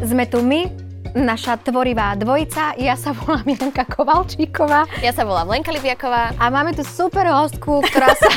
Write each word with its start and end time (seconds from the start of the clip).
Sme 0.00 0.24
tu 0.24 0.40
my, 0.40 0.64
naša 1.12 1.60
tvorivá 1.60 2.16
dvojica. 2.16 2.72
Ja 2.80 2.96
sa 2.96 3.12
volám 3.12 3.44
Janka 3.52 3.84
Kovalčíková. 3.84 4.88
Ja 5.04 5.12
sa 5.12 5.28
volám 5.28 5.52
Lenka 5.52 5.68
Libiaková. 5.68 6.32
A 6.40 6.44
máme 6.48 6.72
tu 6.72 6.80
super 6.88 7.28
hostku, 7.28 7.84
ktorá 7.84 8.16
sa... 8.16 8.28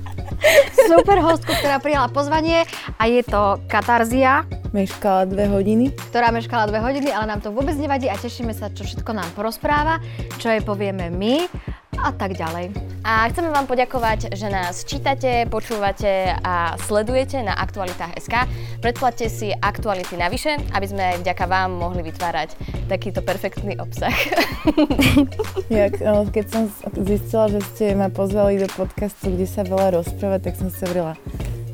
super 0.88 1.20
hostku, 1.20 1.52
ktorá 1.52 1.76
prijala 1.82 2.08
pozvanie 2.08 2.64
a 2.96 3.02
je 3.04 3.20
to 3.28 3.60
Katarzia. 3.68 4.48
Meškala 4.72 5.28
dve 5.28 5.52
hodiny. 5.52 5.92
Ktorá 6.08 6.32
meškala 6.32 6.72
dve 6.72 6.80
hodiny, 6.80 7.12
ale 7.12 7.28
nám 7.28 7.44
to 7.44 7.52
vôbec 7.52 7.76
nevadí 7.76 8.08
a 8.08 8.16
tešíme 8.16 8.56
sa, 8.56 8.72
čo 8.72 8.88
všetko 8.88 9.10
nám 9.12 9.28
porozpráva, 9.36 10.00
čo 10.40 10.48
jej 10.48 10.64
povieme 10.64 11.12
my 11.12 11.44
a 12.00 12.08
tak 12.14 12.40
ďalej. 12.40 12.87
A 13.08 13.24
chceme 13.32 13.48
vám 13.48 13.64
poďakovať, 13.64 14.36
že 14.36 14.52
nás 14.52 14.84
čítate, 14.84 15.48
počúvate 15.48 16.28
a 16.44 16.76
sledujete 16.76 17.40
na 17.40 17.56
Aktualitách.sk. 17.56 18.44
Predplatte 18.84 19.32
si 19.32 19.48
aktuality 19.48 20.20
navyše, 20.20 20.60
aby 20.76 20.84
sme 20.84 21.16
aj 21.16 21.24
vďaka 21.24 21.44
vám 21.48 21.72
mohli 21.72 22.04
vytvárať 22.04 22.52
takýto 22.84 23.24
perfektný 23.24 23.80
obsah. 23.80 24.12
Jak, 25.72 26.04
keď 26.28 26.46
som 26.52 26.68
zistila, 27.00 27.48
že 27.48 27.64
ste 27.72 27.96
ma 27.96 28.12
pozvali 28.12 28.60
do 28.60 28.68
podcastu, 28.68 29.32
kde 29.32 29.48
sa 29.48 29.64
veľa 29.64 30.04
rozpráva, 30.04 30.36
tak 30.36 30.60
som 30.60 30.68
sa 30.68 30.84
vrila 30.84 31.16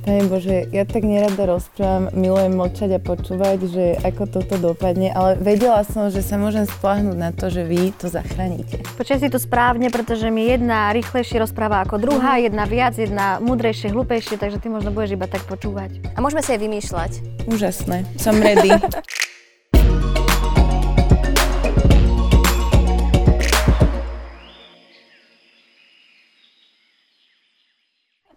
Pane 0.05 0.29
Bože, 0.29 0.69
ja 0.69 0.85
tak 0.85 1.01
nerada 1.09 1.49
rozprávam, 1.49 2.13
milujem 2.13 2.53
mlčať 2.53 2.91
a 2.93 3.01
počúvať, 3.01 3.59
že 3.73 3.85
ako 4.05 4.29
toto 4.29 4.61
dopadne, 4.61 5.09
ale 5.09 5.41
vedela 5.41 5.80
som, 5.80 6.13
že 6.13 6.21
sa 6.21 6.37
môžem 6.37 6.69
spláhnuť 6.69 7.17
na 7.17 7.33
to, 7.33 7.49
že 7.49 7.65
vy 7.65 7.89
to 7.97 8.13
zachránite. 8.13 8.85
Počujem 9.01 9.25
si 9.25 9.33
to 9.33 9.41
správne, 9.41 9.89
pretože 9.89 10.29
mi 10.29 10.45
jedna 10.45 10.93
rýchlejšie 10.93 11.41
rozpráva 11.41 11.80
ako 11.89 11.97
druhá, 11.97 12.37
mhm. 12.37 12.53
jedna 12.53 12.65
viac, 12.69 13.01
jedna 13.01 13.41
múdrejšie, 13.41 13.96
hlúpejšie, 13.96 14.37
takže 14.37 14.61
ty 14.61 14.69
možno 14.69 14.93
budeš 14.93 15.16
iba 15.16 15.24
tak 15.24 15.41
počúvať. 15.49 16.05
A 16.13 16.21
môžeme 16.21 16.45
si 16.45 16.52
aj 16.52 16.61
vymýšľať. 16.61 17.13
Úžasné, 17.49 18.05
som 18.21 18.37
ready. 18.37 18.77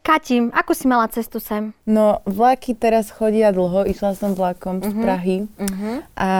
Katim, 0.07 0.55
ako 0.55 0.71
si 0.71 0.87
mala 0.87 1.11
cestu 1.11 1.43
sem? 1.43 1.75
No, 1.83 2.23
vlaky 2.23 2.79
teraz 2.79 3.11
chodia 3.11 3.51
dlho, 3.51 3.83
išla 3.83 4.15
som 4.15 4.39
vlakom 4.39 4.79
uh-huh. 4.79 4.87
z 4.87 4.93
mhm. 4.95 5.03
Prahy 5.03 5.37
uh-huh. 5.59 5.95
a 6.15 6.31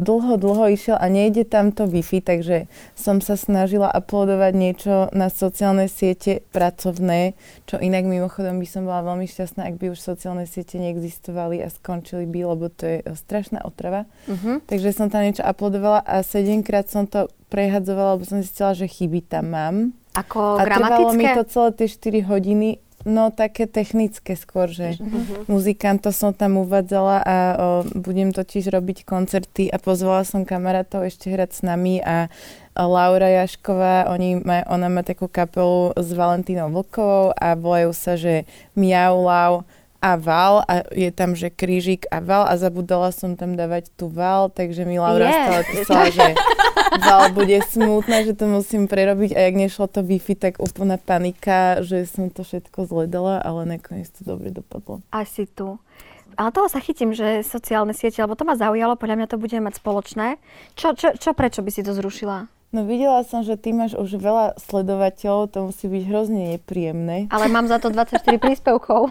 dlho, 0.00 0.40
dlho 0.40 0.72
išiel 0.72 0.96
a 0.96 1.04
nejde 1.12 1.44
tam 1.44 1.68
to 1.68 1.84
Wi-Fi, 1.84 2.24
takže 2.24 2.64
som 2.96 3.20
sa 3.20 3.36
snažila 3.36 3.92
uploadovať 3.92 4.52
niečo 4.56 4.94
na 5.12 5.28
sociálne 5.28 5.84
siete 5.84 6.40
pracovné, 6.48 7.36
čo 7.68 7.76
inak 7.76 8.08
mimochodom 8.08 8.56
by 8.56 8.64
som 8.64 8.88
bola 8.88 9.04
veľmi 9.04 9.28
šťastná, 9.28 9.68
ak 9.68 9.76
by 9.76 9.92
už 9.92 10.00
sociálne 10.00 10.48
siete 10.48 10.80
neexistovali 10.80 11.60
a 11.60 11.68
skončili 11.68 12.24
by, 12.24 12.56
lebo 12.56 12.72
to 12.72 12.88
je 12.88 12.98
strašná 13.12 13.68
otrava. 13.68 14.08
Uh-huh. 14.24 14.64
Takže 14.64 14.96
som 14.96 15.12
tam 15.12 15.28
niečo 15.28 15.44
uploadovala 15.44 16.08
a 16.08 16.24
sedemkrát 16.24 16.88
som 16.88 17.04
to 17.04 17.28
prehadzovala, 17.52 18.16
lebo 18.16 18.24
som 18.24 18.40
zistila, 18.40 18.72
že 18.72 18.88
chyby 18.88 19.28
tam 19.28 19.52
mám. 19.52 19.76
Ako 20.18 20.58
a 20.58 20.62
gramatické? 20.66 20.98
trvalo 20.98 21.08
mi 21.14 21.26
to 21.30 21.42
celé 21.46 21.68
tie 21.78 21.88
4 21.88 22.30
hodiny. 22.30 22.70
No 23.06 23.30
také 23.30 23.70
technické 23.70 24.34
skôr, 24.34 24.66
že 24.66 24.98
uh-huh. 24.98 25.46
muzikantov 25.46 26.18
som 26.18 26.34
tam 26.34 26.58
uvádzala 26.58 27.16
a 27.22 27.36
o, 27.38 27.56
budem 27.94 28.34
totiž 28.34 28.74
robiť 28.74 29.06
koncerty 29.06 29.70
a 29.70 29.78
pozvala 29.78 30.26
som 30.26 30.42
kamarátov 30.42 31.06
ešte 31.06 31.30
hrať 31.30 31.50
s 31.54 31.60
nami 31.62 32.02
a, 32.02 32.26
a 32.74 32.82
Laura 32.90 33.30
Jašková, 33.30 34.10
oni 34.10 34.42
maj, 34.42 34.66
ona 34.66 34.90
má 34.90 35.06
takú 35.06 35.30
kapelu 35.30 35.94
s 35.94 36.10
Valentínou 36.10 36.74
Vlkovou 36.74 37.30
a 37.38 37.54
volajú 37.54 37.94
sa, 37.94 38.18
že 38.18 38.50
Miau 38.74 39.22
Lau 39.22 39.62
a 39.98 40.14
val 40.14 40.62
a 40.70 40.86
je 40.94 41.10
tam, 41.10 41.34
že 41.34 41.50
krížik 41.50 42.06
a 42.14 42.22
val 42.22 42.46
a 42.46 42.54
zabudala 42.54 43.10
som 43.10 43.34
tam 43.34 43.58
dávať 43.58 43.90
tú 43.98 44.06
val, 44.06 44.46
takže 44.46 44.86
mi 44.86 45.02
Laura 45.02 45.26
yeah. 45.26 45.42
stále 45.42 45.62
písala, 45.66 46.04
že 46.14 46.28
val 47.02 47.34
bude 47.34 47.58
smutná, 47.66 48.22
že 48.22 48.38
to 48.38 48.46
musím 48.46 48.86
prerobiť 48.86 49.34
a 49.34 49.40
jak 49.50 49.54
nešlo 49.58 49.90
to 49.90 50.06
Wi-Fi, 50.06 50.34
tak 50.38 50.54
úplná 50.62 51.02
panika, 51.02 51.82
že 51.82 52.06
som 52.06 52.30
to 52.30 52.46
všetko 52.46 52.86
zledala, 52.86 53.42
ale 53.42 53.66
nakoniec 53.66 54.06
to 54.14 54.22
dobre 54.22 54.54
dopadlo. 54.54 55.02
Asi 55.10 55.50
tu. 55.50 55.82
Ale 56.38 56.54
toho 56.54 56.70
sa 56.70 56.78
chytím, 56.78 57.10
že 57.10 57.42
sociálne 57.42 57.90
siete, 57.90 58.22
lebo 58.22 58.38
to 58.38 58.46
ma 58.46 58.54
zaujalo, 58.54 58.94
podľa 58.94 59.18
mňa 59.18 59.28
to 59.34 59.42
budeme 59.42 59.66
mať 59.66 59.82
spoločné. 59.82 60.38
Čo, 60.78 60.94
čo, 60.94 61.18
čo 61.18 61.34
prečo 61.34 61.66
by 61.66 61.70
si 61.74 61.82
to 61.82 61.90
zrušila? 61.90 62.46
No 62.68 62.84
videla 62.84 63.24
som, 63.24 63.40
že 63.40 63.56
ty 63.56 63.72
máš 63.72 63.96
už 63.96 64.20
veľa 64.20 64.60
sledovateľov, 64.60 65.56
to 65.56 65.58
musí 65.72 65.88
byť 65.88 66.02
hrozne 66.04 66.40
nepríjemné. 66.56 67.32
Ale 67.32 67.48
mám 67.48 67.64
za 67.64 67.80
to 67.80 67.88
24 67.88 68.20
príspevkov. 68.44 69.08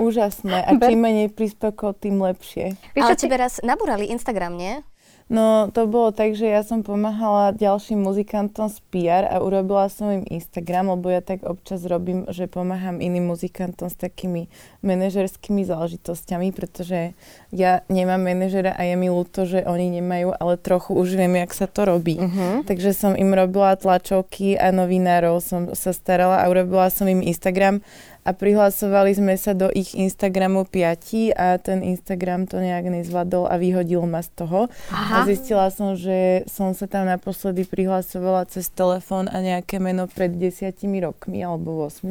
Úžasné. 0.00 0.64
A 0.64 0.72
čím 0.72 1.04
menej 1.04 1.28
príspevkov, 1.28 2.00
tým 2.00 2.16
lepšie. 2.16 2.80
Ale 2.96 3.12
tebe 3.12 3.36
raz 3.36 3.60
nabúrali 3.60 4.08
Instagram, 4.08 4.56
nie? 4.56 4.80
No 5.28 5.68
to 5.68 5.84
bolo 5.84 6.08
tak, 6.08 6.32
že 6.32 6.48
ja 6.48 6.64
som 6.64 6.80
pomáhala 6.80 7.52
ďalším 7.52 8.00
muzikantom 8.00 8.72
z 8.72 8.80
PR 8.88 9.28
a 9.28 9.44
urobila 9.44 9.84
som 9.92 10.08
im 10.08 10.24
Instagram, 10.24 10.96
lebo 10.96 11.12
ja 11.12 11.20
tak 11.20 11.44
občas 11.44 11.84
robím, 11.84 12.24
že 12.32 12.48
pomáham 12.48 12.96
iným 13.04 13.28
muzikantom 13.28 13.92
s 13.92 13.96
takými 14.00 14.48
manažerskými 14.80 15.68
záležitosťami, 15.68 16.48
pretože 16.56 17.12
ja 17.52 17.84
nemám 17.92 18.24
manažera 18.24 18.72
a 18.72 18.88
je 18.88 18.96
mi 18.96 19.12
ľúto, 19.12 19.44
že 19.44 19.68
oni 19.68 20.00
nemajú, 20.00 20.32
ale 20.32 20.56
trochu 20.56 20.96
už 20.96 21.20
viem, 21.20 21.36
jak 21.44 21.52
sa 21.52 21.68
to 21.68 21.84
robí. 21.84 22.16
Uh-huh. 22.16 22.64
Takže 22.64 22.96
som 22.96 23.12
im 23.12 23.28
robila 23.36 23.76
tlačovky 23.76 24.56
a 24.56 24.72
novinárov 24.72 25.44
som 25.44 25.76
sa 25.76 25.92
starala 25.92 26.40
a 26.40 26.48
urobila 26.48 26.88
som 26.88 27.04
im 27.04 27.20
Instagram 27.20 27.84
a 28.26 28.30
prihlasovali 28.34 29.14
sme 29.14 29.34
sa 29.38 29.54
do 29.54 29.70
ich 29.72 29.94
Instagramu 29.94 30.66
piati 30.66 31.30
a 31.32 31.56
ten 31.58 31.80
Instagram 31.82 32.46
to 32.46 32.60
nejak 32.60 32.86
nezvládol 32.90 33.48
a 33.48 33.54
vyhodil 33.56 34.04
ma 34.04 34.20
z 34.20 34.30
toho. 34.34 34.60
Aha. 34.92 35.22
A 35.22 35.26
zistila 35.26 35.70
som, 35.72 35.94
že 35.94 36.44
som 36.50 36.74
sa 36.76 36.90
tam 36.90 37.06
naposledy 37.06 37.64
prihlasovala 37.64 38.46
cez 38.50 38.68
telefón 38.68 39.30
a 39.30 39.38
nejaké 39.40 39.78
meno 39.80 40.10
pred 40.10 40.34
desiatimi 40.34 41.02
rokmi 41.02 41.40
alebo 41.40 41.88
8 41.88 42.08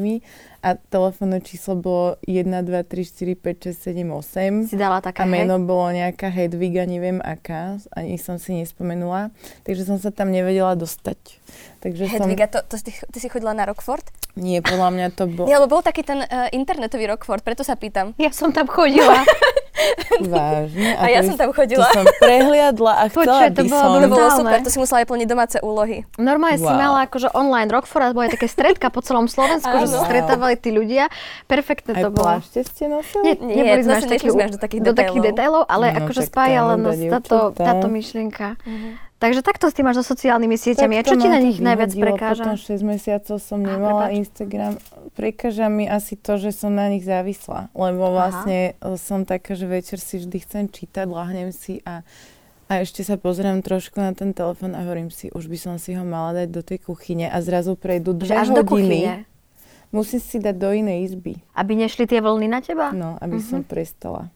a 0.62 0.76
telefónne 0.78 1.40
číslo 1.42 1.78
bolo 1.78 2.08
1, 2.26 2.50
2, 2.50 2.66
3, 2.66 3.36
4, 3.36 3.36
5, 3.38 3.74
6, 3.74 3.94
7, 3.94 4.68
8. 4.68 4.74
Si 4.74 4.78
dala 4.78 5.02
taká 5.02 5.24
A 5.24 5.30
meno 5.30 5.62
hej? 5.62 5.66
bolo 5.66 5.88
nejaká 5.94 6.28
Hedviga, 6.34 6.84
neviem 6.90 7.22
aká, 7.22 7.78
ani 7.94 8.18
som 8.18 8.42
si 8.42 8.58
nespomenula. 8.58 9.30
Takže 9.64 9.86
som 9.86 9.98
sa 10.02 10.10
tam 10.10 10.34
nevedela 10.34 10.74
dostať. 10.74 11.18
Takže 11.82 12.10
Hedviga, 12.10 12.50
som... 12.50 12.54
to, 12.68 12.78
to 12.78 12.90
ty, 12.90 12.92
ty 12.94 13.18
si 13.22 13.28
chodila 13.30 13.54
na 13.54 13.70
Rockford? 13.70 14.06
Nie, 14.38 14.62
podľa 14.62 14.90
mňa 14.94 15.08
to 15.18 15.24
bol... 15.26 15.50
Nie, 15.50 15.58
lebo 15.58 15.80
bol 15.80 15.84
taký 15.86 16.06
ten 16.06 16.22
uh, 16.22 16.50
internetový 16.54 17.10
Rockford, 17.10 17.42
preto 17.42 17.66
sa 17.66 17.74
pýtam. 17.74 18.14
Ja 18.22 18.30
som 18.30 18.54
tam 18.54 18.70
chodila. 18.70 19.26
Vážne? 20.34 20.90
A, 20.98 21.04
a 21.06 21.14
ja 21.14 21.22
som 21.22 21.36
tam 21.38 21.54
chodila. 21.54 21.88
To 21.94 22.04
som 22.04 22.06
prehliadla 22.20 22.94
a 22.94 23.04
chcela 23.12 23.24
Počuaj, 23.24 23.50
to 23.54 23.62
by 23.64 23.70
som. 23.70 23.90
To 23.98 24.10
bolo 24.10 24.30
super, 24.34 24.58
to 24.64 24.70
si 24.74 24.80
musela 24.82 25.00
aj 25.04 25.08
plniť 25.08 25.28
domáce 25.28 25.58
úlohy. 25.62 25.98
Normálne 26.18 26.58
wow. 26.62 26.68
si 26.68 26.74
mala 26.74 27.00
akože 27.06 27.30
online 27.38 27.70
Rockford 27.70 28.04
a 28.04 28.16
boli 28.16 28.28
také 28.32 28.48
stredka 28.50 28.90
po 28.90 29.06
celom 29.06 29.30
Slovensku, 29.30 29.70
že 29.84 29.88
sa 29.90 30.06
stretávali 30.06 30.56
tí 30.58 30.74
ľudia. 30.74 31.10
Perfektne 31.46 31.94
to 31.98 32.10
aj 32.10 32.14
bolo. 32.14 32.30
Aj 32.38 32.44
ste 32.44 32.86
nosili? 32.90 33.24
Nie, 33.24 33.36
nie 33.38 33.64
neboli 33.64 33.84
sme 33.86 33.96
až, 33.98 34.06
taký, 34.10 34.28
až 34.34 34.52
do 34.56 34.60
takých 34.60 34.82
do 34.82 34.92
detailov. 34.92 35.02
takých 35.02 35.24
detailov, 35.32 35.64
ale 35.70 35.86
no, 35.94 35.98
akože 36.04 36.22
spájala 36.28 36.74
nás 36.78 36.98
táto, 36.98 37.38
táto 37.54 37.88
myšlienka. 37.88 38.58
Uh-huh. 38.62 39.07
Takže 39.18 39.42
takto 39.42 39.66
s 39.66 39.74
tým 39.74 39.90
máš 39.90 40.06
so 40.06 40.14
sociálnymi 40.14 40.62
sieťami. 40.62 40.94
A 40.94 41.02
čo 41.02 41.18
ti 41.18 41.26
na 41.26 41.42
nich 41.42 41.58
najviac 41.58 41.90
prekáža? 41.90 42.54
Potom 42.54 42.62
6 42.62 42.86
mesiacov 42.86 43.42
som 43.42 43.58
nemala 43.66 44.10
a, 44.10 44.14
Instagram. 44.14 44.78
Prekáža 45.18 45.74
mi 45.74 45.90
asi 45.90 46.14
to, 46.14 46.38
že 46.38 46.54
som 46.54 46.78
na 46.78 46.86
nich 46.86 47.02
závislá. 47.02 47.74
Lebo 47.74 48.14
vlastne 48.14 48.78
Aha. 48.78 48.94
som 49.02 49.26
taká, 49.26 49.58
že 49.58 49.66
večer 49.66 49.98
si 49.98 50.22
vždy 50.22 50.38
chcem 50.46 50.64
čítať, 50.70 51.10
lahnem 51.10 51.50
si 51.50 51.82
a, 51.82 52.06
a 52.70 52.86
ešte 52.86 53.02
sa 53.02 53.18
pozriem 53.18 53.66
trošku 53.66 53.98
na 53.98 54.14
ten 54.14 54.38
telefon 54.38 54.78
a 54.78 54.86
hovorím 54.86 55.10
si, 55.10 55.34
už 55.34 55.50
by 55.50 55.58
som 55.58 55.74
si 55.82 55.98
ho 55.98 56.06
mala 56.06 56.46
dať 56.46 56.54
do 56.54 56.62
tej 56.62 56.86
kuchyne 56.86 57.26
a 57.26 57.42
zrazu 57.42 57.74
prejdú 57.74 58.14
dve 58.14 58.38
až 58.38 58.54
hodiny. 58.54 58.62
Do 58.62 58.70
kuchyne. 58.70 59.14
Musím 59.90 60.22
si 60.22 60.38
dať 60.38 60.56
do 60.62 60.70
inej 60.78 61.10
izby. 61.10 61.42
Aby 61.58 61.74
nešli 61.74 62.06
tie 62.06 62.22
vlny 62.22 62.46
na 62.46 62.62
teba? 62.62 62.94
No, 62.94 63.18
aby 63.18 63.42
uh-huh. 63.42 63.50
som 63.50 63.60
prestala. 63.66 64.30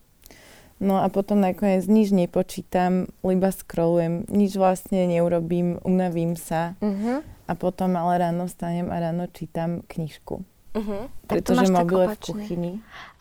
No 0.81 0.97
a 0.97 1.13
potom 1.13 1.37
nakoniec 1.37 1.85
nič 1.85 2.09
nepočítam, 2.09 3.05
iba 3.21 3.53
scrollujem, 3.53 4.25
nič 4.33 4.57
vlastne 4.57 5.05
neurobím, 5.05 5.77
unavím 5.85 6.33
sa 6.33 6.73
uh-huh. 6.81 7.21
a 7.21 7.51
potom 7.53 7.93
ale 7.93 8.17
ráno 8.17 8.49
vstanem 8.49 8.89
a 8.89 8.97
ráno 8.97 9.29
čítam 9.29 9.85
knižku. 9.85 10.41
Uh-huh. 10.73 11.05
Pretože 11.29 11.69
mobil 11.69 12.01
je 12.01 12.07
v 12.09 12.17
kuchyni. 12.17 12.71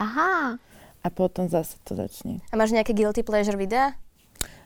Aha. 0.00 0.56
A 1.04 1.08
potom 1.12 1.52
zase 1.52 1.76
to 1.84 1.92
začne. 1.92 2.40
A 2.48 2.56
máš 2.56 2.72
nejaké 2.72 2.96
guilty 2.96 3.20
pleasure 3.20 3.60
videa? 3.60 3.92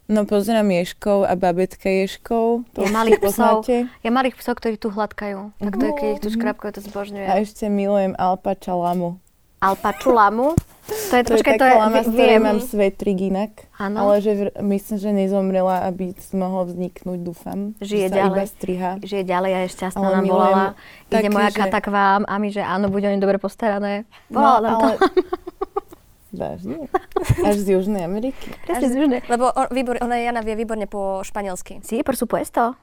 No 0.04 0.28
pozerám 0.28 0.68
Ješkov 0.68 1.24
a 1.24 1.32
babetka 1.32 1.88
Ješkov. 1.88 2.68
To 2.76 2.84
ja 2.84 2.92
malých 2.92 3.24
psov. 3.24 3.64
Ja 4.04 4.10
malých 4.12 4.36
psov, 4.36 4.60
ktorí 4.60 4.76
tu 4.76 4.92
hladkajú. 4.92 5.56
Tak 5.56 5.74
to 5.80 5.84
je, 5.88 5.92
keď 5.96 6.08
ich 6.12 6.22
tu 6.22 6.28
škrapkajú, 6.28 6.70
to 6.76 6.82
zbožňujem. 6.84 7.26
A 7.26 7.40
ešte 7.40 7.72
milujem 7.72 8.12
Alpača 8.20 8.76
Lamu. 8.76 9.23
Alpaču 9.64 10.12
Lamu? 10.12 10.52
To 10.84 11.14
je, 11.16 11.24
to 11.24 11.32
počkaj, 11.40 11.56
je 11.56 11.60
to 11.60 11.64
je, 11.64 11.74
lama, 11.80 12.00
z 12.04 12.08
ktorej 12.12 12.38
mám 12.44 12.58
svetrik 12.60 13.16
inak. 13.16 13.52
Ano. 13.80 14.04
Ale 14.04 14.20
že 14.20 14.32
v, 14.36 14.40
myslím, 14.68 14.96
že 15.00 15.10
nezomrela, 15.16 15.88
aby 15.88 16.12
mohol 16.36 16.68
vzniknúť, 16.68 17.18
dúfam. 17.24 17.72
Žije 17.80 18.12
ďalej. 18.12 18.52
Žije 19.00 19.24
ďalej 19.24 19.50
a 19.56 19.58
je 19.64 19.68
šťastná 19.72 20.04
ale 20.04 20.20
nám 20.20 20.24
volala. 20.28 20.64
Ide 21.08 21.32
moja 21.32 21.48
že... 21.48 21.56
kata 21.56 21.80
k 21.80 21.88
vám 21.88 22.22
a 22.28 22.34
my, 22.36 22.48
že 22.52 22.60
áno, 22.60 22.92
bude 22.92 23.08
oni 23.08 23.16
dobre 23.16 23.40
postarané. 23.40 24.04
Volala 24.28 24.60
no, 24.60 24.64
nám 24.68 24.76
ale... 24.76 24.92
to. 25.00 25.08
Vážne? 26.34 26.76
Až 27.46 27.56
z 27.62 27.66
Južnej 27.78 28.02
Ameriky? 28.04 28.52
Presne 28.68 28.88
z 28.90 28.94
Južnej. 29.00 29.20
Lebo 29.30 29.54
on, 29.54 29.70
výbor, 29.72 30.02
ona 30.02 30.18
Jana 30.20 30.44
vie 30.44 30.58
výborne 30.58 30.84
po 30.90 31.24
španielsky. 31.24 31.80
Sí, 31.80 32.04
por 32.04 32.18
supuesto. 32.18 32.76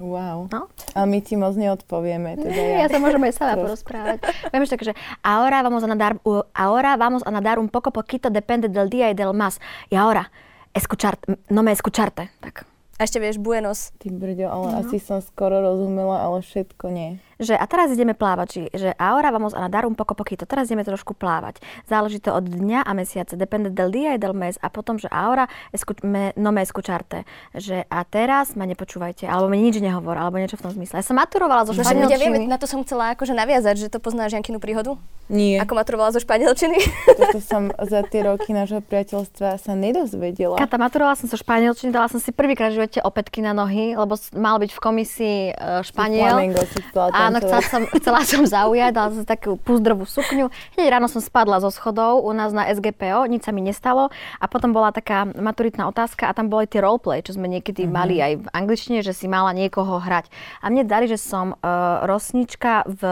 Wow. 0.00 0.48
No? 0.48 0.72
Ale 0.96 1.06
my 1.06 1.20
ti 1.20 1.36
moc 1.36 1.54
neodpovieme. 1.60 2.40
Teda 2.40 2.56
ja. 2.56 2.76
ja 2.82 2.88
sa 2.88 2.96
môžeme 2.96 3.28
aj 3.28 3.36
sama 3.36 3.54
porozprávať. 3.60 4.24
Viem 4.48 4.64
tak, 4.64 4.80
že 4.80 4.96
ahora 5.20 5.60
vamos 5.60 5.84
a 5.84 5.88
nadar, 5.92 6.16
ahora 6.56 6.96
vamos 6.96 7.22
a 7.28 7.30
nadar 7.30 7.60
un 7.60 7.68
poco 7.68 7.92
poquito 7.92 8.32
depende 8.32 8.72
del 8.72 8.88
día 8.88 9.12
y 9.12 9.14
del 9.14 9.36
más. 9.36 9.60
Y 9.92 10.00
ahora, 10.00 10.32
escucharte, 10.72 11.36
no 11.52 11.60
me 11.62 11.70
escucharte. 11.76 12.32
Tak. 12.40 12.64
A 12.96 13.04
ešte 13.04 13.20
vieš 13.20 13.40
Buenos. 13.40 13.92
Ty 14.00 14.08
brďo, 14.12 14.48
ale 14.48 14.66
no. 14.72 14.76
asi 14.80 15.00
som 15.00 15.20
skoro 15.20 15.60
rozumela, 15.60 16.20
ale 16.24 16.40
všetko 16.40 16.86
nie 16.92 17.20
že 17.40 17.56
a 17.56 17.64
teraz 17.64 17.88
ideme 17.90 18.12
plávať, 18.12 18.46
či, 18.52 18.60
že 18.76 18.92
ahora 19.00 19.32
vamos 19.32 19.56
a 19.56 19.64
nadar 19.64 19.88
un 19.88 19.96
poco 19.96 20.12
poquito, 20.12 20.44
teraz 20.44 20.68
ideme 20.68 20.84
trošku 20.84 21.16
plávať. 21.16 21.64
Záleží 21.88 22.20
to 22.20 22.36
od 22.36 22.44
dňa 22.44 22.84
a 22.84 22.92
mesiaca, 22.92 23.34
depende 23.34 23.72
del 23.72 23.88
día 23.88 24.12
y 24.14 24.20
del 24.20 24.36
mes 24.36 24.60
a 24.60 24.68
potom, 24.68 25.00
že 25.00 25.08
ahora 25.08 25.48
escu, 25.72 25.96
me, 26.04 26.36
no 26.36 26.52
me 26.52 26.60
escucharte, 26.60 27.24
že 27.56 27.88
a 27.88 28.04
teraz 28.04 28.52
ma 28.54 28.68
nepočúvajte, 28.68 29.24
alebo 29.24 29.48
mi 29.48 29.64
nič 29.64 29.80
nehovor, 29.80 30.20
alebo 30.20 30.36
niečo 30.36 30.60
v 30.60 30.68
tom 30.68 30.72
zmysle. 30.76 31.00
Ja 31.00 31.06
som 31.06 31.16
maturovala 31.16 31.64
zo 31.64 31.72
španielčiny. 31.72 32.12
Ja 32.12 32.20
viem, 32.20 32.44
na 32.44 32.60
to 32.60 32.68
som 32.68 32.84
chcela 32.84 33.16
akože 33.16 33.32
naviazať, 33.32 33.74
že 33.80 33.88
to 33.88 33.98
poznáš 33.98 34.36
Jankinu 34.36 34.60
príhodu? 34.60 35.00
Nie. 35.30 35.62
Ako 35.62 35.78
maturovala 35.78 36.10
zo 36.10 36.18
španielčiny? 36.18 36.74
Toto 37.22 37.38
som 37.38 37.70
za 37.86 38.02
tie 38.02 38.26
roky 38.26 38.50
nášho 38.50 38.82
priateľstva 38.82 39.62
sa 39.62 39.72
nedozvedela. 39.78 40.58
Kata, 40.58 40.74
maturovala 40.74 41.14
som 41.14 41.30
zo 41.30 41.38
španielčiny, 41.38 41.94
dala 41.94 42.10
som 42.10 42.18
si 42.18 42.34
prvýkrát 42.34 42.74
v 42.74 42.82
živote 42.82 42.98
opätky 42.98 43.38
na 43.38 43.54
nohy, 43.54 43.94
lebo 43.94 44.18
mal 44.34 44.58
byť 44.58 44.70
v 44.74 44.80
komisii 44.82 45.38
uh, 45.54 45.86
Španiel. 45.86 46.34
Áno, 46.34 46.58
chcela 46.90 47.29
som, 47.62 47.82
chcela 47.94 48.20
som 48.26 48.42
zaujať, 48.42 48.90
dala 48.90 49.14
som 49.14 49.22
takú 49.22 49.54
púzdrovú 49.54 50.02
sukňu. 50.02 50.50
Hneď 50.74 50.86
ráno 50.90 51.06
som 51.06 51.22
spadla 51.22 51.62
zo 51.62 51.70
schodov 51.70 52.26
u 52.26 52.34
nás 52.34 52.50
na 52.50 52.66
SGPO, 52.66 53.30
nič 53.30 53.46
sa 53.46 53.54
mi 53.54 53.62
nestalo. 53.62 54.10
A 54.42 54.50
potom 54.50 54.74
bola 54.74 54.90
taká 54.90 55.30
maturitná 55.30 55.86
otázka 55.86 56.26
a 56.26 56.34
tam 56.34 56.50
boli 56.50 56.66
tie 56.66 56.82
roleplay, 56.82 57.22
čo 57.22 57.38
sme 57.38 57.46
niekedy 57.46 57.86
mm-hmm. 57.86 57.94
mali 57.94 58.16
aj 58.18 58.32
v 58.42 58.46
angličtine, 58.50 58.98
že 59.06 59.14
si 59.14 59.30
mala 59.30 59.54
niekoho 59.54 60.02
hrať. 60.02 60.26
A 60.58 60.66
mne 60.66 60.82
dali, 60.82 61.06
že 61.06 61.20
som 61.20 61.54
uh, 61.54 62.02
rosnička 62.10 62.88
v 62.90 63.02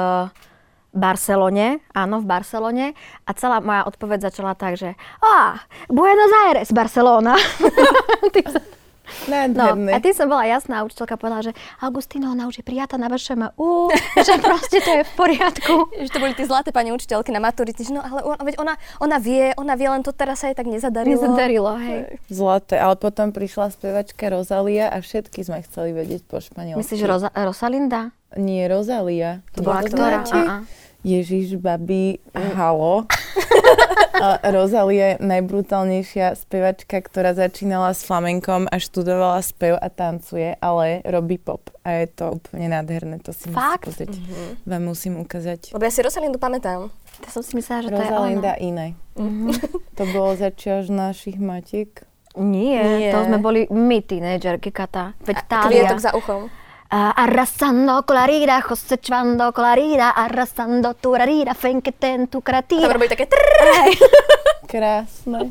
Barcelone, 0.88 1.84
áno, 1.92 2.24
v 2.24 2.26
Barcelone 2.26 2.86
a 3.28 3.30
celá 3.36 3.60
moja 3.60 3.84
odpoveď 3.86 4.32
začala 4.32 4.56
tak, 4.56 4.80
že 4.80 4.96
ah, 5.20 5.60
Buenos 5.86 6.32
Aires, 6.48 6.72
Barcelona. 6.72 7.36
Nádherné. 9.26 9.90
No, 9.90 9.94
a 9.94 9.98
tým 9.98 10.12
som 10.12 10.26
bola 10.26 10.44
jasná, 10.44 10.82
učiteľka 10.82 11.14
povedala, 11.14 11.42
že 11.42 11.52
Augustino, 11.78 12.30
ona 12.30 12.44
už 12.44 12.60
je 12.60 12.64
prijatá 12.64 12.94
na 12.94 13.06
VŠMU, 13.06 13.90
že 14.26 14.34
proste 14.38 14.78
to 14.78 14.90
je 14.90 15.02
v 15.02 15.12
poriadku. 15.14 15.74
že 15.96 16.10
to 16.10 16.18
boli 16.18 16.32
tie 16.32 16.44
zlaté 16.44 16.70
pani 16.70 16.90
učiteľky 16.90 17.28
na 17.28 17.38
maturity, 17.38 17.80
že 17.80 17.90
no 17.90 18.00
ale 18.00 18.20
ona, 18.22 18.40
veď 18.40 18.54
ona, 18.56 18.74
ona 18.98 19.16
vie, 19.16 19.52
ona 19.54 19.74
vie, 19.74 19.88
len 19.88 20.00
to 20.00 20.10
teraz 20.10 20.40
sa 20.40 20.48
jej 20.48 20.54
tak 20.54 20.66
nezadarilo. 20.66 21.18
Nezadarilo, 21.18 21.72
hej. 21.78 22.00
Zlaté, 22.28 22.76
ale 22.76 22.94
potom 22.94 23.30
prišla 23.30 23.70
spevačka 23.70 24.28
Rozalia 24.28 24.88
a 24.88 24.98
všetky 24.98 25.40
sme 25.40 25.60
chceli 25.62 25.92
vedieť 25.92 26.24
po 26.24 26.38
španielsky. 26.38 26.78
Myslíš 26.78 27.00
Roza- 27.02 27.34
Rosalinda? 27.34 28.10
Nie, 28.34 28.68
Rozalia. 28.68 29.40
To 29.56 29.64
bola 29.64 29.80
ktorá? 29.82 30.20
Ježiš, 31.06 31.62
babi, 31.62 32.18
halo. 32.34 33.06
Rosalie 34.58 34.98
je 34.98 35.10
najbrutálnejšia 35.22 36.34
spevačka, 36.34 36.98
ktorá 36.98 37.38
začínala 37.38 37.94
s 37.94 38.02
flamenkom 38.02 38.66
a 38.66 38.76
študovala 38.82 39.38
spev 39.46 39.78
a 39.78 39.86
tancuje, 39.88 40.58
ale 40.58 41.06
robí 41.06 41.38
pop. 41.38 41.70
A 41.86 42.02
je 42.02 42.06
to 42.10 42.42
úplne 42.42 42.74
nádherné, 42.74 43.22
to 43.22 43.30
si 43.30 43.46
Fakt? 43.46 43.86
musím 43.86 43.94
pozrieť. 43.94 44.12
Mm-hmm. 44.18 44.50
Vám 44.66 44.82
musím 44.82 45.14
ukázať. 45.22 45.60
Lebo 45.70 45.84
ja 45.86 45.92
si 45.94 46.00
Rosalindu 46.02 46.38
pamätám. 46.42 46.90
To 47.22 47.28
som 47.30 47.42
si 47.46 47.54
myslela, 47.54 47.86
že 47.86 47.88
Rosalinda 47.94 48.54
to 48.54 48.58
je 48.58 48.58
ona. 48.58 48.68
iné. 48.68 48.86
Mm-hmm. 49.14 49.50
to 49.98 50.02
bolo 50.10 50.30
začiaž 50.34 50.90
našich 50.90 51.38
matiek. 51.38 52.02
Nie, 52.38 52.82
Nie, 53.02 53.10
to 53.10 53.26
sme 53.26 53.42
boli 53.42 53.66
my, 53.66 53.98
tínedžerky, 53.98 54.70
Kata. 54.70 55.14
Veď 55.26 55.36
Tália. 55.50 55.90
Kvietok 55.90 55.98
za 55.98 56.10
uchom. 56.14 56.46
Arrasando 56.90 58.04
la 58.08 58.26
rira, 58.26 58.62
cosechando 58.62 59.52
con 59.52 59.64
la 59.64 59.74
rira, 59.74 60.10
arrasando 60.10 60.94
tu 60.94 61.14
rira, 61.14 61.54
finché 61.54 61.92
ten 61.92 62.28
tu 62.28 62.40
kratira. 62.40 62.82
Tam 62.82 62.92
robí 62.92 63.08
také 63.08 63.28
Krásne. 64.66 65.50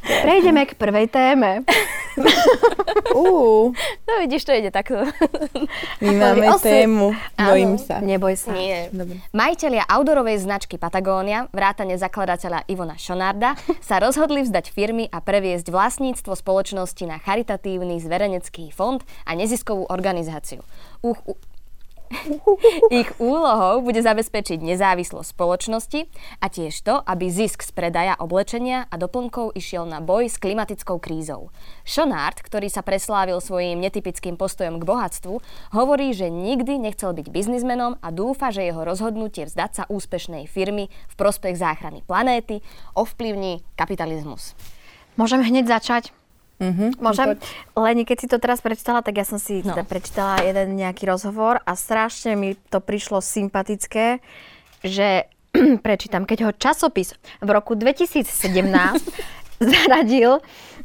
Prejdeme 0.00 0.66
k 0.66 0.72
prvej 0.74 1.06
téme. 1.08 1.64
Uh. 3.14 3.72
No 4.08 4.12
vidíš, 4.20 4.44
to 4.44 4.52
ide 4.52 4.70
takto. 4.70 5.06
My 6.02 6.10
máme 6.10 6.46
Osi. 6.52 6.62
tému, 6.62 7.14
bojím 7.38 7.78
sa. 7.78 8.02
Neboj 8.02 8.34
sa. 8.34 8.50
Nie. 8.52 8.90
Dobre. 8.90 9.22
Majiteľia 9.30 9.86
outdoorovej 9.86 10.42
značky 10.42 10.74
Patagónia, 10.76 11.46
vrátane 11.54 11.94
zakladateľa 11.96 12.66
Ivona 12.66 12.98
Šonarda, 12.98 13.54
sa 13.78 14.02
rozhodli 14.02 14.42
vzdať 14.42 14.74
firmy 14.74 15.06
a 15.10 15.22
previesť 15.22 15.70
vlastníctvo 15.70 16.34
spoločnosti 16.34 17.04
na 17.06 17.22
charitatívny 17.22 18.02
zverejnecký 18.02 18.74
fond 18.74 19.02
a 19.26 19.30
neziskovú 19.38 19.86
organizáciu. 19.86 20.62
Uch, 21.00 21.18
Ich 22.90 23.08
úlohou 23.22 23.80
bude 23.86 24.02
zabezpečiť 24.02 24.58
nezávislosť 24.58 25.30
spoločnosti 25.30 26.00
a 26.42 26.46
tiež 26.50 26.74
to, 26.82 26.98
aby 27.06 27.30
zisk 27.30 27.62
z 27.62 27.70
predaja 27.70 28.18
oblečenia 28.18 28.90
a 28.90 28.94
doplnkov 28.98 29.54
išiel 29.54 29.86
na 29.86 30.02
boj 30.02 30.26
s 30.26 30.36
klimatickou 30.42 30.98
krízou. 30.98 31.54
Šonard, 31.86 32.42
ktorý 32.42 32.66
sa 32.66 32.82
preslávil 32.82 33.38
svojim 33.38 33.78
netypickým 33.78 34.34
postojom 34.34 34.82
k 34.82 34.88
bohatstvu, 34.88 35.34
hovorí, 35.70 36.10
že 36.10 36.28
nikdy 36.28 36.82
nechcel 36.82 37.14
byť 37.14 37.30
biznismenom 37.30 38.02
a 38.02 38.08
dúfa, 38.10 38.50
že 38.50 38.66
jeho 38.66 38.82
rozhodnutie 38.82 39.46
vzdať 39.46 39.70
sa 39.70 39.84
úspešnej 39.86 40.50
firmy 40.50 40.90
v 40.90 41.14
prospech 41.14 41.56
záchrany 41.56 42.02
planéty 42.02 42.58
ovplyvní 42.98 43.62
kapitalizmus. 43.78 44.58
Môžem 45.14 45.42
hneď 45.42 45.78
začať? 45.78 46.19
Mm-hmm, 46.60 47.00
Môžem? 47.00 47.40
Leni, 47.72 48.04
keď 48.04 48.16
si 48.20 48.28
to 48.28 48.36
teraz 48.36 48.60
prečítala, 48.60 49.00
tak 49.00 49.16
ja 49.16 49.24
som 49.24 49.40
si 49.40 49.64
no. 49.64 49.72
teda 49.72 49.88
prečítala 49.88 50.44
jeden 50.44 50.76
nejaký 50.76 51.08
rozhovor 51.08 51.64
a 51.64 51.72
strašne 51.72 52.36
mi 52.36 52.52
to 52.68 52.84
prišlo 52.84 53.24
sympatické, 53.24 54.20
že 54.84 55.24
prečítam, 55.86 56.28
keď 56.28 56.38
ho 56.44 56.52
časopis 56.52 57.16
v 57.40 57.48
roku 57.48 57.72
2017 57.72 58.28
zaradil, 59.72 60.40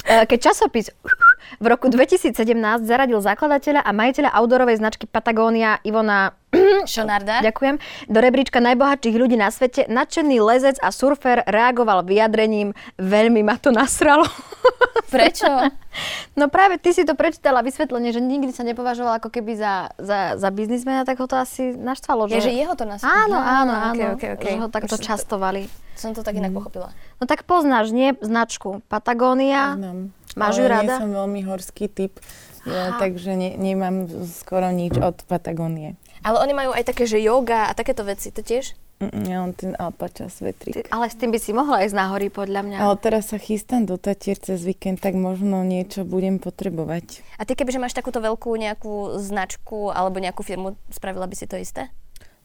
e, 0.07 0.23
keď 0.23 0.39
časopis 0.51 0.95
v 1.63 1.65
roku 1.67 1.91
2017 1.91 2.39
zaradil 2.87 3.19
zakladateľa 3.19 3.83
a 3.83 3.91
majiteľa 3.91 4.31
outdoorovej 4.31 4.79
značky 4.79 5.05
Patagónia 5.11 5.83
Ivona 5.83 6.39
Šonarda. 6.91 7.43
Ďakujem. 7.43 7.75
Do 8.07 8.19
rebríčka 8.23 8.63
najbohatších 8.63 9.15
ľudí 9.15 9.35
na 9.35 9.51
svete 9.51 9.91
nadšený 9.91 10.39
lezec 10.39 10.79
a 10.79 10.91
surfer 10.91 11.43
reagoval 11.43 12.07
vyjadrením 12.07 12.71
veľmi 12.95 13.43
ma 13.43 13.59
to 13.59 13.75
nasralo. 13.75 14.23
Prečo? 15.13 15.47
No 16.35 16.51
práve 16.51 16.81
ty 16.81 16.91
si 16.91 17.07
to 17.07 17.15
prečítala 17.15 17.63
vysvetlenie, 17.63 18.11
že 18.11 18.19
nikdy 18.19 18.51
sa 18.51 18.67
nepovažoval 18.67 19.21
ako 19.21 19.29
keby 19.31 19.55
za, 19.55 19.93
za, 19.95 20.35
za 20.35 20.49
biznismena, 20.51 21.07
tak 21.07 21.21
ho 21.21 21.27
to 21.29 21.39
asi 21.39 21.77
naštvalo. 21.77 22.27
Že... 22.27 22.35
Je, 22.35 22.41
že 22.41 22.53
jeho 22.53 22.73
to 22.75 22.83
nasralo. 22.83 23.13
Áno, 23.13 23.37
áno, 23.39 23.73
áno. 23.73 23.93
Okay, 23.95 24.07
okay, 24.11 24.29
okay. 24.35 24.51
Že 24.57 24.61
ho 24.65 24.67
takto 24.67 24.95
Už 24.99 25.05
častovali. 25.05 25.61
Som 25.95 26.11
to 26.11 26.25
tak 26.25 26.35
inak 26.35 26.51
mm. 26.51 26.57
pochopila. 26.59 26.91
No 27.21 27.29
tak 27.29 27.47
poznáš, 27.47 27.95
nie? 27.95 28.17
Značku 28.19 28.83
Patagónia. 28.91 29.79
Poznám. 29.79 29.99
Máš 30.35 30.59
ju 30.59 30.67
rada? 30.67 30.83
nie 30.83 30.99
som 30.99 31.11
veľmi 31.15 31.41
horský 31.47 31.87
typ, 31.87 32.19
ja, 32.67 32.99
takže 32.99 33.39
ne, 33.39 33.55
nemám 33.55 34.03
skoro 34.27 34.67
nič 34.67 34.99
od 34.99 35.23
Patagónie. 35.31 35.95
Ale 36.27 36.43
oni 36.43 36.51
majú 36.51 36.71
aj 36.75 36.83
také, 36.91 37.07
že 37.07 37.23
yoga 37.23 37.71
a 37.71 37.77
takéto 37.77 38.03
veci, 38.03 38.35
to 38.35 38.43
tiež? 38.43 38.75
Ja 39.03 39.43
mám 39.43 39.51
ten 39.51 39.75
alpačas 39.75 40.39
vetrik. 40.39 40.87
Ale 40.87 41.11
s 41.11 41.19
tým 41.19 41.35
by 41.35 41.39
si 41.39 41.51
mohla 41.51 41.83
ísť 41.83 41.95
na 41.99 42.15
hory, 42.15 42.31
podľa 42.31 42.63
mňa. 42.63 42.77
Ale 42.79 42.95
teraz 42.95 43.35
sa 43.35 43.37
chystám 43.37 43.83
do 43.83 43.99
Tatier 43.99 44.39
cez 44.39 44.63
víkend, 44.63 45.03
tak 45.03 45.19
možno 45.19 45.67
niečo 45.67 46.07
budem 46.07 46.39
potrebovať. 46.39 47.19
A 47.35 47.43
ty 47.43 47.59
kebyže 47.59 47.83
máš 47.83 47.91
takúto 47.91 48.23
veľkú 48.23 48.55
nejakú 48.55 49.19
značku 49.19 49.91
alebo 49.91 50.23
nejakú 50.23 50.47
firmu, 50.47 50.79
spravila 50.95 51.27
by 51.27 51.35
si 51.35 51.43
to 51.43 51.59
isté? 51.59 51.91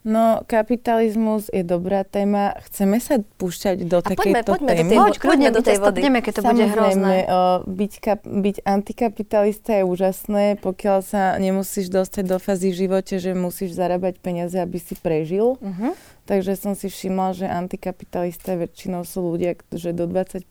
No, 0.01 0.41
kapitalizmus 0.49 1.53
je 1.53 1.61
dobrá 1.61 2.09
téma. 2.09 2.57
Chceme 2.65 2.97
sa 3.05 3.21
púšťať 3.21 3.85
do 3.85 4.01
takejto 4.01 4.49
poďme, 4.49 4.73
témy? 4.73 4.73
Poďme 4.73 4.73
do 4.73 4.89
tej, 4.89 4.97
Poď, 4.97 5.15
kľudne 5.21 5.51
do 5.53 5.61
tej 5.61 5.77
vody. 5.77 5.99
Ideme, 6.01 6.21
keď 6.25 6.33
to 6.41 6.43
bude 6.49 6.67
hrozné. 6.73 7.17
O, 7.29 7.39
byť, 7.69 7.93
kap, 8.01 8.21
byť 8.25 8.57
antikapitalista 8.65 9.71
je 9.77 9.85
úžasné, 9.85 10.57
pokiaľ 10.65 10.99
sa 11.05 11.37
nemusíš 11.37 11.93
dostať 11.93 12.25
do 12.33 12.41
fázy 12.41 12.73
v 12.73 12.89
živote, 12.89 13.21
že 13.21 13.37
musíš 13.37 13.77
zarábať 13.77 14.25
peniaze, 14.25 14.57
aby 14.57 14.81
si 14.81 14.97
prežil. 14.97 15.61
Uh-huh. 15.61 15.93
Takže 16.31 16.55
som 16.55 16.79
si 16.79 16.87
všimla, 16.87 17.35
že 17.35 17.51
antikapitalista 17.51 18.55
väčšinou 18.55 19.03
sú 19.03 19.35
ľudia, 19.35 19.59
že 19.75 19.91
do 19.91 20.07
25. 20.07 20.47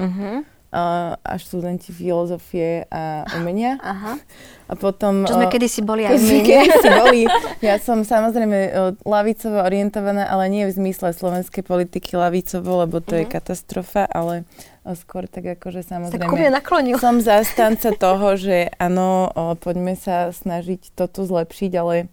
Uh-huh 0.00 0.40
a, 0.68 1.16
a 1.24 1.34
študenti 1.40 1.96
filozofie 1.96 2.84
a 2.92 3.24
umenia. 3.40 3.80
Aha. 3.92 4.20
A 4.68 4.72
potom... 4.76 5.24
Čo 5.24 5.40
sme 5.40 5.48
kedysi 5.48 5.80
boli 5.80 6.04
aj 6.04 6.20
my. 6.20 6.38
Kedysi 6.44 6.88
boli. 7.00 7.22
Ja 7.64 7.80
som 7.80 8.04
samozrejme 8.04 8.76
lavicovo 9.00 9.64
orientovaná, 9.64 10.28
ale 10.28 10.52
nie 10.52 10.68
v 10.68 10.76
zmysle 10.76 11.16
slovenskej 11.16 11.64
politiky 11.64 12.20
lavicovo, 12.20 12.84
lebo 12.84 13.00
to 13.00 13.16
uh-huh. 13.16 13.24
je 13.24 13.26
mhm. 13.28 13.32
katastrofa, 13.32 14.04
ale 14.04 14.44
skôr 14.92 15.24
tak 15.24 15.56
akože 15.56 15.88
samozrejme... 15.88 16.52
naklonil. 16.52 17.00
Som 17.00 17.24
zastanca 17.24 17.96
toho, 17.96 18.36
že 18.36 18.68
áno, 18.76 19.32
poďme 19.64 19.96
sa 19.96 20.28
snažiť 20.36 20.92
toto 20.92 21.24
zlepšiť, 21.24 21.72
ale 21.80 22.12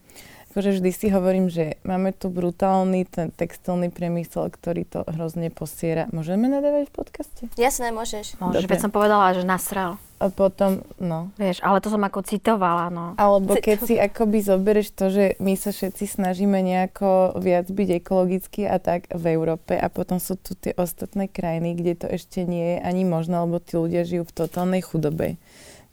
akože 0.56 0.80
vždy 0.80 0.92
si 0.96 1.12
hovorím, 1.12 1.52
že 1.52 1.76
máme 1.84 2.16
tu 2.16 2.32
brutálny 2.32 3.04
ten 3.04 3.28
textilný 3.28 3.92
priemysel, 3.92 4.48
ktorý 4.48 4.88
to 4.88 5.04
hrozne 5.04 5.52
posiera. 5.52 6.08
Môžeme 6.16 6.48
nadávať 6.48 6.88
v 6.88 6.94
podcaste? 6.96 7.44
Jasné, 7.60 7.92
môžeš. 7.92 8.40
Môžeš, 8.40 8.64
veď 8.64 8.80
som 8.80 8.92
povedala, 8.96 9.36
že 9.36 9.44
nasral. 9.44 10.00
A 10.16 10.32
potom, 10.32 10.80
no. 10.96 11.28
Vieš, 11.36 11.60
ale 11.60 11.84
to 11.84 11.92
som 11.92 12.00
ako 12.00 12.24
citovala, 12.24 12.88
no. 12.88 13.20
Alebo 13.20 13.60
keď 13.60 13.78
si 13.84 14.00
akoby 14.00 14.48
zoberieš 14.48 14.96
to, 14.96 15.12
že 15.12 15.26
my 15.44 15.60
sa 15.60 15.76
všetci 15.76 16.08
snažíme 16.08 16.56
nejako 16.56 17.36
viac 17.44 17.68
byť 17.68 17.90
ekologicky 18.00 18.64
a 18.64 18.80
tak 18.80 19.12
v 19.12 19.36
Európe 19.36 19.76
a 19.76 19.92
potom 19.92 20.24
sú 20.24 20.40
tu 20.40 20.56
tie 20.56 20.72
ostatné 20.80 21.28
krajiny, 21.28 21.76
kde 21.76 21.94
to 22.00 22.08
ešte 22.08 22.48
nie 22.48 22.64
je 22.64 22.78
ani 22.80 23.04
možné, 23.04 23.44
lebo 23.44 23.60
tí 23.60 23.76
ľudia 23.76 24.08
žijú 24.08 24.24
v 24.24 24.36
totálnej 24.40 24.80
chudobe 24.88 25.36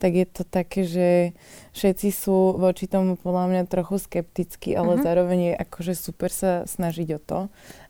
tak 0.02 0.18
je 0.18 0.26
to 0.26 0.42
také, 0.42 0.82
že 0.82 1.30
všetci 1.78 2.10
sú 2.10 2.58
voči 2.58 2.90
tomu 2.90 3.14
podľa 3.14 3.46
mňa 3.54 3.62
trochu 3.70 4.02
skeptickí, 4.02 4.74
ale 4.74 4.98
uh-huh. 4.98 5.06
zároveň 5.06 5.38
je 5.38 5.54
akože 5.62 5.94
super 5.94 6.34
sa 6.34 6.66
snažiť 6.66 7.08
o 7.14 7.20
to. 7.22 7.38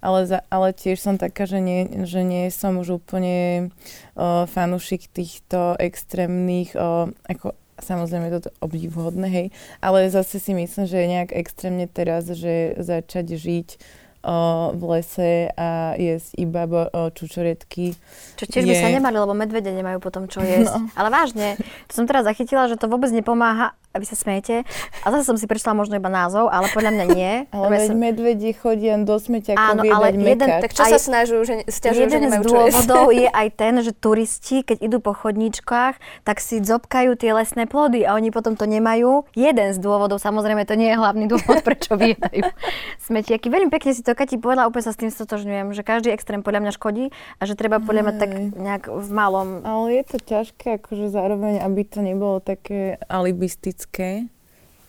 Ale, 0.05 0.29
za, 0.29 0.45
ale 0.53 0.77
tiež 0.77 1.01
som 1.01 1.17
taká, 1.17 1.49
že 1.49 1.65
nie, 1.65 2.05
že 2.05 2.21
nie 2.21 2.53
som 2.53 2.77
už 2.77 3.01
úplne 3.01 3.73
uh, 4.13 4.45
fanúšik 4.45 5.09
týchto 5.09 5.73
extrémnych, 5.81 6.77
uh, 6.77 7.09
ako 7.25 7.57
samozrejme 7.81 8.29
toto 8.29 8.53
obdivhodné, 8.61 9.27
hej, 9.33 9.47
ale 9.81 10.13
zase 10.13 10.37
si 10.37 10.53
myslím, 10.53 10.85
že 10.85 11.01
je 11.01 11.13
nejak 11.19 11.33
extrémne 11.33 11.89
teraz, 11.89 12.29
že 12.29 12.77
začať 12.77 13.41
žiť 13.41 13.69
v 14.73 14.83
lese 14.87 15.51
a 15.59 15.99
jesť 15.99 16.31
iba 16.39 16.63
čučoriedky. 17.11 17.99
Čo 18.39 18.45
tiež 18.47 18.63
je... 18.63 18.71
by 18.71 18.75
sa 18.79 18.89
nemali, 18.95 19.17
lebo 19.19 19.35
medvede 19.35 19.75
nemajú 19.75 19.99
potom 19.99 20.31
čo 20.31 20.39
jesť. 20.41 20.79
No. 20.79 20.87
Ale 20.95 21.11
vážne, 21.11 21.59
to 21.91 21.93
som 21.93 22.07
teraz 22.07 22.23
zachytila, 22.23 22.71
že 22.71 22.79
to 22.79 22.87
vôbec 22.87 23.11
nepomáha 23.11 23.75
vy 24.01 24.07
sa 24.09 24.17
smejete. 24.17 24.65
A 25.05 25.07
zase 25.13 25.29
som 25.29 25.37
si 25.37 25.45
prečítala 25.45 25.77
možno 25.77 26.01
iba 26.01 26.09
názov, 26.09 26.49
ale 26.49 26.73
podľa 26.73 26.91
mňa 26.97 27.05
nie. 27.13 27.33
ale 27.55 27.67
veď 27.69 27.83
som... 27.93 27.99
medvedi 28.01 28.51
chodia 28.57 28.97
do 29.03 29.15
smeťakov 29.21 29.61
Áno, 29.61 29.83
ale 29.85 30.17
jeden, 30.17 30.49
tak 30.49 30.73
čo 30.73 30.89
aj, 30.89 30.93
sa 30.97 31.01
snažujú, 31.01 31.41
že 31.45 31.55
stiažujú, 31.69 32.09
jeden 32.09 32.21
že 32.21 32.25
nemajú 32.25 32.43
z 32.43 32.47
dôvodov 32.49 33.05
je 33.23 33.29
aj 33.29 33.49
ten, 33.53 33.75
že 33.85 33.93
turisti, 33.93 34.65
keď 34.65 34.79
idú 34.81 34.99
po 35.05 35.13
chodníčkach, 35.13 36.01
tak 36.25 36.41
si 36.41 36.65
zobkajú 36.65 37.21
tie 37.21 37.37
lesné 37.37 37.69
plody 37.69 38.09
a 38.09 38.17
oni 38.17 38.33
potom 38.33 38.57
to 38.57 38.65
nemajú. 38.65 39.29
Jeden 39.37 39.77
z 39.77 39.79
dôvodov, 39.79 40.17
samozrejme 40.17 40.65
to 40.65 40.73
nie 40.73 40.89
je 40.93 40.97
hlavný 40.97 41.29
dôvod, 41.29 41.61
prečo 41.69 42.01
vyhajú 42.01 42.49
smetiaky. 43.05 43.53
Veľmi 43.53 43.69
pekne 43.69 43.93
si 43.93 44.01
to 44.01 44.17
Kati 44.17 44.41
povedala, 44.41 44.71
úplne 44.73 44.89
sa 44.89 44.97
s 44.97 45.01
tým 45.01 45.13
stotožňujem, 45.13 45.77
že 45.77 45.83
každý 45.85 46.15
extrém 46.15 46.41
podľa 46.41 46.65
mňa 46.65 46.73
škodí 46.73 47.05
a 47.13 47.43
že 47.45 47.59
treba 47.59 47.83
podľa 47.83 48.03
mňa 48.09 48.15
tak 48.17 48.31
nejak 48.57 48.85
v 48.89 49.09
malom. 49.13 49.49
Ale 49.67 50.01
je 50.01 50.05
to 50.09 50.19
ťažké, 50.23 50.81
akože 50.81 51.13
zároveň, 51.13 51.61
aby 51.61 51.83
to 51.85 52.01
nebolo 52.01 52.39
také 52.41 52.97
alibistické 53.11 53.82
praktické 53.83 54.31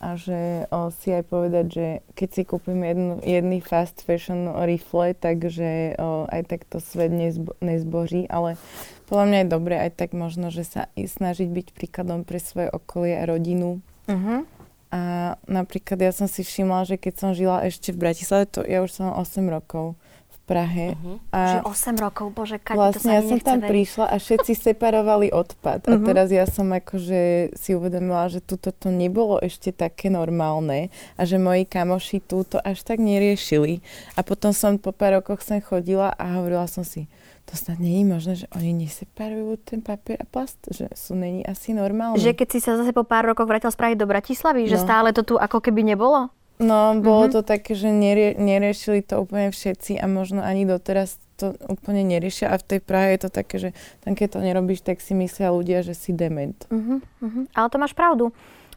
a 0.03 0.19
že 0.19 0.67
o, 0.67 0.91
si 0.91 1.15
aj 1.15 1.23
povedať, 1.31 1.65
že 1.71 1.87
keď 2.11 2.29
si 2.35 2.41
kúpim 2.43 2.83
jednu, 2.83 3.23
jedný 3.23 3.63
fast 3.63 4.03
fashion 4.03 4.51
rifle, 4.67 5.15
takže 5.15 5.95
o, 5.95 6.27
aj 6.27 6.43
tak 6.51 6.67
to 6.67 6.83
svet 6.83 7.07
nezbo, 7.07 7.55
nezboží, 7.63 8.27
ale 8.27 8.59
podľa 9.07 9.25
mňa 9.31 9.37
je 9.39 9.47
dobré 9.47 9.75
aj 9.79 9.91
tak 9.95 10.11
možno, 10.11 10.51
že 10.51 10.67
sa 10.67 10.91
i 10.99 11.07
snažiť 11.07 11.47
byť 11.47 11.67
príkladom 11.71 12.27
pre 12.27 12.35
svoje 12.43 12.67
okolie 12.67 13.15
a 13.15 13.23
rodinu. 13.23 13.79
Uh-huh. 14.11 14.43
A 14.91 15.01
napríklad 15.47 15.95
ja 16.03 16.11
som 16.11 16.27
si 16.27 16.43
všimla, 16.43 16.83
že 16.83 16.99
keď 16.99 17.13
som 17.15 17.31
žila 17.31 17.63
ešte 17.63 17.95
v 17.95 18.03
Bratislave, 18.03 18.43
to 18.51 18.59
ja 18.67 18.83
už 18.83 18.91
som 18.91 19.07
8 19.07 19.39
rokov, 19.47 19.95
Prahe. 20.43 20.91
Uh-huh. 20.99 21.23
A 21.31 21.63
že 21.63 21.95
8 21.95 22.03
rokov, 22.03 22.35
bože, 22.35 22.59
Kati, 22.59 22.75
vlastne 22.75 22.99
to 22.99 23.07
sa 23.07 23.11
ja 23.15 23.21
som 23.23 23.39
tam 23.39 23.63
veriť. 23.63 23.71
prišla 23.71 24.05
a 24.11 24.15
všetci 24.19 24.51
separovali 24.59 25.31
odpad. 25.31 25.87
Uh-huh. 25.87 25.95
A 25.95 25.95
mhm. 25.95 26.05
teraz 26.05 26.27
ja 26.35 26.43
som 26.43 26.67
akože 26.67 27.55
si 27.55 27.71
uvedomila, 27.71 28.27
že 28.27 28.43
tu 28.43 28.59
to 28.59 28.71
nebolo 28.91 29.39
ešte 29.39 29.71
také 29.71 30.11
normálne 30.11 30.91
a 31.15 31.23
že 31.23 31.39
moji 31.39 31.63
kamoši 31.63 32.19
tu 32.19 32.43
to 32.43 32.59
až 32.59 32.83
tak 32.83 32.99
neriešili. 32.99 33.79
A 34.19 34.21
potom 34.27 34.51
som 34.51 34.75
po 34.75 34.91
pár 34.91 35.23
rokoch 35.23 35.39
sem 35.39 35.63
chodila 35.63 36.11
a 36.11 36.35
hovorila 36.35 36.67
som 36.67 36.83
si, 36.83 37.07
to 37.47 37.55
snad 37.59 37.79
je 37.79 38.03
možné, 38.03 38.33
že 38.43 38.47
oni 38.55 38.71
neseparujú 38.87 39.59
ten 39.63 39.79
papier 39.83 40.19
a 40.19 40.25
plast, 40.27 40.59
že 40.71 40.87
sú 40.95 41.15
není 41.15 41.43
asi 41.43 41.75
normálne. 41.75 42.19
Že 42.19 42.35
keď 42.35 42.47
si 42.51 42.59
sa 42.63 42.79
zase 42.79 42.95
po 42.95 43.03
pár 43.03 43.27
rokoch 43.27 43.47
vrátil 43.47 43.71
z 43.71 43.79
Prahy 43.79 43.95
do 43.95 44.07
Bratislavy, 44.07 44.67
no. 44.67 44.71
že 44.71 44.79
stále 44.79 45.11
to 45.11 45.23
tu 45.23 45.35
ako 45.35 45.59
keby 45.59 45.83
nebolo? 45.83 46.31
No, 46.61 46.93
bolo 47.01 47.27
mm-hmm. 47.27 47.35
to 47.35 47.41
také, 47.41 47.73
že 47.73 47.89
nerie, 47.89 48.37
neriešili 48.37 49.01
to 49.01 49.25
úplne 49.25 49.49
všetci 49.49 49.97
a 49.97 50.05
možno 50.05 50.45
ani 50.45 50.69
doteraz 50.69 51.17
to 51.37 51.57
úplne 51.65 52.05
neriešia 52.05 52.53
a 52.53 52.61
v 52.61 52.77
tej 52.77 52.79
Prahe 52.79 53.17
je 53.17 53.25
to 53.25 53.29
také, 53.33 53.55
že 53.57 53.69
tam 54.05 54.13
keď 54.13 54.37
to 54.37 54.39
nerobíš, 54.39 54.85
tak 54.85 55.01
si 55.01 55.17
myslia 55.17 55.49
ľudia, 55.49 55.81
že 55.81 55.97
si 55.97 56.13
dement. 56.13 56.55
Mm-hmm. 56.69 57.57
Ale 57.57 57.67
to 57.73 57.77
máš 57.81 57.97
pravdu. 57.97 58.31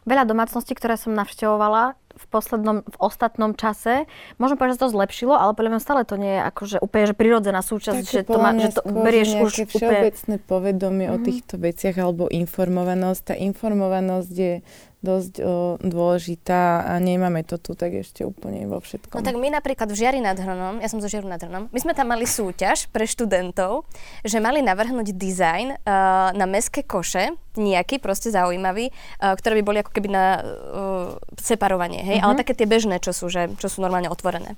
Veľa 0.07 0.23
domácností, 0.23 0.71
ktoré 0.73 0.95
som 0.95 1.13
navštevovala 1.13 1.99
v 2.17 2.25
poslednom, 2.33 2.81
v 2.81 2.97
ostatnom 2.97 3.53
čase, 3.53 4.09
možno 4.41 4.57
povedať, 4.57 4.81
že 4.81 4.89
to 4.89 4.95
zlepšilo, 4.97 5.37
ale 5.37 5.53
podľa 5.53 5.77
mňa 5.77 5.81
stále 5.83 6.01
to 6.01 6.17
nie 6.17 6.33
je 6.33 6.41
akože 6.49 6.77
úplne 6.81 7.05
že 7.05 7.15
prirodzená 7.15 7.61
súčasť, 7.61 8.01
že 8.01 8.21
to, 8.25 8.41
má, 8.41 8.51
že 8.57 8.73
to 8.73 8.81
berieš 8.89 9.37
už 9.37 9.69
úplne... 9.69 9.69
všeobecné 9.69 10.35
povedomie 10.41 11.05
mm-hmm. 11.07 11.15
o 11.15 11.21
mhm. 11.21 11.25
týchto 11.29 11.55
veciach 11.61 11.95
alebo 12.01 12.25
informovanosť. 12.27 13.21
Tá 13.21 13.35
informovanosť 13.37 14.31
je 14.33 14.53
dosť 14.97 15.33
o, 15.45 15.77
dôležitá 15.77 16.89
a 16.89 16.97
nemáme 16.97 17.45
to 17.45 17.61
tu 17.61 17.77
tak 17.77 17.93
ešte 17.93 18.25
úplne 18.25 18.65
vo 18.65 18.81
všetkom. 18.81 19.21
No 19.21 19.25
tak 19.25 19.37
my 19.37 19.53
napríklad 19.53 19.93
v 19.93 19.97
Žiari 19.97 20.19
nad 20.19 20.33
Hronom, 20.33 20.81
ja 20.81 20.89
som 20.89 20.97
zo 20.97 21.05
Žiaru 21.05 21.29
nad 21.29 21.37
Hronom, 21.37 21.69
my 21.69 21.79
sme 21.79 21.93
tam 21.93 22.09
mali 22.09 22.25
súťaž 22.25 22.89
pre 22.89 23.05
študentov, 23.05 23.85
že 24.25 24.41
mali 24.41 24.65
navrhnúť 24.65 25.13
dizajn 25.13 25.67
uh, 25.77 26.33
na 26.33 26.45
meské 26.49 26.81
koše, 26.81 27.37
nejaký 27.53 28.01
proste 28.01 28.33
zaujímavý, 28.33 28.89
uh, 28.89 29.37
ktoré 29.37 29.61
by 29.61 29.63
boli 29.63 29.77
ako 29.85 29.91
keby 29.93 30.09
na 30.09 30.25
uh, 30.41 31.13
separovanie, 31.37 32.01
hej, 32.01 32.17
uh-huh. 32.17 32.33
ale 32.33 32.41
také 32.41 32.57
tie 32.57 32.65
bežné, 32.65 32.97
čo 32.97 33.13
sú, 33.13 33.29
že, 33.29 33.53
čo 33.61 33.69
sú 33.69 33.85
normálne 33.85 34.09
otvorené. 34.09 34.57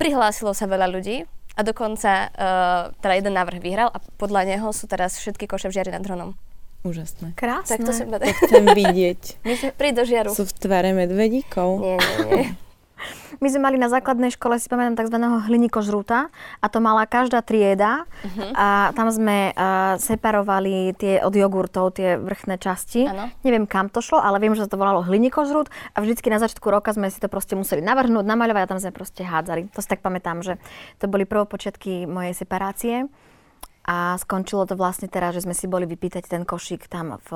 Prihlásilo 0.00 0.56
sa 0.56 0.64
veľa 0.64 0.88
ľudí, 0.88 1.28
a 1.58 1.66
dokonca 1.66 2.30
uh, 2.30 2.94
teda 3.02 3.18
jeden 3.18 3.34
návrh 3.34 3.58
vyhral 3.58 3.90
a 3.90 3.98
podľa 3.98 4.46
neho 4.46 4.70
sú 4.70 4.86
teraz 4.86 5.18
všetky 5.18 5.50
koše 5.50 5.66
v 5.66 5.74
Žiari 5.74 5.90
nad 5.90 6.06
Hronom. 6.06 6.38
Úžasné. 6.86 7.34
Krásne. 7.34 7.74
Tak 7.74 7.80
to, 7.82 7.92
som... 7.92 8.06
to 8.06 8.34
chcem 8.46 8.64
vidieť. 8.70 9.20
My 9.48 9.54
sme 9.58 9.70
pri 9.74 9.90
do 9.90 10.02
žiaru. 10.06 10.30
Sú 10.30 10.46
v 10.46 10.54
tvare 10.54 10.94
medvedíkov? 10.94 11.82
Nie, 11.82 11.98
nie, 11.98 12.26
nie. 12.30 12.48
My 13.38 13.46
sme 13.46 13.70
mali 13.70 13.78
na 13.78 13.86
základnej 13.86 14.34
škole, 14.34 14.58
si 14.58 14.66
pamätám, 14.66 14.98
tzv. 14.98 15.14
hlinikožrúta 15.20 16.26
a 16.58 16.66
to 16.66 16.82
mala 16.82 17.06
každá 17.06 17.38
trieda 17.46 18.02
uh-huh. 18.02 18.50
a 18.50 18.66
tam 18.98 19.06
sme 19.14 19.54
uh, 19.54 19.94
separovali 19.94 20.98
tie 20.98 21.22
od 21.22 21.30
jogurtov, 21.30 21.94
tie 21.94 22.18
vrchné 22.18 22.58
časti. 22.58 23.06
Ano. 23.06 23.30
Neviem, 23.46 23.70
kam 23.70 23.86
to 23.86 24.02
šlo, 24.02 24.18
ale 24.18 24.42
viem, 24.42 24.58
že 24.58 24.66
to 24.66 24.74
volalo 24.74 25.06
hlinikožrút 25.06 25.70
a 25.94 26.02
vždycky 26.02 26.26
na 26.34 26.42
začiatku 26.42 26.66
roka 26.66 26.90
sme 26.90 27.06
si 27.14 27.22
to 27.22 27.30
proste 27.30 27.54
museli 27.54 27.78
navrhnúť, 27.78 28.26
namaľovať 28.26 28.62
a 28.66 28.70
tam 28.74 28.82
sme 28.82 28.90
proste 28.90 29.22
hádzali. 29.22 29.70
To 29.70 29.78
si 29.78 29.86
tak 29.86 30.02
pamätám, 30.02 30.42
že 30.42 30.58
to 30.98 31.06
boli 31.06 31.22
prvopočiatky 31.22 32.10
mojej 32.10 32.34
separácie. 32.34 33.06
A 33.88 34.20
skončilo 34.20 34.68
to 34.68 34.76
vlastne 34.76 35.08
teraz, 35.08 35.32
že 35.32 35.48
sme 35.48 35.56
si 35.56 35.64
boli 35.64 35.88
vypýtať 35.88 36.28
ten 36.28 36.44
košík 36.44 36.92
tam 36.92 37.16
v 37.24 37.30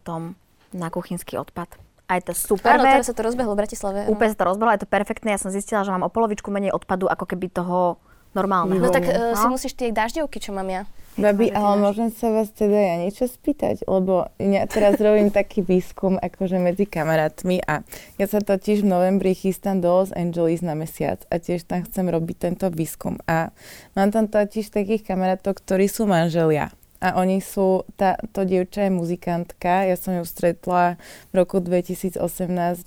tom 0.00 0.40
na 0.72 0.88
kuchynský 0.88 1.36
odpad. 1.36 1.76
Aj 2.08 2.24
to 2.24 2.32
super 2.32 2.80
Áno, 2.80 2.88
teraz 2.88 3.12
sa 3.12 3.12
to 3.12 3.20
rozbehlo 3.20 3.52
v 3.52 3.60
Bratislave. 3.60 4.08
Úplne 4.08 4.32
sa 4.32 4.38
to 4.40 4.48
rozbehlo, 4.48 4.72
je 4.72 4.82
to 4.84 4.88
perfektné. 4.88 5.36
Ja 5.36 5.40
som 5.40 5.52
zistila, 5.52 5.84
že 5.84 5.92
mám 5.92 6.08
o 6.08 6.08
polovičku 6.08 6.48
menej 6.48 6.72
odpadu, 6.72 7.04
ako 7.04 7.28
keby 7.28 7.52
toho 7.52 8.00
normálne. 8.32 8.80
No 8.80 8.88
tak 8.88 9.04
uh, 9.04 9.36
no? 9.36 9.36
si 9.36 9.46
musíš 9.52 9.76
tie 9.76 9.92
dažďovky, 9.92 10.40
čo 10.40 10.56
mám 10.56 10.68
ja. 10.72 10.88
Babi, 11.18 11.50
ale 11.50 11.82
môžem 11.82 12.14
sa 12.14 12.30
vás 12.30 12.54
teda 12.54 12.78
ja 12.78 12.94
niečo 13.02 13.26
spýtať, 13.26 13.90
lebo 13.90 14.30
ja 14.38 14.70
teraz 14.70 15.02
robím 15.02 15.34
taký 15.34 15.66
výskum 15.66 16.14
akože 16.14 16.62
medzi 16.62 16.86
kamarátmi 16.86 17.58
a 17.66 17.82
ja 18.22 18.26
sa 18.30 18.38
totiž 18.38 18.86
v 18.86 18.90
novembri 18.94 19.34
chystám 19.34 19.82
do 19.82 19.90
Los 19.90 20.14
Angeles 20.14 20.62
na 20.62 20.78
mesiac 20.78 21.26
a 21.26 21.42
tiež 21.42 21.66
tam 21.66 21.82
chcem 21.82 22.06
robiť 22.06 22.36
tento 22.38 22.70
výskum. 22.70 23.18
A 23.26 23.50
mám 23.98 24.14
tam 24.14 24.30
totiž 24.30 24.70
takých 24.70 25.10
kamarátov, 25.10 25.58
ktorí 25.58 25.90
sú 25.90 26.06
manželia 26.06 26.70
a 26.98 27.14
oni 27.14 27.38
sú, 27.38 27.86
tá, 27.94 28.18
to 28.34 28.42
dievča 28.42 28.86
je 28.86 28.92
muzikantka, 28.92 29.86
ja 29.86 29.94
som 29.94 30.18
ju 30.18 30.26
stretla 30.26 30.98
v 31.30 31.34
roku 31.38 31.62
2018 31.62 32.18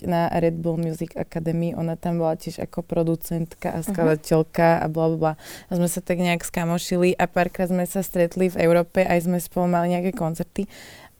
na 0.03 0.27
Red 0.27 0.59
Bull 0.59 0.75
Music 0.75 1.15
Academy, 1.15 1.71
ona 1.71 1.95
tam 1.95 2.19
bola 2.19 2.35
tiež 2.35 2.59
ako 2.59 2.83
producentka 2.83 3.71
a 3.71 3.79
mhm. 3.79 3.87
skladateľka 3.87 4.83
a 4.83 4.85
bla 4.91 5.07
bla. 5.15 5.33
A 5.67 5.71
sme 5.79 5.87
sa 5.87 6.03
tak 6.03 6.19
nejak 6.19 6.43
skamošili 6.43 7.15
a 7.15 7.25
párkrát 7.31 7.71
sme 7.71 7.87
sa 7.87 8.03
stretli 8.03 8.51
v 8.51 8.59
Európe, 8.59 8.99
aj 8.99 9.31
sme 9.31 9.39
spolu 9.39 9.71
mali 9.71 9.95
nejaké 9.95 10.11
koncerty 10.11 10.67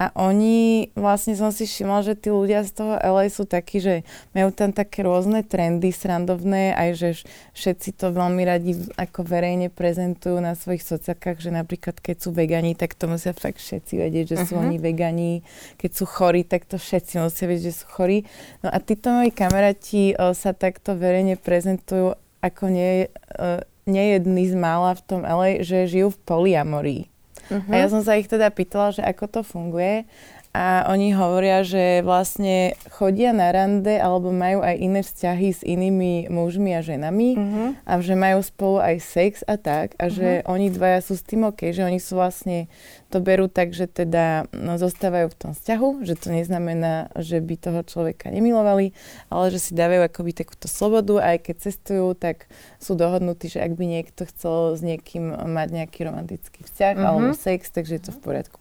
a 0.02 0.10
oni, 0.18 0.90
vlastne 0.98 1.38
som 1.38 1.54
si 1.54 1.70
všimla, 1.70 2.02
že 2.02 2.18
tí 2.18 2.34
ľudia 2.34 2.66
z 2.66 2.74
toho 2.74 2.98
LA 2.98 3.30
sú 3.30 3.46
takí, 3.46 3.78
že 3.78 4.02
majú 4.34 4.50
tam 4.50 4.74
také 4.74 5.06
rôzne 5.06 5.46
trendy 5.46 5.94
srandovné, 5.94 6.74
aj 6.74 6.90
že 6.98 7.10
všetci 7.54 8.02
to 8.02 8.10
veľmi 8.10 8.42
radi 8.42 8.82
ako 8.98 9.22
verejne 9.22 9.70
prezentujú 9.70 10.42
na 10.42 10.58
svojich 10.58 10.82
sociálkach, 10.82 11.38
že 11.38 11.54
napríklad 11.54 12.02
keď 12.02 12.18
sú 12.18 12.34
vegani, 12.34 12.74
tak 12.74 12.98
to 12.98 13.06
musia 13.06 13.38
fakt 13.38 13.62
všetci 13.62 13.94
vedieť, 14.02 14.26
že 14.26 14.36
uh-huh. 14.42 14.50
sú 14.50 14.54
mhm. 14.58 14.62
oni 14.66 14.78
vegani. 14.82 15.32
Keď 15.78 15.92
sú 15.94 16.10
chorí, 16.10 16.50
tak 16.50 16.66
to 16.66 16.82
všetci 16.82 17.22
musia 17.22 17.46
vedieť, 17.46 17.70
že 17.70 17.78
sú 17.78 17.86
chorí. 17.86 18.26
No 18.66 18.74
a 18.74 18.82
títo 18.82 19.14
moji 19.14 19.30
kamaráti 19.30 20.18
o, 20.18 20.34
sa 20.34 20.58
takto 20.58 20.98
verejne 20.98 21.38
prezentujú 21.38 22.18
ako 22.42 22.74
nie, 22.74 23.06
o, 23.38 23.62
nejedný 23.86 24.50
z 24.50 24.58
mála 24.58 24.98
v 24.98 25.02
tom 25.06 25.22
LA, 25.22 25.62
že 25.62 25.86
žijú 25.86 26.10
v 26.10 26.22
poliamorii. 26.26 27.11
Uh-huh. 27.52 27.72
A 27.72 27.84
ja 27.84 27.88
som 27.92 28.00
sa 28.02 28.16
ich 28.16 28.32
teda 28.32 28.48
pýtala, 28.50 28.96
že 28.96 29.04
ako 29.04 29.26
to 29.28 29.42
funguje 29.44 30.08
a 30.52 30.84
oni 30.92 31.16
hovoria, 31.16 31.64
že 31.64 32.04
vlastne 32.04 32.76
chodia 32.92 33.32
na 33.32 33.56
rande 33.56 33.96
alebo 33.96 34.36
majú 34.36 34.60
aj 34.60 34.76
iné 34.84 35.00
vzťahy 35.00 35.48
s 35.56 35.64
inými 35.64 36.28
mužmi 36.28 36.76
a 36.76 36.84
ženami 36.84 37.30
uh-huh. 37.40 37.70
a 37.88 37.92
že 38.04 38.20
majú 38.20 38.44
spolu 38.44 38.84
aj 38.84 38.96
sex 39.00 39.34
a 39.48 39.56
tak 39.56 39.96
a 39.96 40.12
že 40.12 40.44
uh-huh. 40.44 40.52
oni 40.52 40.68
dvaja 40.68 41.08
sú 41.08 41.16
s 41.16 41.24
tým 41.24 41.48
OK, 41.48 41.72
že 41.72 41.88
oni 41.88 42.04
sú 42.04 42.20
vlastne, 42.20 42.68
to 43.08 43.24
berú 43.24 43.48
tak, 43.48 43.72
že 43.72 43.88
teda 43.88 44.52
no, 44.52 44.76
zostávajú 44.76 45.32
v 45.32 45.40
tom 45.40 45.52
vzťahu, 45.56 46.04
že 46.04 46.20
to 46.20 46.36
neznamená, 46.36 47.16
že 47.16 47.40
by 47.40 47.56
toho 47.56 47.80
človeka 47.88 48.28
nemilovali, 48.28 48.92
ale 49.32 49.56
že 49.56 49.60
si 49.64 49.72
dávajú 49.72 50.04
akoby 50.04 50.36
takúto 50.36 50.68
slobodu 50.68 51.24
aj 51.24 51.48
keď 51.48 51.56
cestujú, 51.72 52.12
tak 52.20 52.52
sú 52.76 53.00
dohodnutí, 53.00 53.48
že 53.48 53.64
ak 53.64 53.80
by 53.80 53.88
niekto 53.88 54.28
chcel 54.28 54.76
s 54.76 54.84
niekým 54.84 55.32
mať 55.32 55.68
nejaký 55.80 56.12
romantický 56.12 56.68
vzťah 56.68 56.94
uh-huh. 57.00 57.08
alebo 57.08 57.32
sex, 57.40 57.72
takže 57.72 58.04
je 58.04 58.04
to 58.04 58.12
v 58.12 58.20
poriadku. 58.20 58.60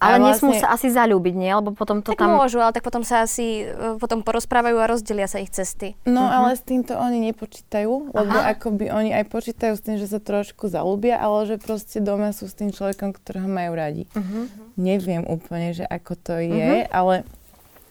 Ale 0.00 0.16
vlastne... 0.16 0.48
nesmú 0.48 0.50
sa 0.56 0.72
asi 0.72 0.88
zalúbiť, 0.88 1.36
nie? 1.36 1.52
Lebo 1.52 1.76
potom 1.76 2.00
to 2.00 2.16
tak 2.16 2.24
tam... 2.24 2.40
môžu, 2.40 2.56
ale 2.64 2.72
tak 2.72 2.80
potom 2.80 3.04
sa 3.04 3.20
asi 3.20 3.68
e, 3.68 4.00
potom 4.00 4.24
porozprávajú 4.24 4.80
a 4.80 4.88
rozdelia 4.88 5.28
sa 5.28 5.44
ich 5.44 5.52
cesty. 5.52 5.92
No 6.08 6.24
uh-huh. 6.24 6.48
ale 6.48 6.56
s 6.56 6.64
týmto 6.64 6.96
oni 6.96 7.20
nepočítajú, 7.28 8.16
lebo 8.16 8.32
Aha. 8.32 8.56
akoby 8.56 8.88
oni 8.88 9.12
aj 9.12 9.28
počítajú 9.28 9.76
s 9.76 9.84
tým, 9.84 10.00
že 10.00 10.08
sa 10.08 10.16
trošku 10.16 10.72
zalúbia, 10.72 11.20
ale 11.20 11.44
že 11.44 11.60
proste 11.60 12.00
doma 12.00 12.32
sú 12.32 12.48
s 12.48 12.56
tým 12.56 12.72
človekom, 12.72 13.12
ktorého 13.12 13.44
majú 13.44 13.76
radi. 13.76 14.08
Uh-huh. 14.16 14.48
Neviem 14.80 15.28
úplne, 15.28 15.76
že 15.76 15.84
ako 15.84 16.12
to 16.16 16.34
je, 16.40 16.88
uh-huh. 16.88 16.96
ale, 16.96 17.28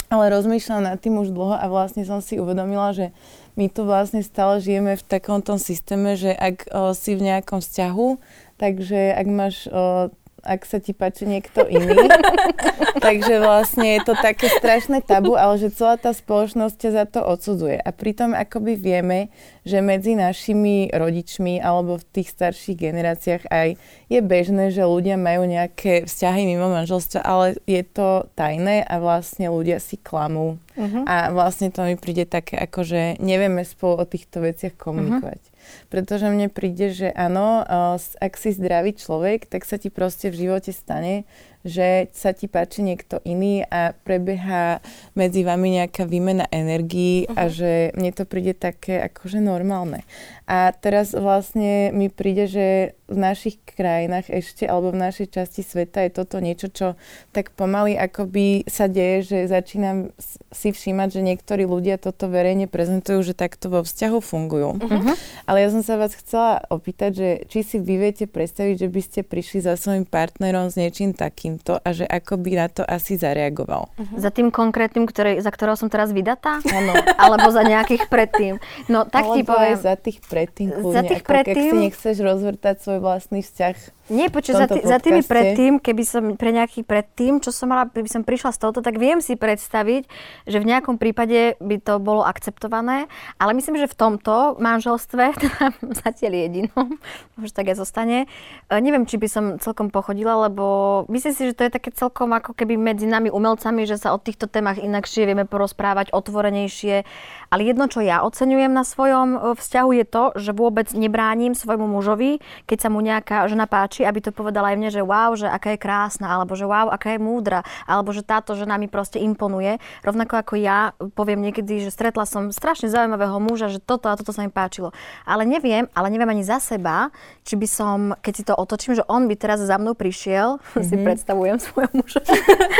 ale 0.09 0.23
rozmýšľam 0.33 0.89
nad 0.89 0.97
tým 0.97 1.13
už 1.21 1.29
dlho 1.29 1.61
a 1.61 1.65
vlastne 1.69 2.01
som 2.09 2.25
si 2.25 2.41
uvedomila, 2.41 2.89
že 2.89 3.13
my 3.59 3.67
tu 3.67 3.83
vlastne 3.83 4.23
stále 4.23 4.63
žijeme 4.63 4.95
v 4.95 5.03
takomto 5.03 5.59
systéme, 5.59 6.15
že 6.15 6.31
ak 6.31 6.71
o, 6.71 6.95
si 6.95 7.19
v 7.19 7.27
nejakom 7.27 7.59
vzťahu, 7.59 8.07
takže 8.55 9.11
ak 9.11 9.27
máš 9.27 9.67
o, 9.67 10.07
ak 10.43 10.65
sa 10.67 10.77
ti 10.79 10.91
páči 10.91 11.27
niekto 11.27 11.63
iný. 11.67 12.07
Takže 13.05 13.39
vlastne 13.39 13.99
je 13.99 14.01
to 14.03 14.13
také 14.19 14.51
strašné 14.51 15.03
tabu, 15.05 15.39
ale 15.39 15.55
že 15.59 15.71
celá 15.71 15.95
tá 15.95 16.11
spoločnosť 16.11 16.75
ťa 16.75 16.89
za 16.91 17.05
to 17.07 17.19
odsudzuje. 17.23 17.79
A 17.79 17.89
pritom 17.95 18.35
akoby 18.35 18.75
vieme, 18.75 19.31
že 19.63 19.79
medzi 19.79 20.17
našimi 20.17 20.89
rodičmi 20.91 21.61
alebo 21.61 21.99
v 21.99 22.07
tých 22.09 22.33
starších 22.33 22.77
generáciách 22.79 23.43
aj 23.47 23.77
je 24.09 24.19
bežné, 24.19 24.73
že 24.73 24.87
ľudia 24.87 25.15
majú 25.15 25.45
nejaké 25.45 26.09
vzťahy 26.09 26.49
mimo 26.49 26.67
manželstva, 26.73 27.21
ale 27.21 27.59
je 27.69 27.83
to 27.85 28.25
tajné 28.33 28.81
a 28.83 28.97
vlastne 28.97 29.47
ľudia 29.47 29.77
si 29.77 30.01
klamú. 30.01 30.57
Uh-huh. 30.73 31.03
A 31.05 31.29
vlastne 31.29 31.69
to 31.69 31.85
mi 31.85 31.99
príde 31.99 32.25
také, 32.25 32.57
ako 32.57 32.83
že 32.87 33.01
nevieme 33.21 33.61
spolu 33.61 34.01
o 34.01 34.09
týchto 34.09 34.41
veciach 34.41 34.75
komunikovať. 34.79 35.39
Uh-huh 35.39 35.48
pretože 35.87 36.29
mne 36.29 36.49
príde, 36.49 36.91
že 36.93 37.09
áno, 37.13 37.61
ak 37.97 38.33
si 38.35 38.53
zdravý 38.53 38.95
človek, 38.95 39.49
tak 39.49 39.63
sa 39.65 39.79
ti 39.79 39.93
proste 39.93 40.29
v 40.29 40.47
živote 40.47 40.71
stane, 40.75 41.25
že 41.67 42.07
sa 42.15 42.31
ti 42.31 42.47
páči 42.47 42.81
niekto 42.81 43.19
iný 43.27 43.67
a 43.67 43.91
prebieha 43.91 44.79
medzi 45.11 45.43
vami 45.43 45.81
nejaká 45.81 46.07
výmena 46.07 46.47
energií 46.49 47.27
uh-huh. 47.27 47.35
a 47.35 47.43
mhm. 47.47 47.51
že 47.51 47.71
mne 47.99 48.11
to 48.15 48.23
príde 48.23 48.55
také 48.55 49.03
akože 49.03 49.43
normálne. 49.43 50.07
A 50.49 50.73
teraz 50.73 51.13
vlastne 51.13 51.93
mi 51.93 52.09
príde, 52.09 52.49
že 52.49 52.97
v 53.05 53.17
našich 53.17 53.61
krajinách 53.61 54.33
ešte, 54.33 54.65
alebo 54.65 54.89
v 54.93 55.01
našej 55.01 55.29
časti 55.29 55.61
sveta 55.61 56.05
je 56.05 56.11
toto 56.13 56.41
niečo, 56.41 56.73
čo 56.73 56.87
tak 57.33 57.53
pomaly 57.53 57.93
akoby 57.97 58.65
sa 58.65 58.89
deje, 58.89 59.29
že 59.29 59.37
začínam 59.49 60.13
si 60.49 60.69
všímať, 60.73 61.09
že 61.17 61.21
niektorí 61.21 61.69
ľudia 61.69 62.01
toto 62.01 62.29
verejne 62.29 62.65
prezentujú, 62.65 63.21
že 63.21 63.37
takto 63.37 63.69
vo 63.69 63.81
vzťahu 63.85 64.17
fungujú. 64.21 64.81
Uh-huh. 64.81 65.13
Ale 65.45 65.65
ja 65.65 65.69
som 65.69 65.85
sa 65.85 66.01
vás 66.01 66.17
chcela 66.17 66.65
opýtať, 66.69 67.11
že 67.13 67.29
či 67.49 67.59
si 67.65 67.77
vy 67.81 67.97
viete 67.97 68.25
predstaviť, 68.29 68.75
že 68.85 68.87
by 68.89 69.01
ste 69.05 69.19
prišli 69.21 69.65
za 69.65 69.77
svojim 69.77 70.05
partnerom 70.05 70.69
s 70.69 70.77
niečím 70.77 71.13
takýmto 71.49 71.81
a 71.81 71.89
že 71.89 72.05
ako 72.05 72.33
by 72.37 72.51
na 72.53 72.67
to 72.69 72.83
asi 72.85 73.17
zareagoval. 73.17 73.89
Uh-huh. 73.89 74.17
Za 74.21 74.29
tým 74.29 74.53
konkrétnym, 74.53 75.09
ktorý, 75.09 75.41
za 75.41 75.49
ktorého 75.49 75.73
som 75.73 75.89
teraz 75.89 76.13
vydatá? 76.13 76.61
Áno. 76.61 76.93
Alebo 77.23 77.49
za 77.49 77.65
nejakých 77.65 78.05
predtým? 78.05 78.61
No 78.85 79.09
tak 79.09 79.25
Alebo 79.25 79.35
ti 79.35 79.41
poviem. 79.41 79.77
za 79.77 79.95
tých 79.97 80.19
pred 80.21 80.49
predtým 80.49 80.69
kľudne, 80.71 80.95
za 80.95 81.01
tých 81.03 81.23
ako 81.25 81.31
predtým... 81.35 81.71
si 81.73 81.77
nechceš 81.89 82.15
rozvrtať 82.23 82.75
svoj 82.79 82.99
vlastný 83.03 83.41
vzťah 83.43 83.75
nie, 84.09 84.25
počuť, 84.25 84.53
za, 84.57 84.65
tý, 84.65 84.79
za 84.81 84.97
tými 84.97 85.21
predtým, 85.21 85.77
keby 85.77 86.03
som 86.03 86.23
pre 86.33 86.49
nejaký 86.49 86.81
predtým, 86.81 87.37
čo 87.37 87.53
som 87.53 87.69
mala, 87.69 87.85
keby 87.85 88.09
som 88.09 88.25
prišla 88.25 88.57
z 88.57 88.59
tohoto, 88.65 88.81
tak 88.81 88.97
viem 88.97 89.21
si 89.21 89.37
predstaviť, 89.37 90.09
že 90.49 90.57
v 90.57 90.65
nejakom 90.65 90.97
prípade 90.97 91.53
by 91.61 91.77
to 91.77 92.01
bolo 92.01 92.25
akceptované, 92.25 93.05
ale 93.37 93.51
myslím, 93.53 93.77
že 93.77 93.85
v 93.85 93.95
tomto 93.95 94.57
manželstve, 94.57 95.23
teda 95.45 95.77
zatiaľ 96.01 96.33
jedinom, 96.41 96.97
možno 97.37 97.53
tak 97.53 97.69
aj 97.69 97.77
zostane, 97.77 98.25
e, 98.25 98.75
neviem, 98.81 99.05
či 99.05 99.21
by 99.21 99.27
som 99.29 99.45
celkom 99.61 99.93
pochodila, 99.93 100.49
lebo 100.49 101.05
myslím 101.13 101.33
si, 101.37 101.38
že 101.47 101.55
to 101.55 101.63
je 101.63 101.71
také 101.71 101.95
celkom 101.95 102.35
ako 102.35 102.51
keby 102.51 102.75
medzi 102.75 103.07
nami 103.07 103.31
umelcami, 103.31 103.87
že 103.87 103.95
sa 103.95 104.11
o 104.11 104.19
týchto 104.19 104.51
témach 104.51 104.75
inakšie 104.75 105.23
vieme 105.23 105.47
porozprávať, 105.47 106.11
otvorenejšie, 106.11 107.07
ale 107.49 107.65
jedno, 107.65 107.89
čo 107.89 108.05
ja 108.05 108.21
oceňujem 108.21 108.69
na 108.69 108.85
svojom 108.85 109.27
e, 109.33 109.39
vzťahu 109.57 109.89
je 109.97 110.05
to, 110.05 110.23
že 110.37 110.51
vôbec 110.53 110.87
nebránim 110.93 111.57
svojmu 111.57 111.89
mužovi, 111.89 112.37
keď 112.69 112.77
sa 112.77 112.89
mu 112.93 113.01
nejaká 113.01 113.49
žena 113.49 113.65
páči, 113.65 114.05
aby 114.05 114.21
to 114.21 114.29
povedala 114.29 114.73
aj 114.73 114.77
mne, 114.77 114.89
že 114.93 115.01
wow, 115.01 115.33
že 115.33 115.49
aká 115.49 115.73
je 115.73 115.81
krásna, 115.81 116.29
alebo 116.29 116.53
že 116.53 116.69
wow, 116.69 116.93
aká 116.93 117.17
je 117.17 117.19
múdra, 117.21 117.65
alebo 117.89 118.13
že 118.13 118.21
táto 118.21 118.53
žena 118.53 118.77
mi 118.77 118.85
proste 118.85 119.17
imponuje. 119.17 119.81
Rovnako 120.05 120.45
ako 120.45 120.53
ja 120.61 120.93
poviem 121.17 121.41
niekedy, 121.41 121.81
že 121.81 121.89
stretla 121.89 122.29
som 122.29 122.53
strašne 122.53 122.85
zaujímavého 122.87 123.41
muža, 123.41 123.73
že 123.73 123.81
toto 123.81 124.13
a 124.13 124.17
toto 124.17 124.29
sa 124.29 124.45
mi 124.45 124.53
páčilo. 124.53 124.93
Ale 125.25 125.43
neviem, 125.49 125.89
ale 125.97 126.13
neviem 126.13 126.29
ani 126.29 126.45
za 126.45 126.61
seba, 126.61 127.09
či 127.41 127.57
by 127.57 127.67
som, 127.67 127.97
keď 128.21 128.33
si 128.37 128.43
to 128.45 128.53
otočím, 128.53 128.93
že 128.93 129.03
on 129.09 129.25
by 129.25 129.33
teraz 129.33 129.57
za 129.57 129.81
mnou 129.81 129.97
prišiel, 129.97 130.61
mm-hmm. 130.61 130.85
si 130.89 130.95
predstavujem 131.01 131.57
svojho 131.57 131.91
muža. 131.97 132.21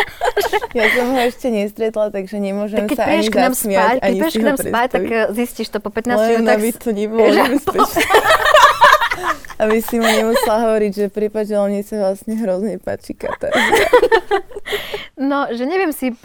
ja 0.78 0.86
som 0.94 1.06
ho 1.10 1.20
ešte 1.26 1.50
nestretla, 1.50 2.14
takže 2.14 2.38
nemôžem 2.38 2.86
tak 2.86 2.94
sa 2.94 3.04
ani 3.10 3.26
zasmiať, 3.26 3.98
ani 4.06 4.20
keď 4.22 4.32
si 4.32 4.46
nám 4.46 4.59
spať, 4.68 4.88
tak 4.92 5.04
zistíš 5.32 5.68
to 5.72 5.80
po 5.80 5.90
15 5.94 6.12
minútach. 6.12 6.44
Len 6.44 6.48
aby 6.50 6.70
to 6.76 6.90
nebolo 6.92 7.28
nebezpečné. 7.40 8.04
Aby 9.62 9.84
si 9.84 10.00
mu 10.00 10.08
nemusela 10.08 10.70
hovoriť, 10.70 10.92
že 10.96 11.06
prípad, 11.12 11.44
že 11.48 11.56
mne 11.60 11.82
sa 11.84 11.96
vlastne 12.00 12.34
hrozne 12.40 12.80
páči 12.80 13.14
Katar. 13.18 13.52
No, 15.20 15.52
že 15.52 15.68
neviem 15.68 15.92
si, 15.92 16.16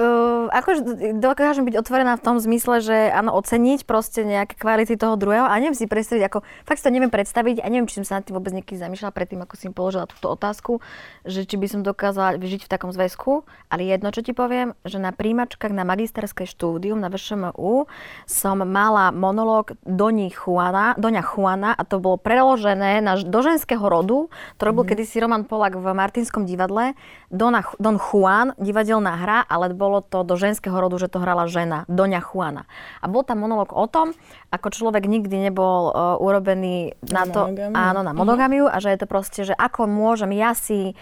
ako 0.55 0.71
dokážem 1.19 1.67
byť 1.67 1.75
otvorená 1.83 2.15
v 2.15 2.25
tom 2.31 2.37
zmysle, 2.39 2.79
že 2.79 3.11
áno, 3.11 3.35
oceniť 3.35 3.91
proste 3.91 4.23
nejaké 4.23 4.55
kvality 4.55 4.95
toho 4.95 5.19
druhého 5.19 5.51
a 5.51 5.59
neviem 5.59 5.75
si 5.75 5.91
predstaviť, 5.91 6.23
ako, 6.31 6.47
fakt 6.63 6.79
si 6.79 6.87
to 6.87 6.95
neviem 6.95 7.11
predstaviť 7.11 7.59
a 7.59 7.67
neviem, 7.67 7.91
či 7.91 7.99
som 7.99 8.07
sa 8.07 8.23
nad 8.23 8.25
tým 8.29 8.39
vôbec 8.39 8.55
niekedy 8.55 8.79
zamýšľala 8.79 9.11
predtým, 9.11 9.43
ako 9.43 9.55
si 9.59 9.67
položila 9.75 10.07
túto 10.07 10.31
otázku, 10.31 10.79
že 11.27 11.43
či 11.43 11.59
by 11.59 11.67
som 11.67 11.81
dokázala 11.83 12.39
žiť 12.39 12.69
v 12.69 12.71
takom 12.71 12.95
zväzku, 12.95 13.43
ale 13.67 13.83
jedno, 13.83 14.15
čo 14.15 14.23
ti 14.23 14.31
poviem, 14.31 14.79
že 14.87 15.03
na 15.03 15.11
príjmačkách 15.11 15.75
na 15.75 15.83
magisterské 15.83 16.47
štúdium 16.47 17.03
na 17.03 17.11
VŠMU 17.11 17.91
som 18.31 18.57
mala 18.63 19.11
monológ 19.11 19.75
Doni 19.83 20.31
Juana, 20.31 20.95
Doňa 20.95 21.23
Juana 21.35 21.75
a 21.75 21.83
to 21.83 21.99
bolo 21.99 22.15
preložené 22.15 22.84
na, 23.01 23.17
do 23.21 23.41
ženského 23.41 23.83
rodu, 23.83 24.29
to 24.59 24.63
robil 24.63 24.85
mm-hmm. 24.85 24.97
kedysi 24.97 25.17
Roman 25.23 25.45
Polak 25.49 25.79
v 25.79 25.87
Martinskom 25.95 26.45
divadle, 26.45 26.93
Dona, 27.33 27.65
Don 27.81 27.97
Juan, 27.99 28.55
divadelná 28.61 29.17
hra, 29.19 29.39
ale 29.49 29.73
bolo 29.73 30.05
to 30.05 30.23
do 30.23 30.37
ženského 30.37 30.75
rodu, 30.75 31.01
že 31.01 31.09
to 31.11 31.19
hrala 31.19 31.49
žena, 31.49 31.89
Doňa 31.91 32.21
Juana. 32.21 32.69
A 33.03 33.11
bol 33.11 33.25
tam 33.27 33.43
monolog 33.43 33.73
o 33.73 33.87
tom, 33.89 34.13
ako 34.53 34.71
človek 34.71 35.09
nikdy 35.09 35.51
nebol 35.51 35.91
uh, 35.91 36.21
urobený 36.21 36.95
na, 37.11 37.25
na 37.27 37.33
to, 37.33 37.41
monogamiu. 37.51 37.75
áno, 37.75 38.01
na 38.05 38.13
monogamiu 38.13 38.67
a 38.71 38.77
že 38.79 38.95
je 38.95 38.99
to 39.03 39.09
proste, 39.11 39.41
že 39.49 39.55
ako 39.57 39.89
môžem 39.91 40.31
ja 40.37 40.55
si 40.55 40.95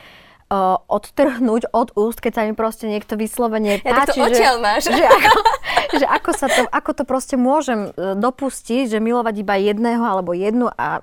uh, 0.52 0.76
odtrhnúť 0.84 1.72
od 1.72 1.96
úst, 1.96 2.20
keď 2.20 2.32
sa 2.32 2.42
mi 2.44 2.52
proste 2.52 2.84
niekto 2.84 3.16
vyslovene 3.16 3.80
ja 3.80 4.04
páči, 4.04 4.20
že, 4.20 4.44
máš. 4.60 4.84
že, 4.92 5.04
ako, 5.04 5.30
že 6.04 6.06
ako, 6.06 6.30
sa 6.36 6.46
to, 6.52 6.62
ako 6.68 6.90
to 6.92 7.02
proste 7.08 7.36
môžem 7.40 7.88
e, 7.96 8.12
dopustiť, 8.20 8.92
že 8.92 8.98
milovať 9.00 9.34
iba 9.40 9.56
jedného 9.56 10.04
alebo 10.04 10.36
jednu 10.36 10.68
a 10.68 11.00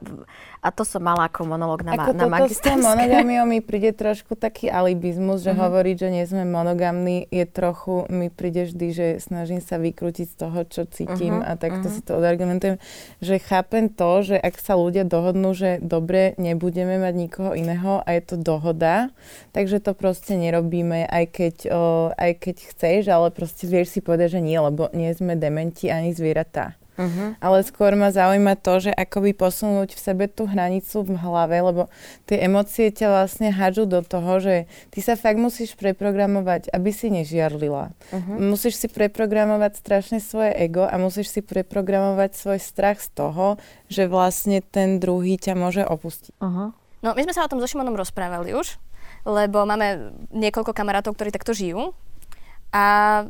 a 0.60 0.76
to 0.76 0.84
som 0.84 1.00
mala 1.00 1.32
ako 1.32 1.48
monológ 1.48 1.88
na, 1.88 1.95
ako 1.95 2.12
ma- 2.12 2.19
na 2.19 2.26
magisterské. 2.28 2.76
Monogamiou 2.76 3.48
mi 3.48 3.63
príde 3.63 3.95
trošku 3.95 4.36
taký 4.36 4.67
alibizmus, 4.67 5.39
že 5.39 5.56
mm-hmm. 5.56 5.63
hovoriť, 5.63 5.95
že 5.95 6.10
nie 6.12 6.26
sme 6.28 6.43
monogamní, 6.43 7.32
je 7.32 7.45
trochu, 7.48 8.04
mi 8.12 8.28
príde 8.28 8.67
vždy, 8.67 8.88
že 8.91 9.08
snažím 9.24 9.63
sa 9.63 9.80
vykrútiť 9.80 10.28
z 10.28 10.36
toho, 10.36 10.60
čo 10.67 10.84
cítim 10.91 11.39
mm-hmm. 11.39 11.48
a 11.48 11.52
takto 11.56 11.88
mm-hmm. 11.88 11.95
si 11.95 12.02
to 12.04 12.12
odargumentujem, 12.19 12.78
že 13.24 13.36
chápem 13.39 13.88
to, 13.88 14.12
že 14.22 14.36
ak 14.36 14.60
sa 14.60 14.76
ľudia 14.76 15.08
dohodnú, 15.08 15.56
že 15.56 15.80
dobre, 15.80 16.36
nebudeme 16.36 17.00
mať 17.00 17.13
nikoho 17.15 17.52
iného 17.56 18.04
a 18.04 18.10
je 18.19 18.22
to 18.28 18.36
dohoda, 18.36 19.15
takže 19.56 19.80
to 19.80 19.95
proste 19.95 20.36
nerobíme, 20.36 21.08
aj 21.08 21.26
keď, 21.32 21.56
o, 21.72 22.12
aj 22.19 22.32
keď 22.36 22.56
chceš, 22.76 23.02
ale 23.08 23.32
proste 23.32 23.63
vieš 23.63 23.95
si 23.95 24.00
povedať, 24.04 24.36
že 24.36 24.41
nie, 24.43 24.60
lebo 24.60 24.91
nie 24.91 25.08
sme 25.15 25.39
dementi 25.39 25.88
ani 25.88 26.12
zvieratá. 26.12 26.76
Uh-huh. 26.99 27.39
Ale 27.39 27.63
skôr 27.63 27.95
ma 27.95 28.12
zaujíma 28.12 28.59
to, 28.59 28.83
že 28.83 28.91
akoby 28.91 29.31
posunúť 29.31 29.95
v 29.95 29.99
sebe 30.03 30.25
tú 30.27 30.43
hranicu 30.51 31.07
v 31.07 31.15
hlave, 31.15 31.55
lebo 31.63 31.88
tie 32.27 32.43
emócie 32.43 32.91
ťa 32.91 33.07
vlastne 33.07 33.55
hádžu 33.55 33.88
do 33.88 34.03
toho, 34.03 34.43
že 34.43 34.55
ty 34.91 34.99
sa 34.99 35.15
fakt 35.15 35.39
musíš 35.39 35.79
preprogramovať, 35.79 36.67
aby 36.75 36.91
si 36.91 37.07
nežiarlila. 37.07 37.95
Uh-huh. 38.12 38.35
Musíš 38.35 38.83
si 38.83 38.91
preprogramovať 38.91 39.79
strašne 39.79 40.19
svoje 40.19 40.51
ego 40.59 40.83
a 40.83 40.99
musíš 40.99 41.31
si 41.31 41.39
preprogramovať 41.39 42.35
svoj 42.35 42.59
strach 42.59 42.99
z 42.99 43.15
toho, 43.15 43.55
že 43.88 44.12
vlastne 44.12 44.59
ten 44.59 44.99
druhý 44.99 45.39
ťa 45.39 45.55
môže 45.55 45.88
opustiť. 45.88 46.35
Uh-huh. 46.43 46.75
No, 46.99 47.15
my 47.15 47.21
sme 47.23 47.31
sa 47.31 47.47
o 47.47 47.51
tom 47.51 47.63
so 47.63 47.67
Šimonom 47.71 47.95
rozprávali 47.95 48.51
už, 48.51 48.75
lebo 49.23 49.63
máme 49.63 50.12
niekoľko 50.35 50.75
kamarátov, 50.75 51.15
ktorí 51.15 51.31
takto 51.31 51.55
žijú 51.55 51.95
A 52.69 53.25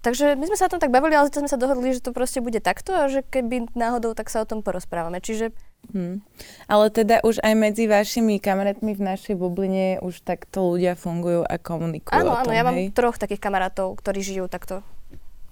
takže 0.00 0.34
my 0.34 0.44
sme 0.44 0.56
sa 0.56 0.66
o 0.66 0.72
tom 0.72 0.78
tak 0.78 0.88
bavili, 0.88 1.12
ale 1.12 1.28
to 1.28 1.38
sme 1.38 1.48
sa 1.48 1.56
dohodli, 1.56 1.92
že 1.92 2.00
to 2.00 2.10
proste 2.10 2.38
bude 2.38 2.58
takto 2.58 2.92
a 2.92 3.06
že 3.06 3.20
keby 3.22 3.72
náhodou, 3.72 4.12
tak 4.12 4.28
sa 4.28 4.40
o 4.40 4.48
tom 4.48 4.60
porozprávame. 4.60 5.18
Čiže 5.18 5.52
Hmm. 5.80 6.20
Ale 6.68 6.92
teda 6.92 7.24
už 7.24 7.40
aj 7.40 7.56
medzi 7.56 7.88
vašimi 7.88 8.36
kamarátmi 8.36 8.92
v 8.92 9.00
našej 9.00 9.32
bubline 9.32 9.96
už 10.04 10.20
takto 10.20 10.76
ľudia 10.76 10.92
fungujú 10.92 11.40
a 11.40 11.56
komunikujú 11.56 12.14
Áno, 12.14 12.36
o 12.36 12.44
tom, 12.44 12.52
áno, 12.52 12.54
ja 12.54 12.62
mám 12.62 12.76
hej? 12.76 12.92
troch 12.92 13.16
takých 13.16 13.40
kamarátov, 13.40 13.96
ktorí 13.96 14.20
žijú 14.20 14.44
takto. 14.46 14.84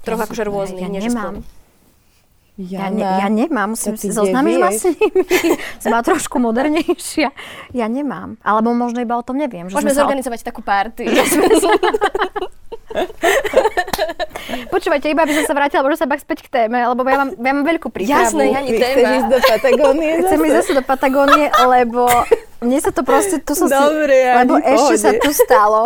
Troch 0.04 0.20
akože 0.20 0.44
rôznych, 0.44 0.84
ja 0.84 0.92
nie 0.92 1.00
nemám. 1.00 1.40
spolu. 1.40 1.40
Ja, 2.61 2.90
ne, 2.92 3.06
ja 3.06 3.30
nemám, 3.30 3.72
musím 3.72 3.96
si 3.96 4.12
zoznámiť 4.12 4.54
ma 4.58 4.68
s 4.68 4.84
nimi. 4.84 5.22
Som 5.80 5.94
trošku 5.96 6.37
modernejšia. 6.37 7.32
Ja 7.72 7.87
nemám. 7.88 8.37
Alebo 8.44 8.74
možno 8.74 8.98
iba 8.98 9.14
o 9.14 9.22
tom 9.22 9.38
neviem. 9.38 9.70
Že 9.70 9.78
Môžeme 9.78 9.90
sme 9.90 9.94
sa 9.94 9.96
o- 9.96 10.02
zorganizovať 10.04 10.40
takú 10.44 10.61
party. 10.61 11.06
Počúvajte, 14.72 15.12
iba 15.12 15.22
aby 15.29 15.35
som 15.37 15.44
sa 15.44 15.55
vrátila 15.55 15.85
možno 15.85 16.01
sa 16.01 16.09
pak 16.09 16.20
späť 16.24 16.48
k 16.48 16.48
téme, 16.48 16.81
lebo 16.81 17.05
ja 17.05 17.18
mám, 17.20 17.31
ja 17.37 17.53
mám 17.53 17.64
veľkú 17.68 17.88
prípravu. 17.92 18.24
Jasné, 18.24 18.44
ja 18.48 18.61
téma. 18.64 18.81
chceš 18.81 19.09
ísť 19.12 19.29
do 19.29 19.38
Patagónie 19.44 20.11
Chcem 20.24 20.40
ísť 20.40 20.55
zase 20.57 20.72
do 20.72 20.83
Patagónie, 20.85 21.46
lebo 21.53 22.03
mne 22.64 22.79
sa 22.81 22.90
to 22.90 23.03
proste, 23.05 23.38
tu 23.44 23.53
som 23.53 23.68
Dobre, 23.68 24.11
si, 24.11 24.27
ja 24.27 24.42
lebo 24.42 24.59
ešte 24.59 24.94
pohode. 24.96 25.05
sa 25.05 25.11
tu 25.14 25.31
stalo, 25.31 25.83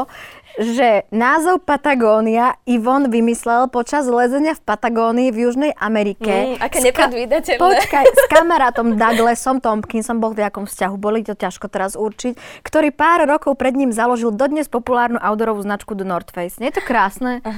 že 0.55 1.09
názov 1.09 1.62
Patagónia 1.62 2.57
Ivon 2.65 3.09
vymyslel 3.09 3.69
počas 3.69 4.05
lezenia 4.05 4.53
v 4.53 4.62
Patagónii 4.62 5.29
v 5.29 5.38
Južnej 5.41 5.73
Amerike. 5.75 6.29
Mm, 6.53 6.57
aké 6.59 6.79
ka- 6.79 7.09
nepredvídateľné. 7.09 7.59
Počkaj, 7.59 8.05
s 8.07 8.25
kamarátom 8.29 8.95
Douglasom 8.95 9.59
Tompkinsom 9.59 10.19
bol 10.19 10.31
v 10.31 10.43
nejakom 10.43 10.65
vzťahu, 10.65 10.95
boli 10.95 11.21
to 11.21 11.33
ťažko 11.33 11.67
teraz 11.67 11.95
určiť, 11.95 12.37
ktorý 12.61 12.91
pár 12.91 13.25
rokov 13.25 13.55
pred 13.55 13.73
ním 13.73 13.91
založil 13.91 14.31
dodnes 14.31 14.67
populárnu 14.67 15.17
outdoorovú 15.17 15.61
značku 15.61 15.93
The 15.93 16.05
North 16.05 16.31
Face. 16.31 16.57
Nie 16.57 16.69
je 16.69 16.79
to 16.79 16.85
krásne? 16.85 17.41
Á, 17.41 17.53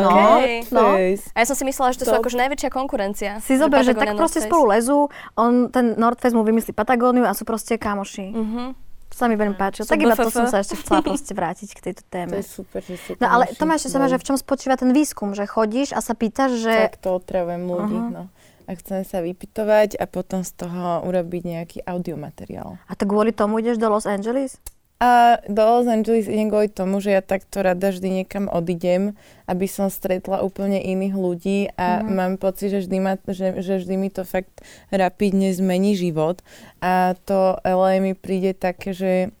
No, 0.00 0.08
Okej. 0.38 0.56
no. 0.70 0.82
Face. 0.94 1.24
A 1.30 1.38
ja 1.38 1.46
som 1.46 1.54
si 1.54 1.64
myslela, 1.64 1.90
že 1.90 2.00
to 2.00 2.06
sú 2.06 2.12
Top. 2.12 2.22
akože 2.22 2.36
najväčšia 2.38 2.70
konkurencia. 2.70 3.30
Si 3.38 3.54
zober, 3.54 3.80
že 3.80 3.92
tak 3.92 4.14
proste 4.14 4.40
spolu 4.40 4.70
lezú, 4.70 5.06
on, 5.34 5.68
ten 5.68 5.94
North 5.94 6.18
Face 6.18 6.32
mu 6.32 6.40
vymyslí 6.40 6.70
Patagóniu 6.70 7.22
a 7.22 7.32
sú 7.32 7.42
proste 7.42 7.76
kamoši. 7.76 8.26
Mhm. 8.30 8.89
To 9.10 9.14
sa 9.18 9.26
mi 9.26 9.34
veľmi 9.34 9.58
páčilo. 9.58 9.84
Tak 9.84 9.98
iba 9.98 10.14
to 10.14 10.30
som 10.30 10.46
sa 10.46 10.62
ešte 10.62 10.78
chcela 10.78 11.02
proste 11.10 11.34
vrátiť 11.34 11.68
k 11.74 11.80
tejto 11.90 12.02
To 12.06 12.10
téme. 12.10 12.34
je 12.38 12.46
super, 12.46 12.80
že 12.80 12.96
si 12.96 13.10
No 13.18 13.26
ale. 13.26 13.50
Tomáš, 13.58 13.84
ešte 13.86 13.98
sa 13.98 14.06
že 14.06 14.18
v 14.22 14.26
čom 14.30 14.36
spočíva 14.38 14.78
ten 14.78 14.94
výskum, 14.94 15.34
že 15.34 15.44
chodíš 15.44 15.92
a 15.92 16.00
sa 16.00 16.14
pýtaš, 16.14 16.62
že... 16.62 16.74
Tak 16.94 17.02
to 17.02 17.18
otravujem 17.18 17.62
ľudí, 17.66 17.98
no. 18.14 18.30
A 18.70 18.70
chcem 18.78 19.02
sa 19.02 19.18
vypytovať 19.18 19.98
a 19.98 20.06
potom 20.06 20.46
z 20.46 20.54
toho 20.54 21.02
urobiť 21.02 21.42
nejaký 21.42 21.78
audiomateriál. 21.82 22.78
A 22.86 22.92
to 22.94 23.02
kvôli 23.02 23.34
tomu 23.34 23.58
ideš 23.58 23.82
do 23.82 23.90
Los 23.90 24.06
Angeles? 24.06 24.62
A 25.00 25.40
do 25.48 25.64
Los 25.64 25.88
Angeles 25.88 26.28
idem 26.28 26.52
kvôli 26.52 26.68
tomu, 26.68 27.00
že 27.00 27.16
ja 27.16 27.24
takto 27.24 27.64
rada 27.64 27.88
vždy 27.88 28.20
niekam 28.20 28.52
odídem, 28.52 29.16
aby 29.48 29.64
som 29.64 29.88
stretla 29.88 30.44
úplne 30.44 30.76
iných 30.76 31.16
ľudí 31.16 31.72
a 31.72 32.04
mm-hmm. 32.04 32.12
mám 32.12 32.32
pocit, 32.36 32.68
že 32.68 32.84
vždy, 32.84 32.96
ma, 33.00 33.16
že, 33.24 33.64
že 33.64 33.80
vždy 33.80 33.94
mi 33.96 34.12
to 34.12 34.28
fakt 34.28 34.52
rapidne 34.92 35.56
zmení 35.56 35.96
život. 35.96 36.44
A 36.84 37.16
to 37.24 37.56
LA 37.64 38.04
mi 38.04 38.12
príde 38.12 38.52
také, 38.52 38.92
že, 38.92 39.32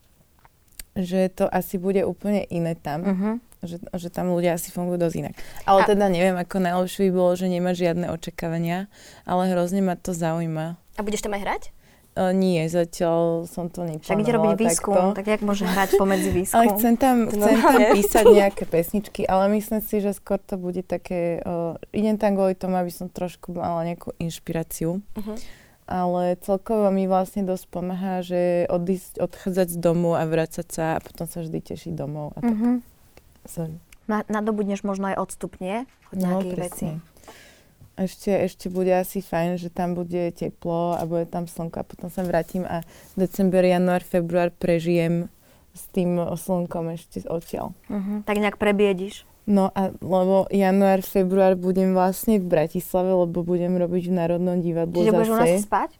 že 0.96 1.28
to 1.28 1.44
asi 1.44 1.76
bude 1.76 2.08
úplne 2.08 2.40
iné 2.48 2.72
tam. 2.72 3.00
Uh-huh. 3.04 3.34
Že, 3.60 3.84
že 3.92 4.08
tam 4.08 4.32
ľudia 4.32 4.56
asi 4.56 4.72
fungujú 4.72 4.96
dosť 4.96 5.16
inak. 5.20 5.36
Ale 5.68 5.84
A- 5.84 5.88
teda 5.92 6.08
neviem, 6.08 6.40
ako 6.40 6.56
najlepšie 6.56 7.12
by 7.12 7.12
bolo, 7.12 7.36
že 7.36 7.52
nemá 7.52 7.76
žiadne 7.76 8.08
očakávania, 8.08 8.88
ale 9.28 9.52
hrozne 9.52 9.84
ma 9.84 9.92
to 10.00 10.16
zaujíma. 10.16 10.80
A 10.96 11.00
budeš 11.04 11.20
tam 11.20 11.36
aj 11.36 11.44
hrať? 11.44 11.62
E, 12.10 12.34
nie, 12.34 12.66
zatiaľ 12.66 13.46
som 13.46 13.70
to 13.70 13.86
neplánovala 13.86 14.02
Však 14.02 14.18
ide 14.18 14.32
robiť 14.34 14.52
výskum, 14.58 14.94
takto. 14.98 15.14
tak 15.14 15.26
jak 15.30 15.40
môže 15.46 15.62
hrať 15.62 15.90
pomedzi 15.94 16.30
výskum? 16.42 16.58
Ale 16.58 16.64
chcem 16.74 16.94
tam, 16.98 17.16
chcem 17.30 17.38
tam 17.38 17.54
Normálne. 17.54 17.86
písať 17.94 18.24
nejaké 18.42 18.64
pesničky, 18.66 19.22
ale 19.30 19.44
myslím 19.54 19.78
si, 19.78 20.02
že 20.02 20.10
skôr 20.10 20.42
to 20.42 20.58
bude 20.58 20.82
také... 20.82 21.38
Uh, 21.46 21.78
idem 21.94 22.18
tam 22.18 22.34
kvôli 22.34 22.58
tomu, 22.58 22.74
aby 22.82 22.90
som 22.90 23.06
trošku 23.06 23.54
mala 23.54 23.86
nejakú 23.86 24.10
inšpiráciu. 24.18 24.98
Uh-huh. 24.98 25.36
Ale 25.90 26.38
celkovo 26.42 26.90
mi 26.90 27.06
vlastne 27.06 27.46
dosť 27.46 27.66
pomáha, 27.70 28.22
že 28.22 28.66
odísť, 28.70 29.22
odchádzať 29.22 29.74
z 29.74 29.78
domu 29.78 30.14
a 30.14 30.22
vrácať 30.26 30.66
sa 30.66 30.84
a 30.98 31.02
potom 31.02 31.26
sa 31.30 31.42
vždy 31.42 31.58
tešiť 31.62 31.92
domov. 31.94 32.34
A 32.38 32.42
tak. 32.42 32.54
Uh-huh. 32.54 32.74
Sorry. 33.46 33.76
Na, 34.10 34.26
nadobudneš 34.26 34.82
možno 34.82 35.14
aj 35.14 35.22
odstupne 35.22 35.86
od 36.10 36.18
nejakých 36.18 36.58
vecí. 36.58 36.88
Ešte, 38.00 38.32
ešte 38.32 38.72
bude 38.72 38.88
asi 38.96 39.20
fajn, 39.20 39.60
že 39.60 39.68
tam 39.68 39.92
bude 39.92 40.32
teplo 40.32 40.96
a 40.96 41.04
bude 41.04 41.28
tam 41.28 41.44
slnko 41.44 41.84
a 41.84 41.84
potom 41.84 42.08
sa 42.08 42.24
vrátim 42.24 42.64
a 42.64 42.80
december, 43.12 43.60
január, 43.60 44.00
február 44.00 44.48
prežijem 44.56 45.28
s 45.76 45.84
tým 45.92 46.16
slnkom 46.16 46.96
ešte 46.96 47.28
odtiaľ. 47.28 47.76
Uh-huh. 47.92 48.24
Tak 48.24 48.40
nejak 48.40 48.56
prebiediš. 48.56 49.28
No 49.44 49.68
a 49.76 49.92
lebo 50.00 50.48
január, 50.48 51.04
február 51.04 51.60
budem 51.60 51.92
vlastne 51.92 52.40
v 52.40 52.48
Bratislave, 52.48 53.12
lebo 53.12 53.44
budem 53.44 53.76
robiť 53.76 54.08
v 54.08 54.14
Národnom 54.16 54.56
divadle 54.64 54.96
Čiže 54.96 55.12
zase. 55.12 55.16
budeš 55.16 55.28
u 55.28 55.36
nás 55.36 55.52
spať? 55.60 55.90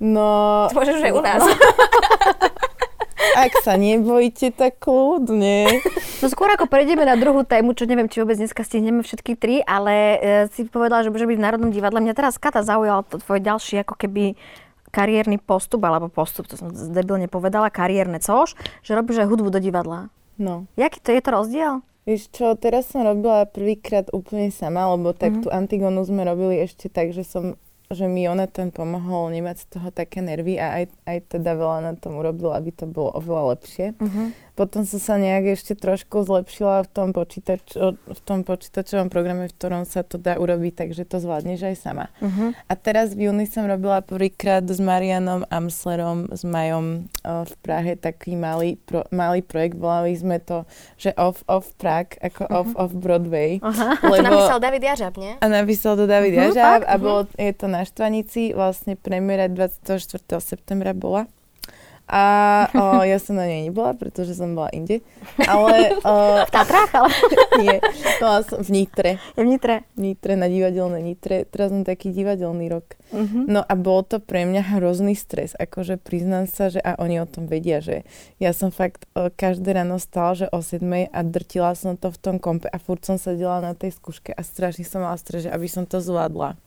No, 0.00 0.28
môžeš 0.76 1.00
aj 1.08 1.12
u 1.12 1.22
nás. 1.24 1.42
ak 3.36 3.62
sa 3.62 3.74
nebojíte, 3.74 4.52
tak 4.52 4.80
kľudne. 4.80 5.80
No 6.20 6.26
skôr 6.26 6.50
ako 6.50 6.66
prejdeme 6.66 7.02
na 7.02 7.14
druhú 7.14 7.42
tému, 7.42 7.72
čo 7.72 7.84
neviem, 7.84 8.06
či 8.06 8.20
vôbec 8.20 8.36
dneska 8.36 8.60
stihneme 8.60 9.00
všetky 9.00 9.36
tri, 9.36 9.60
ale 9.62 9.94
e, 9.94 10.16
si 10.50 10.64
povedala, 10.64 11.00
že 11.00 11.10
budeš 11.10 11.30
byť 11.30 11.38
v 11.38 11.44
Národnom 11.44 11.70
divadle. 11.70 12.00
Mňa 12.00 12.14
teraz 12.14 12.36
Kata 12.36 12.60
zaujal 12.60 13.04
to 13.06 13.18
tvoj 13.18 13.40
ďalší 13.40 13.82
ako 13.82 13.94
keby 13.96 14.34
kariérny 14.90 15.38
postup, 15.38 15.86
alebo 15.86 16.10
postup, 16.10 16.50
to 16.50 16.58
som 16.58 16.74
debilne 16.74 17.30
povedala, 17.30 17.70
kariérne 17.70 18.18
což, 18.18 18.58
že 18.82 18.98
robíš 18.98 19.22
aj 19.22 19.30
hudbu 19.30 19.48
do 19.54 19.62
divadla. 19.62 20.10
No. 20.34 20.66
Jaký 20.74 20.98
to 20.98 21.14
je 21.14 21.22
to 21.22 21.30
rozdiel? 21.30 21.72
Vieš 22.08 22.32
čo, 22.32 22.56
teraz 22.58 22.90
som 22.90 23.06
robila 23.06 23.46
prvýkrát 23.46 24.08
úplne 24.10 24.50
sama, 24.50 24.88
lebo 24.90 25.12
tak 25.14 25.36
Mhm. 25.36 25.40
tú 25.44 25.48
Antigonu 25.52 26.02
sme 26.02 26.26
robili 26.26 26.58
ešte 26.58 26.90
tak, 26.90 27.12
že 27.14 27.22
som 27.22 27.54
že 27.90 28.06
mi 28.06 28.22
Jonathan 28.22 28.70
pomohol 28.70 29.34
nemať 29.34 29.56
z 29.58 29.66
toho 29.74 29.88
také 29.90 30.22
nervy 30.22 30.62
a 30.62 30.78
aj, 30.78 30.84
aj 31.10 31.18
teda 31.26 31.58
veľa 31.58 31.78
na 31.82 31.92
tom 31.98 32.22
urobil, 32.22 32.54
aby 32.54 32.70
to 32.70 32.86
bolo 32.86 33.10
oveľa 33.18 33.58
lepšie. 33.58 33.98
Uh-huh. 33.98 34.30
Potom 34.52 34.82
som 34.82 34.96
sa 34.96 35.14
nejak 35.14 35.54
ešte 35.54 35.72
trošku 35.74 36.20
zlepšila 36.20 36.82
v 36.82 36.88
tom, 36.88 37.08
počítač, 37.10 37.74
v 37.76 38.20
tom 38.20 38.42
počítačovom 38.42 39.06
programe, 39.06 39.44
v 39.44 39.52
ktorom 39.52 39.82
sa 39.82 40.00
to 40.00 40.14
dá 40.14 40.36
urobiť, 40.36 40.72
takže 40.78 41.02
to 41.02 41.16
zvládneš 41.16 41.60
aj 41.64 41.76
sama. 41.76 42.06
Uh-huh. 42.16 42.52
A 42.62 42.72
teraz 42.74 43.12
v 43.12 43.26
júni 43.26 43.44
som 43.44 43.64
robila 43.64 44.00
prvýkrát 44.00 44.62
s 44.62 44.78
Marianom 44.78 45.42
Amslerom, 45.46 46.28
s 46.28 46.42
Majom 46.42 46.86
o, 47.18 47.42
v 47.42 47.54
Prahe 47.58 47.92
taký 47.94 48.34
malý, 48.34 48.76
pro, 48.78 49.04
malý 49.10 49.40
projekt. 49.40 49.74
Volali 49.74 50.12
sme 50.12 50.38
to, 50.38 50.64
že 50.94 51.14
Off 51.14 51.40
Off 51.46 51.72
Prague, 51.74 52.16
ako 52.18 52.42
Mhm. 52.42 52.52
Off 52.52 52.70
Off 52.76 52.92
Broadway. 52.92 53.50
Aha. 53.60 53.96
To 54.02 54.18
napísal 54.18 54.58
David 54.58 54.82
Jažab, 54.82 55.14
nie? 55.16 55.32
A 55.34 55.46
napísal 55.46 55.94
to 55.94 56.04
David 56.04 56.32
Mhm, 56.32 56.40
Jažáb 56.48 56.82
fakt? 56.82 56.86
a 56.86 56.94
bolo, 56.96 57.20
je 57.32 57.52
to 57.52 57.66
na 57.66 57.82
Štvanici, 57.82 58.52
vlastne 58.52 58.94
premiéra 58.94 59.46
24. 59.46 59.96
septembra 60.38 60.92
bola. 60.92 61.24
A 62.10 62.24
o, 62.74 63.06
ja 63.06 63.22
som 63.22 63.38
na 63.38 63.46
nej 63.46 63.70
nebola, 63.70 63.94
pretože 63.94 64.34
som 64.34 64.58
bola 64.58 64.66
inde. 64.74 64.98
Ale 65.38 65.94
o, 66.02 66.42
V 66.48 66.50
Tatrách, 66.50 66.90
ale 66.90 67.10
nie, 67.62 67.78
bola 68.18 68.42
som 68.42 68.66
v 68.66 68.82
Nitre. 68.82 69.22
v 69.38 69.46
Nitre. 69.46 69.86
V 69.94 70.00
Nitre, 70.10 70.34
na 70.34 70.50
divadelné 70.50 70.98
Nitre. 71.06 71.46
Teraz 71.46 71.70
mám 71.70 71.86
taký 71.86 72.10
divadelný 72.10 72.66
rok. 72.66 72.98
Uh-huh. 73.14 73.46
No 73.46 73.62
a 73.62 73.74
bol 73.78 74.02
to 74.02 74.18
pre 74.18 74.42
mňa 74.42 74.78
hrozný 74.78 75.14
stres, 75.14 75.54
akože 75.54 76.02
priznám 76.02 76.50
sa, 76.50 76.70
že 76.70 76.82
a 76.82 76.98
oni 76.98 77.22
o 77.22 77.26
tom 77.26 77.46
vedia, 77.46 77.78
že 77.78 78.02
ja 78.42 78.50
som 78.50 78.74
fakt 78.74 79.06
o, 79.14 79.30
každé 79.30 79.70
ráno 79.70 80.02
stala, 80.02 80.34
že 80.34 80.46
o 80.50 80.58
7 80.62 81.10
a 81.10 81.20
drtila 81.22 81.78
som 81.78 81.94
to 81.94 82.10
v 82.10 82.18
tom 82.18 82.36
kompe 82.42 82.66
a 82.70 82.78
furt 82.82 83.06
som 83.06 83.18
sedela 83.18 83.62
na 83.62 83.78
tej 83.78 83.94
skúške 83.94 84.34
a 84.34 84.42
strašne 84.42 84.82
som 84.82 85.02
mala 85.06 85.18
stres, 85.18 85.46
že 85.46 85.50
aby 85.50 85.70
som 85.70 85.86
to 85.86 86.02
zvládla. 86.02 86.58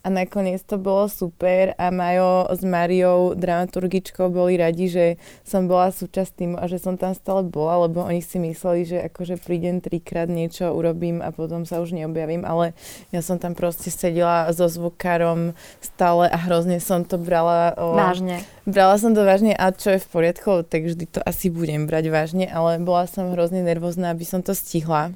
A 0.00 0.08
nakoniec 0.08 0.64
to 0.64 0.80
bolo 0.80 1.12
super 1.12 1.76
a 1.76 1.92
Majo 1.92 2.48
s 2.48 2.64
Mariou, 2.64 3.36
dramaturgičkou, 3.36 4.32
boli 4.32 4.56
radi, 4.56 4.88
že 4.88 5.06
som 5.44 5.68
bola 5.68 5.92
súčasť 5.92 6.30
týmu 6.40 6.56
a 6.56 6.64
že 6.72 6.80
som 6.80 6.96
tam 6.96 7.12
stále 7.12 7.44
bola, 7.44 7.84
lebo 7.84 8.00
oni 8.00 8.24
si 8.24 8.40
mysleli, 8.40 8.88
že 8.88 8.98
akože 9.12 9.36
prídem 9.44 9.84
trikrát 9.84 10.32
niečo 10.32 10.72
urobím 10.72 11.20
a 11.20 11.28
potom 11.36 11.68
sa 11.68 11.84
už 11.84 11.92
neobjavím, 11.92 12.48
ale 12.48 12.72
ja 13.12 13.20
som 13.20 13.36
tam 13.36 13.52
proste 13.52 13.92
sedela 13.92 14.48
so 14.56 14.72
zvukárom 14.72 15.52
stále 15.84 16.32
a 16.32 16.38
hrozne 16.48 16.80
som 16.80 17.04
to 17.04 17.20
brala... 17.20 17.76
O, 17.76 17.92
Vážne. 17.92 18.40
Brala 18.64 18.96
som 18.96 19.12
to 19.12 19.20
vážne 19.20 19.52
a 19.52 19.68
čo 19.68 19.92
je 19.92 20.00
v 20.00 20.08
poriadku, 20.08 20.64
tak 20.64 20.88
vždy 20.88 21.12
to 21.12 21.20
asi 21.28 21.52
budem 21.52 21.84
brať 21.84 22.08
vážne, 22.08 22.48
ale 22.48 22.80
bola 22.80 23.04
som 23.04 23.36
hrozne 23.36 23.60
nervózna, 23.60 24.16
aby 24.16 24.24
som 24.24 24.40
to 24.40 24.56
stihla. 24.56 25.12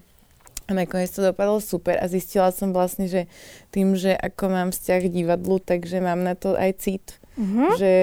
A 0.64 0.72
nakoniec 0.72 1.12
to 1.12 1.20
dopadlo 1.20 1.60
super 1.60 2.00
a 2.00 2.08
zistila 2.08 2.48
som 2.48 2.72
vlastne, 2.72 3.04
že 3.04 3.28
tým, 3.68 3.92
že 3.92 4.16
ako 4.16 4.48
mám 4.48 4.68
vzťah 4.72 5.00
k 5.04 5.14
divadlu, 5.24 5.60
takže 5.60 6.00
mám 6.00 6.24
na 6.24 6.32
to 6.32 6.56
aj 6.56 6.72
cit. 6.80 7.20
Uh-huh. 7.34 7.74
Že, 7.74 7.94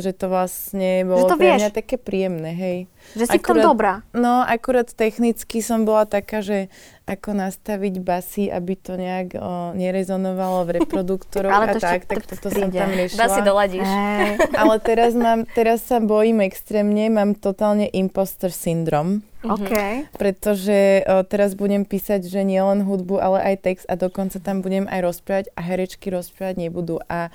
že 0.00 0.10
to 0.16 0.32
vlastne 0.32 1.04
bolo 1.04 1.28
to 1.28 1.36
pre 1.36 1.52
vieš. 1.52 1.58
mňa 1.60 1.70
také 1.76 2.00
príjemné, 2.00 2.56
hej. 2.56 2.78
Že 3.12 3.24
si 3.28 3.36
akurát, 3.36 3.44
v 3.44 3.44
tom 3.44 3.68
dobrá. 3.68 3.94
No, 4.16 4.40
akurát 4.40 4.88
technicky 4.88 5.60
som 5.60 5.84
bola 5.84 6.08
taká, 6.08 6.40
že 6.40 6.72
ako 7.04 7.36
nastaviť 7.36 7.94
basy, 8.00 8.48
aby 8.48 8.72
to 8.78 8.96
nejak 8.96 9.36
o, 9.36 9.76
nerezonovalo 9.76 10.64
v 10.64 10.70
reproduktoroch 10.80 11.52
a 11.52 11.76
tak, 11.76 12.08
tak 12.08 12.24
toto 12.24 12.48
som 12.48 12.72
tam 12.72 12.90
riešila. 12.96 13.20
Basy 13.20 13.40
doladíš. 13.44 13.84
Hey. 13.84 14.40
Ale 14.60 14.80
teraz, 14.80 15.12
mám, 15.12 15.44
teraz 15.52 15.84
sa 15.84 16.00
bojím 16.00 16.40
extrémne, 16.40 17.12
mám 17.12 17.36
totálne 17.36 17.92
imposter 17.92 18.48
syndrom. 18.48 19.20
Okay. 19.42 20.06
Pretože 20.14 21.02
o, 21.04 21.26
teraz 21.26 21.58
budem 21.58 21.82
písať, 21.84 22.24
že 22.24 22.40
nie 22.46 22.62
len 22.62 22.86
hudbu, 22.86 23.18
ale 23.18 23.42
aj 23.42 23.54
text 23.66 23.84
a 23.90 23.98
dokonca 23.98 24.38
tam 24.38 24.62
budem 24.62 24.86
aj 24.86 25.02
rozprávať 25.02 25.46
a 25.58 25.60
herečky 25.66 26.14
rozprávať 26.14 26.62
nebudú. 26.62 27.02
A 27.10 27.34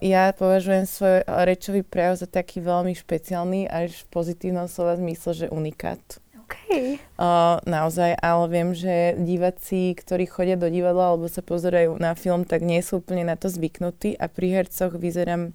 ja 0.00 0.32
považujem 0.32 0.88
svoj 0.88 1.28
rečový 1.28 1.84
prejav 1.84 2.16
za 2.16 2.24
taký 2.24 2.64
veľmi 2.64 2.96
špeciálny 2.96 3.68
až 3.68 4.04
v 4.04 4.06
pozitívnom 4.08 4.64
slova 4.64 4.96
zmysle, 4.96 5.44
že 5.44 5.46
unikát. 5.52 6.00
Okay. 6.48 6.96
Uh, 7.20 7.60
naozaj, 7.68 8.16
ale 8.24 8.44
viem, 8.48 8.72
že 8.72 9.12
diváci, 9.20 9.92
ktorí 9.92 10.24
chodia 10.24 10.56
do 10.56 10.72
divadla 10.72 11.12
alebo 11.12 11.28
sa 11.28 11.44
pozerajú 11.44 12.00
na 12.00 12.16
film, 12.16 12.48
tak 12.48 12.64
nie 12.64 12.80
sú 12.80 13.04
úplne 13.04 13.28
na 13.28 13.36
to 13.36 13.52
zvyknutí 13.52 14.16
a 14.16 14.32
pri 14.32 14.56
hercoch 14.56 14.96
vyzerám 14.96 15.52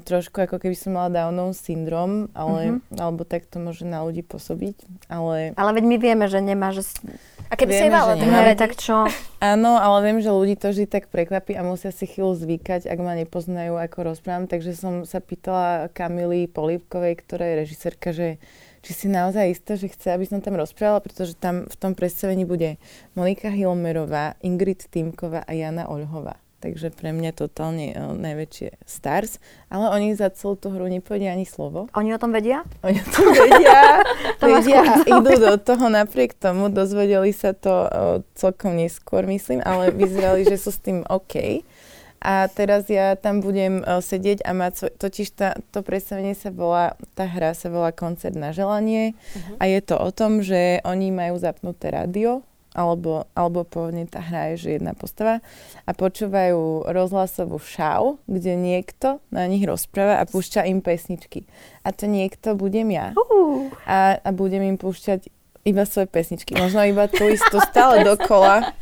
trošku 0.00 0.46
ako 0.46 0.56
keby 0.62 0.72
som 0.78 0.96
mala 0.96 1.12
Downov 1.12 1.58
syndrom, 1.58 2.32
ale, 2.32 2.80
mm-hmm. 2.80 2.96
alebo 2.96 3.26
tak 3.28 3.44
to 3.50 3.60
môže 3.60 3.84
na 3.84 4.00
ľudí 4.00 4.24
pôsobiť, 4.24 5.08
ale... 5.12 5.52
Ale 5.58 5.70
veď 5.76 5.84
my 5.84 5.96
vieme, 6.00 6.24
že 6.30 6.40
nemá, 6.40 6.72
že... 6.72 6.86
A 7.52 7.58
keby 7.58 7.74
vieme, 7.74 7.92
sa 7.92 8.16
mala, 8.16 8.54
tak 8.56 8.80
čo? 8.80 9.04
Áno, 9.44 9.76
ale 9.76 9.98
viem, 10.08 10.18
že 10.24 10.32
ľudí 10.32 10.56
to 10.56 10.72
vždy 10.72 10.88
tak 10.88 11.12
prekvapí 11.12 11.52
a 11.52 11.60
musia 11.60 11.92
si 11.92 12.08
chvíľu 12.08 12.38
zvykať, 12.40 12.88
ak 12.88 12.98
ma 13.02 13.12
nepoznajú, 13.18 13.76
ako 13.76 14.14
rozprávam, 14.14 14.48
takže 14.48 14.72
som 14.72 15.04
sa 15.04 15.20
pýtala 15.20 15.92
Kamily 15.92 16.48
Polívkovej, 16.48 17.20
ktorá 17.20 17.44
je 17.44 17.54
režisérka, 17.68 18.16
že 18.16 18.40
či 18.82 18.92
si 18.98 19.06
naozaj 19.06 19.46
istá, 19.54 19.78
že 19.78 19.92
chce, 19.92 20.10
aby 20.10 20.26
som 20.26 20.42
tam 20.42 20.58
rozprávala, 20.58 20.98
pretože 20.98 21.38
tam 21.38 21.70
v 21.70 21.76
tom 21.78 21.94
predstavení 21.94 22.42
bude 22.42 22.82
Monika 23.14 23.46
Hilmerová, 23.46 24.34
Ingrid 24.42 24.90
Týmková 24.90 25.46
a 25.46 25.52
Jana 25.54 25.86
Oľhová. 25.86 26.42
Takže 26.62 26.94
pre 26.94 27.10
mňa 27.10 27.34
totálne 27.34 27.90
uh, 27.90 28.14
najväčšie 28.14 28.86
stars. 28.86 29.42
Ale 29.66 29.90
oni 29.90 30.14
za 30.14 30.30
celú 30.30 30.54
tú 30.54 30.70
hru 30.70 30.86
nepovedia 30.86 31.34
ani 31.34 31.42
slovo. 31.42 31.90
Oni 31.98 32.14
o 32.14 32.22
tom 32.22 32.30
vedia? 32.30 32.62
Oni 32.86 33.02
o 33.02 33.08
tom 33.10 33.34
vedia. 33.34 34.06
to 34.40 34.46
vedia 34.46 34.80
a 34.86 34.94
idú 35.02 35.32
do 35.42 35.58
toho 35.58 35.90
napriek 35.90 36.38
tomu. 36.38 36.70
Dozvedeli 36.70 37.34
sa 37.34 37.50
to 37.50 37.90
uh, 37.90 37.90
celkom 38.38 38.78
neskôr, 38.78 39.26
myslím, 39.26 39.58
ale 39.66 39.90
vyzerali, 39.90 40.46
že 40.46 40.54
sú 40.54 40.70
s 40.70 40.78
tým 40.78 41.02
OK. 41.10 41.66
A 42.22 42.46
teraz 42.46 42.86
ja 42.86 43.18
tam 43.18 43.42
budem 43.42 43.82
uh, 43.82 43.98
sedieť 43.98 44.46
a 44.46 44.54
mať, 44.54 44.72
svoj, 44.78 44.92
totiž 44.94 45.28
tá, 45.34 45.58
to 45.74 45.82
predstavenie 45.82 46.38
sa 46.38 46.54
volá, 46.54 46.94
tá 47.18 47.26
hra 47.26 47.50
sa 47.50 47.66
volá 47.66 47.90
Koncert 47.90 48.38
na 48.38 48.54
želanie 48.54 49.18
uh-huh. 49.18 49.58
a 49.58 49.66
je 49.66 49.80
to 49.82 49.98
o 49.98 50.10
tom, 50.14 50.38
že 50.38 50.78
oni 50.86 51.10
majú 51.10 51.42
zapnuté 51.42 51.90
rádio, 51.90 52.46
alebo, 52.72 53.28
alebo 53.36 53.64
pôvodne 53.64 54.08
tá 54.08 54.20
hra 54.20 54.52
je, 54.52 54.68
že 54.68 54.68
jedna 54.80 54.96
postava 54.96 55.44
a 55.84 55.90
počúvajú 55.92 56.88
rozhlasovú 56.88 57.60
šau, 57.60 58.20
kde 58.24 58.56
niekto 58.56 59.20
na 59.28 59.44
nich 59.44 59.64
rozpráva 59.64 60.20
a 60.20 60.28
púšťa 60.28 60.68
im 60.68 60.80
pesničky. 60.80 61.44
A 61.84 61.92
to 61.92 62.08
niekto 62.08 62.56
budem 62.56 62.92
ja. 62.92 63.12
Uh. 63.16 63.68
A, 63.84 64.16
a 64.20 64.28
budem 64.32 64.64
im 64.64 64.76
púšťať 64.80 65.28
iba 65.62 65.86
svoje 65.86 66.10
pesničky. 66.10 66.58
Možno 66.58 66.82
iba 66.82 67.06
tú 67.06 67.30
istú 67.30 67.62
stále 67.62 68.02
dokola, 68.08 68.74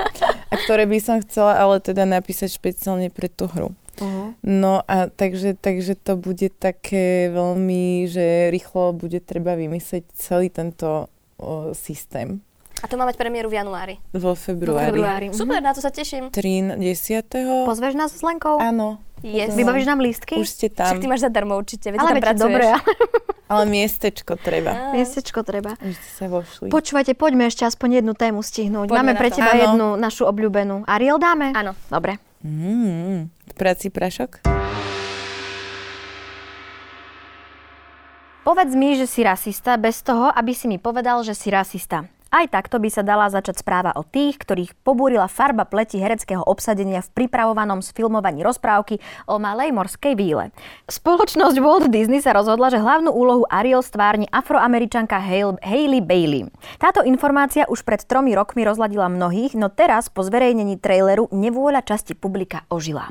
a 0.50 0.54
ktoré 0.64 0.88
by 0.88 0.98
som 0.98 1.16
chcela, 1.20 1.60
ale 1.60 1.82
teda 1.82 2.08
napísať 2.08 2.56
špeciálne 2.56 3.12
pre 3.12 3.28
tú 3.28 3.46
hru. 3.50 3.76
Uh-huh. 4.00 4.32
No 4.40 4.80
a 4.88 5.12
takže, 5.12 5.60
takže 5.60 5.92
to 5.92 6.16
bude 6.16 6.48
také 6.56 7.28
veľmi, 7.28 8.08
že 8.08 8.48
rýchlo 8.48 8.96
bude 8.96 9.20
treba 9.20 9.52
vymyslieť 9.60 10.08
celý 10.16 10.48
tento 10.48 11.12
o, 11.36 11.76
systém. 11.76 12.40
A 12.80 12.88
to 12.88 12.96
má 12.96 13.04
mať 13.04 13.20
premiéru 13.20 13.52
v 13.52 13.60
januári? 13.60 13.94
Vo 14.16 14.32
februári. 14.32 14.88
Vo 14.88 15.04
februári. 15.04 15.26
Super, 15.36 15.60
na 15.60 15.76
to 15.76 15.84
sa 15.84 15.92
teším. 15.92 16.32
3, 16.32 16.80
10. 16.80 17.68
Pozveš 17.68 17.92
nás 17.92 18.08
s 18.16 18.24
Lenkou? 18.24 18.56
Áno. 18.56 18.96
Yes. 19.20 19.52
Vybavíš 19.52 19.84
nám 19.84 20.00
lístky? 20.00 20.40
Už 20.40 20.48
ste 20.48 20.72
tam. 20.72 20.88
Však 20.88 21.04
ty 21.04 21.08
máš 21.08 21.20
zadarmo 21.28 21.52
určite, 21.60 21.92
veď 21.92 22.00
ale 22.00 22.08
tam 22.08 22.24
pracuješ. 22.24 22.40
dobre, 22.40 22.64
ale... 22.72 22.80
ale 23.52 23.62
miestečko 23.68 24.32
treba. 24.40 24.72
Miestečko 24.96 25.44
treba. 25.44 25.76
Už 25.84 25.92
ste 25.92 26.10
sa 26.16 26.26
vošli. 26.32 26.72
Počúvajte, 26.72 27.12
poďme 27.12 27.52
ešte 27.52 27.68
aspoň 27.68 28.00
jednu 28.00 28.16
tému 28.16 28.40
stihnúť. 28.40 28.88
Poďme 28.88 29.12
Máme 29.12 29.20
pre 29.20 29.28
teba 29.28 29.52
Áno. 29.52 29.60
jednu 29.60 29.86
našu 30.00 30.24
obľúbenú. 30.24 30.88
Ariel 30.88 31.20
dáme? 31.20 31.52
Áno. 31.52 31.76
Dobre. 31.92 32.16
Mm, 32.40 33.28
v 33.28 33.54
práci 33.60 33.92
prašok? 33.92 34.40
Povedz 38.40 38.72
mi, 38.72 38.96
že 38.96 39.04
si 39.04 39.20
rasista 39.20 39.76
bez 39.76 40.00
toho, 40.00 40.32
aby 40.32 40.56
si 40.56 40.64
mi 40.64 40.80
povedal, 40.80 41.20
že 41.20 41.36
si 41.36 41.52
rasista. 41.52 42.08
Aj 42.30 42.46
takto 42.46 42.78
by 42.78 42.86
sa 42.94 43.02
dala 43.02 43.26
začať 43.26 43.58
správa 43.58 43.90
o 43.98 44.06
tých, 44.06 44.38
ktorých 44.38 44.78
pobúrila 44.86 45.26
farba 45.26 45.66
pleti 45.66 45.98
hereckého 45.98 46.46
obsadenia 46.46 47.02
v 47.02 47.10
pripravovanom 47.10 47.82
sfilmovaní 47.82 48.46
rozprávky 48.46 49.02
o 49.26 49.42
malej 49.42 49.74
morskej 49.74 50.14
víle. 50.14 50.54
Spoločnosť 50.86 51.58
Walt 51.58 51.90
Disney 51.90 52.22
sa 52.22 52.30
rozhodla, 52.30 52.70
že 52.70 52.78
hlavnú 52.78 53.10
úlohu 53.10 53.50
Ariel 53.50 53.82
stvárni 53.82 54.30
afroameričanka 54.30 55.18
Hailey 55.58 55.98
Bailey. 55.98 56.46
Táto 56.78 57.02
informácia 57.02 57.66
už 57.66 57.82
pred 57.82 58.06
tromi 58.06 58.30
rokmi 58.38 58.62
rozladila 58.62 59.10
mnohých, 59.10 59.58
no 59.58 59.66
teraz 59.66 60.06
po 60.06 60.22
zverejnení 60.22 60.78
traileru 60.78 61.26
nevôľa 61.34 61.82
časti 61.82 62.14
publika 62.14 62.62
ožila. 62.70 63.10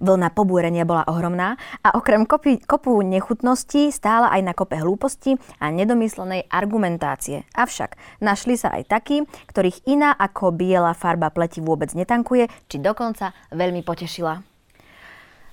Vlna 0.00 0.32
pobúrenia 0.32 0.86
bola 0.88 1.04
ohromná 1.10 1.60
a 1.84 1.94
okrem 1.98 2.24
kopy, 2.24 2.62
kopu 2.62 3.02
nechutností 3.04 3.92
stála 3.92 4.32
aj 4.32 4.40
na 4.40 4.52
kope 4.56 4.80
hlúposti 4.80 5.36
a 5.60 5.68
nedomyslenej 5.68 6.48
argumentácie. 6.48 7.44
Avšak 7.52 7.98
našli 8.24 8.56
sa 8.56 8.72
aj 8.72 8.88
takí, 8.88 9.26
ktorých 9.50 9.84
iná 9.90 10.16
ako 10.16 10.54
biela 10.54 10.96
farba 10.96 11.28
pleti 11.34 11.60
vôbec 11.60 11.92
netankuje, 11.92 12.48
či 12.70 12.76
dokonca 12.80 13.36
veľmi 13.52 13.84
potešila. 13.84 14.40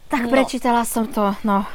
Tak 0.09 0.25
no. 0.25 0.31
prečítala 0.31 0.87
som 0.87 1.05
to, 1.09 1.35
no, 1.45 1.67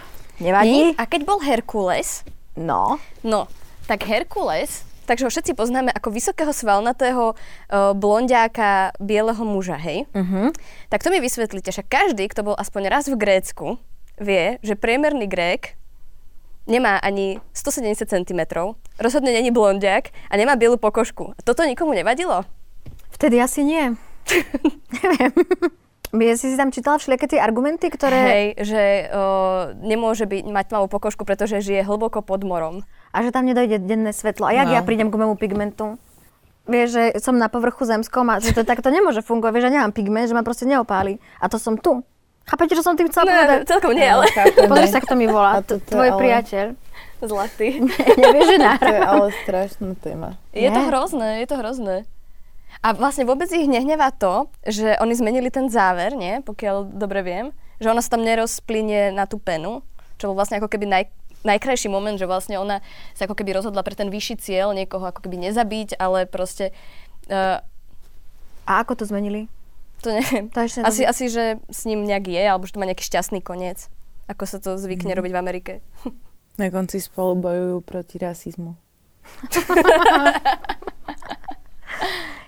nevadí. 0.42 0.94
Nie? 0.94 0.98
A 0.98 1.06
keď 1.06 1.20
bol 1.22 1.38
Herkules? 1.38 2.26
No. 2.58 2.98
No, 3.22 3.46
tak 3.86 4.06
Herkules 4.06 4.93
takže 5.06 5.28
ho 5.28 5.30
všetci 5.32 5.52
poznáme 5.54 5.92
ako 5.92 6.08
vysokého 6.10 6.52
svalnatého 6.52 7.32
uh, 7.32 7.92
blondiáka 7.92 8.96
bieleho 8.98 9.44
muža, 9.44 9.76
hej? 9.78 10.08
Uh-huh. 10.10 10.50
Tak 10.88 11.04
to 11.04 11.12
mi 11.12 11.20
vysvetlíte, 11.20 11.70
že 11.70 11.86
každý, 11.86 12.28
kto 12.28 12.42
bol 12.42 12.56
aspoň 12.56 12.88
raz 12.90 13.06
v 13.06 13.20
Grécku, 13.20 13.78
vie, 14.18 14.58
že 14.64 14.74
priemerný 14.78 15.28
Grék 15.28 15.76
nemá 16.64 16.96
ani 16.98 17.40
170 17.52 18.08
cm, 18.08 18.40
rozhodne 18.96 19.30
není 19.32 19.52
blondiak 19.52 20.10
a 20.30 20.34
nemá 20.36 20.56
bielu 20.56 20.80
pokožku. 20.80 21.36
Toto 21.44 21.64
nikomu 21.64 21.92
nevadilo? 21.92 22.44
Vtedy 23.12 23.40
asi 23.40 23.64
nie. 23.64 23.92
Neviem. 25.02 25.32
Ja 26.14 26.34
si 26.38 26.46
si 26.52 26.56
tam 26.56 26.70
čítala 26.70 27.02
všelijaké 27.02 27.26
tie 27.26 27.40
argumenty, 27.42 27.90
ktoré... 27.90 28.20
Hej, 28.22 28.46
že 28.62 28.82
uh, 29.10 29.74
nemôže 29.82 30.30
byť, 30.30 30.46
mať 30.46 30.66
malú 30.70 30.86
pokožku, 30.86 31.26
pretože 31.26 31.58
žije 31.58 31.82
hlboko 31.82 32.22
pod 32.22 32.46
morom 32.46 32.86
a 33.10 33.16
že 33.22 33.34
tam 33.34 33.46
nedojde 33.46 33.82
denné 33.82 34.14
svetlo. 34.14 34.46
A 34.46 34.54
jak 34.54 34.70
no. 34.70 34.74
ja 34.74 34.82
prídem 34.82 35.10
k 35.10 35.18
mému 35.18 35.34
pigmentu? 35.34 35.98
Vieš, 36.64 36.88
že 36.96 37.04
som 37.20 37.36
na 37.36 37.52
povrchu 37.52 37.84
zemskom 37.84 38.24
a 38.32 38.40
že 38.40 38.56
to 38.56 38.64
takto 38.64 38.88
nemôže 38.88 39.20
fungovať. 39.20 39.52
Vieš, 39.52 39.64
že 39.68 39.74
nemám 39.74 39.92
pigment, 39.92 40.26
že 40.30 40.36
ma 40.38 40.46
proste 40.46 40.64
neopáli. 40.64 41.20
A 41.42 41.50
to 41.50 41.60
som 41.60 41.76
tu. 41.76 42.00
Chápete, 42.44 42.76
čo 42.76 42.84
som 42.84 42.96
tým 42.96 43.08
chcela 43.08 43.24
povedať? 43.24 43.68
celkom 43.68 43.92
nie, 43.96 44.04
ale... 44.04 44.28
Pozri 44.68 44.88
sa, 44.88 45.00
kto 45.00 45.16
mi 45.16 45.24
volá. 45.24 45.64
To, 45.64 45.80
to 45.80 45.96
tvoj 45.96 46.16
ale... 46.16 46.20
priateľ. 46.20 46.66
Zlatý. 47.24 47.80
Nevieš, 48.20 48.46
že 48.48 48.56
To 48.60 48.92
je 48.92 49.00
ale 49.00 49.26
strašná 49.44 49.90
téma. 49.96 50.28
Je 50.52 50.68
to 50.68 50.82
hrozné, 50.92 51.28
je 51.40 51.46
to 51.48 51.56
hrozné. 51.56 51.96
A 52.84 52.92
vlastne 52.92 53.24
vôbec 53.24 53.48
ich 53.48 53.64
nehnevá 53.64 54.12
to, 54.12 54.52
že 54.68 55.00
oni 55.00 55.16
zmenili 55.16 55.48
ten 55.48 55.72
záver, 55.72 56.12
nie? 56.12 56.44
Pokiaľ 56.44 56.92
dobre 56.92 57.24
viem. 57.24 57.48
Že 57.80 57.96
ona 57.96 58.04
sa 58.04 58.12
tam 58.12 58.28
nerozplynie 58.28 59.08
na 59.08 59.24
tú 59.24 59.40
penu, 59.40 59.80
čo 60.20 60.28
bol 60.28 60.36
vlastne 60.36 60.60
ako 60.60 60.68
keby 60.68 60.84
naj, 60.84 61.04
najkrajší 61.48 61.88
moment, 61.88 62.20
že 62.20 62.28
vlastne 62.28 62.60
ona 62.60 62.84
sa 63.16 63.24
ako 63.24 63.40
keby 63.40 63.56
rozhodla 63.56 63.80
pre 63.80 63.96
ten 63.96 64.12
vyšší 64.12 64.36
cieľ, 64.36 64.76
niekoho 64.76 65.08
ako 65.08 65.24
keby 65.24 65.48
nezabiť, 65.48 65.96
ale 65.96 66.28
proste... 66.28 66.76
Uh, 67.32 67.64
a 68.68 68.84
ako 68.84 69.00
to 69.00 69.08
zmenili? 69.08 69.48
To 70.04 70.12
neviem. 70.12 70.52
To 70.52 70.60
ešte 70.60 70.84
asi, 70.84 71.08
asi, 71.08 71.32
že 71.32 71.56
s 71.72 71.88
ním 71.88 72.04
nejak 72.04 72.28
je, 72.28 72.44
alebo 72.44 72.68
že 72.68 72.76
to 72.76 72.80
má 72.80 72.84
nejaký 72.84 73.08
šťastný 73.08 73.40
koniec. 73.40 73.88
Ako 74.28 74.44
sa 74.44 74.60
to 74.60 74.76
zvykne 74.76 75.16
mm. 75.16 75.18
robiť 75.24 75.32
v 75.32 75.40
Amerike. 75.40 75.72
Na 76.60 76.68
konci 76.68 77.00
spolu 77.00 77.40
bojujú 77.40 77.80
proti 77.80 78.20
rasizmu. 78.20 78.76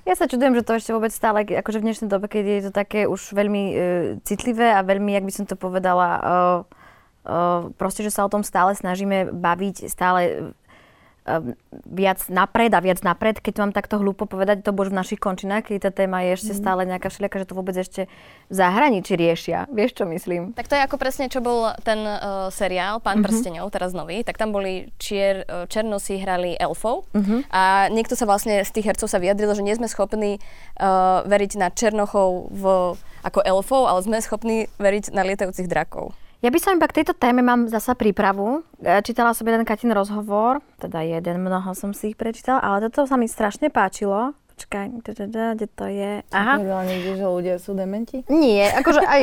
Ja 0.07 0.15
sa 0.15 0.31
čudujem, 0.31 0.55
že 0.55 0.63
to 0.63 0.79
ešte 0.79 0.95
vôbec 0.95 1.11
stále, 1.11 1.43
akože 1.43 1.83
v 1.83 1.87
dnešnej 1.91 2.07
dobe, 2.07 2.31
keď 2.31 2.45
je 2.47 2.63
to 2.71 2.73
také 2.73 3.11
už 3.11 3.35
veľmi 3.35 3.63
uh, 3.67 3.79
citlivé 4.23 4.71
a 4.71 4.87
veľmi, 4.87 5.11
jak 5.11 5.27
by 5.27 5.33
som 5.35 5.45
to 5.51 5.59
povedala, 5.59 6.09
uh, 6.23 7.75
proste, 7.75 8.07
že 8.07 8.15
sa 8.15 8.23
o 8.23 8.31
tom 8.31 8.47
stále 8.47 8.79
snažíme 8.79 9.35
baviť, 9.35 9.91
stále 9.91 10.55
viac 11.91 12.23
napred 12.31 12.71
a 12.71 12.81
viac 12.81 13.03
napred, 13.03 13.43
keď 13.43 13.55
mám 13.59 13.73
takto 13.75 13.99
hlúpo 13.99 14.31
povedať, 14.31 14.63
to 14.63 14.71
bož 14.71 14.95
v 14.95 14.99
našich 15.03 15.21
končinách, 15.21 15.69
keď 15.69 15.91
tá 15.91 16.07
téma 16.07 16.23
je 16.23 16.39
ešte 16.39 16.53
mm. 16.55 16.59
stále 16.59 16.83
nejaká 16.87 17.11
všelijaká, 17.11 17.37
že 17.43 17.49
to 17.51 17.59
vôbec 17.59 17.75
ešte 17.75 18.07
v 18.47 18.55
zahraničí 18.55 19.19
riešia. 19.19 19.67
Vieš, 19.67 19.99
čo 19.99 20.05
myslím? 20.07 20.55
Tak 20.55 20.71
to 20.71 20.79
je 20.79 20.87
ako 20.87 20.97
presne, 20.97 21.27
čo 21.27 21.43
bol 21.43 21.75
ten 21.83 21.99
uh, 21.99 22.47
seriál 22.55 23.03
Pán 23.03 23.21
mm-hmm. 23.21 23.27
prstenov, 23.27 23.67
teraz 23.75 23.91
nový, 23.91 24.23
tak 24.23 24.39
tam 24.39 24.55
boli 24.55 24.95
čier, 25.03 25.43
uh, 25.51 25.67
černosy 25.67 26.23
hrali 26.23 26.55
elfov 26.55 27.11
mm-hmm. 27.11 27.51
a 27.51 27.91
niekto 27.91 28.15
sa 28.15 28.25
vlastne 28.25 28.63
z 28.63 28.71
tých 28.71 28.95
hercov 28.95 29.11
sa 29.11 29.19
vyjadril, 29.19 29.51
že 29.53 29.67
nie 29.67 29.75
sme 29.75 29.91
schopní 29.91 30.39
uh, 30.39 31.27
veriť 31.27 31.53
na 31.59 31.75
černochov 31.75 32.55
v, 32.55 32.65
ako 33.27 33.41
elfov, 33.43 33.91
ale 33.91 34.01
sme 34.07 34.23
schopní 34.23 34.71
veriť 34.79 35.11
na 35.11 35.27
lietajúcich 35.27 35.67
drakov. 35.67 36.15
Ja 36.45 36.53
by 36.53 36.59
som 36.61 36.77
iba 36.77 36.85
k 36.85 37.01
tejto 37.01 37.17
téme 37.17 37.41
mám 37.41 37.65
zasa 37.65 37.97
prípravu. 37.97 38.61
E, 38.85 39.01
čítala 39.01 39.33
som 39.33 39.49
jeden 39.49 39.65
Katin 39.65 39.89
rozhovor, 39.97 40.61
teda 40.77 41.01
jeden, 41.01 41.41
mnoho 41.41 41.73
som 41.73 41.97
si 41.97 42.13
ich 42.13 42.17
prečítala, 42.21 42.61
ale 42.61 42.93
toto 42.93 43.09
sa 43.09 43.17
mi 43.17 43.25
strašne 43.25 43.73
páčilo. 43.73 44.37
Počkaj, 44.57 45.05
kde 45.05 45.69
to 45.69 45.85
je? 45.85 46.25
Aha. 46.33 46.57
Povedala 46.57 46.89
niekde, 46.89 47.21
že 47.21 47.25
ľudia 47.29 47.57
sú 47.61 47.77
dementi? 47.77 48.25
Nie, 48.33 48.73
akože 48.73 49.05
aj 49.05 49.21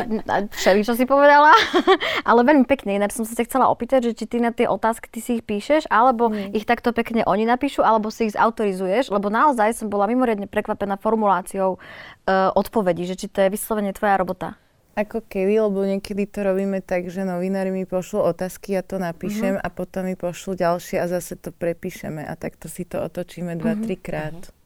všeli, 0.54 0.82
čo 0.86 0.94
si 0.94 1.10
povedala, 1.10 1.50
ale 2.30 2.46
veľmi 2.46 2.70
pekne. 2.70 2.98
Ináč 2.98 3.18
som 3.18 3.26
sa 3.26 3.34
ťa 3.34 3.50
chcela 3.50 3.66
opýtať, 3.70 4.10
že 4.10 4.12
či 4.14 4.26
ty 4.30 4.38
na 4.38 4.54
tie 4.54 4.70
otázky 4.70 5.10
ty 5.10 5.26
si 5.26 5.42
ich 5.42 5.44
píšeš, 5.46 5.90
alebo 5.90 6.30
mm. 6.30 6.54
ich 6.54 6.70
takto 6.70 6.94
pekne 6.94 7.26
oni 7.26 7.50
napíšu, 7.50 7.82
alebo 7.82 8.14
si 8.14 8.30
ich 8.30 8.38
zautorizuješ, 8.38 9.10
lebo 9.10 9.34
naozaj 9.34 9.74
som 9.74 9.90
bola 9.90 10.06
mimoriadne 10.06 10.46
prekvapená 10.46 11.02
formuláciou 11.02 11.78
uh, 11.78 12.54
odpovedí, 12.54 13.10
že 13.10 13.18
či 13.18 13.26
to 13.26 13.42
je 13.42 13.54
vyslovene 13.54 13.90
tvoja 13.90 14.22
robota. 14.22 14.54
Ako 14.94 15.26
kedy, 15.26 15.58
lebo 15.58 15.82
niekedy 15.90 16.30
to 16.30 16.46
robíme 16.46 16.78
tak, 16.86 17.10
že 17.10 17.26
novinári 17.26 17.74
mi 17.74 17.90
pošlú 17.90 18.30
otázky, 18.30 18.78
ja 18.78 18.86
to 18.86 19.02
napíšem 19.02 19.58
uh-huh. 19.58 19.66
a 19.66 19.74
potom 19.74 20.06
mi 20.06 20.14
pošlú 20.14 20.54
ďalšie 20.54 21.02
a 21.02 21.10
zase 21.10 21.34
to 21.34 21.50
prepíšeme 21.50 22.22
a 22.22 22.34
takto 22.38 22.70
si 22.70 22.86
to 22.86 23.02
otočíme 23.02 23.58
dva, 23.58 23.74
uh-huh. 23.74 23.98
krát. 23.98 24.38
Uh-huh. 24.38 24.63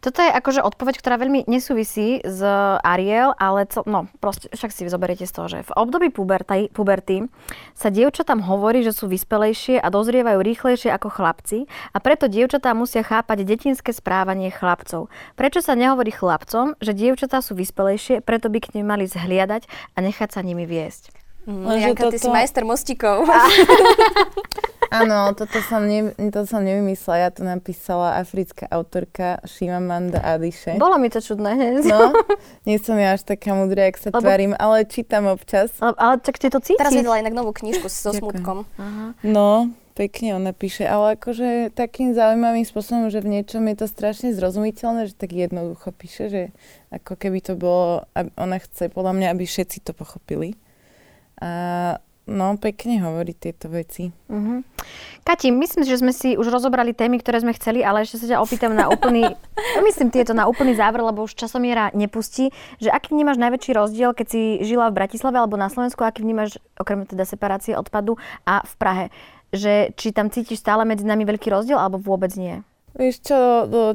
Toto 0.00 0.24
je 0.24 0.32
akože 0.32 0.64
odpoveď, 0.64 0.96
ktorá 0.96 1.20
veľmi 1.20 1.44
nesúvisí 1.44 2.24
s 2.24 2.40
Ariel, 2.80 3.36
ale 3.36 3.68
co, 3.68 3.84
no, 3.84 4.08
proste, 4.16 4.48
však 4.48 4.72
si 4.72 4.88
zoberiete 4.88 5.28
z 5.28 5.32
toho, 5.36 5.46
že 5.52 5.58
v 5.68 5.72
období 5.76 6.08
puberty, 6.08 6.72
puberty 6.72 7.28
sa 7.76 7.92
dievčatám 7.92 8.40
hovorí, 8.40 8.80
že 8.80 8.96
sú 8.96 9.12
vyspelejšie 9.12 9.76
a 9.76 9.92
dozrievajú 9.92 10.40
rýchlejšie 10.40 10.88
ako 10.88 11.12
chlapci 11.12 11.68
a 11.92 12.00
preto 12.00 12.32
dievčatá 12.32 12.72
musia 12.72 13.04
chápať 13.04 13.44
detinské 13.44 13.92
správanie 13.92 14.48
chlapcov. 14.48 15.12
Prečo 15.36 15.60
sa 15.60 15.76
nehovorí 15.76 16.16
chlapcom, 16.16 16.80
že 16.80 16.96
dievčatá 16.96 17.44
sú 17.44 17.52
vyspelejšie, 17.52 18.24
preto 18.24 18.48
by 18.48 18.58
k 18.64 18.80
nim 18.80 18.88
mali 18.88 19.04
zhliadať 19.04 19.68
a 19.68 19.98
nechať 20.00 20.32
sa 20.32 20.40
nimi 20.40 20.64
viesť? 20.64 21.12
Mm, 21.44 21.92
Janka, 21.92 22.08
toto... 22.08 22.16
ty 22.16 22.24
si 22.24 22.28
majster 22.32 22.64
mostíkov. 22.64 23.28
Áno, 24.90 25.30
toto 25.38 25.62
som, 25.62 25.86
ne, 25.86 26.10
to 26.34 26.42
som 26.44 26.66
nevymyslela, 26.66 27.16
ja 27.26 27.30
to 27.30 27.46
napísala 27.46 28.18
africká 28.18 28.66
autorka 28.68 29.38
Shimamanda 29.46 30.18
Adiše. 30.18 30.74
Bolo 30.82 30.98
mi 30.98 31.06
to 31.06 31.22
čudné. 31.22 31.78
No, 31.86 32.10
nie 32.68 32.76
som 32.82 32.98
ja 32.98 33.14
až 33.14 33.22
taká 33.22 33.54
mudrá, 33.54 33.86
jak 33.86 34.02
sa 34.02 34.10
Lebo... 34.10 34.26
tvarím, 34.26 34.52
ale 34.58 34.82
čítam 34.90 35.30
občas. 35.30 35.70
Ale, 35.78 35.94
ale 35.94 36.14
čak 36.18 36.42
ty 36.42 36.50
to 36.50 36.58
cítiš. 36.58 36.82
Teraz 36.82 36.94
vydala 36.98 37.22
inak 37.22 37.38
novú 37.38 37.54
knižku 37.54 37.86
so 37.86 38.10
smutkom. 38.10 38.66
Aha. 38.82 39.14
No, 39.22 39.70
pekne 39.94 40.34
ona 40.34 40.50
píše, 40.50 40.88
ale 40.90 41.14
akože 41.14 41.70
takým 41.76 42.10
zaujímavým 42.16 42.66
spôsobom, 42.66 43.14
že 43.14 43.22
v 43.22 43.38
niečom 43.38 43.62
je 43.70 43.76
to 43.78 43.86
strašne 43.86 44.34
zrozumiteľné, 44.34 45.06
že 45.06 45.14
tak 45.14 45.30
jednoducho 45.30 45.94
píše, 45.94 46.24
že 46.26 46.42
ako 46.90 47.14
keby 47.14 47.38
to 47.44 47.54
bolo, 47.54 48.08
ona 48.34 48.58
chce 48.58 48.90
podľa 48.90 49.12
mňa, 49.14 49.26
aby 49.38 49.44
všetci 49.46 49.86
to 49.86 49.94
pochopili. 49.94 50.58
A 51.38 52.00
no, 52.30 52.54
pekne 52.54 53.02
hovorí 53.02 53.34
tieto 53.34 53.66
veci. 53.66 54.14
Uh-huh. 54.30 54.62
Kati, 55.26 55.50
myslím, 55.50 55.82
že 55.82 55.98
sme 55.98 56.14
si 56.14 56.38
už 56.38 56.46
rozobrali 56.46 56.94
témy, 56.94 57.18
ktoré 57.18 57.42
sme 57.42 57.50
chceli, 57.58 57.82
ale 57.82 58.06
ešte 58.06 58.22
sa 58.22 58.26
ťa 58.30 58.38
opýtam 58.38 58.72
na 58.72 58.86
úplný, 58.86 59.34
myslím 59.86 60.14
tieto 60.14 60.30
na 60.30 60.46
úplný 60.46 60.78
záver, 60.78 61.02
lebo 61.02 61.26
už 61.26 61.34
časomiera 61.34 61.90
nepustí, 61.90 62.54
že 62.78 62.88
aký 62.94 63.12
vnímaš 63.12 63.42
najväčší 63.42 63.74
rozdiel, 63.74 64.14
keď 64.14 64.26
si 64.30 64.42
žila 64.62 64.88
v 64.88 65.02
Bratislave 65.02 65.42
alebo 65.42 65.58
na 65.58 65.66
Slovensku, 65.66 66.06
aký 66.06 66.22
vnímaš 66.22 66.62
okrem 66.78 67.02
teda 67.04 67.26
separácie 67.26 67.74
odpadu 67.74 68.14
a 68.46 68.62
v 68.62 68.74
Prahe? 68.78 69.06
Že 69.50 69.98
či 69.98 70.14
tam 70.14 70.30
cítiš 70.30 70.62
stále 70.62 70.86
medzi 70.86 71.02
nami 71.02 71.26
veľký 71.26 71.50
rozdiel 71.50 71.74
alebo 71.74 71.98
vôbec 71.98 72.30
nie? 72.38 72.62
Vieš 72.90 73.16
čo, 73.22 73.38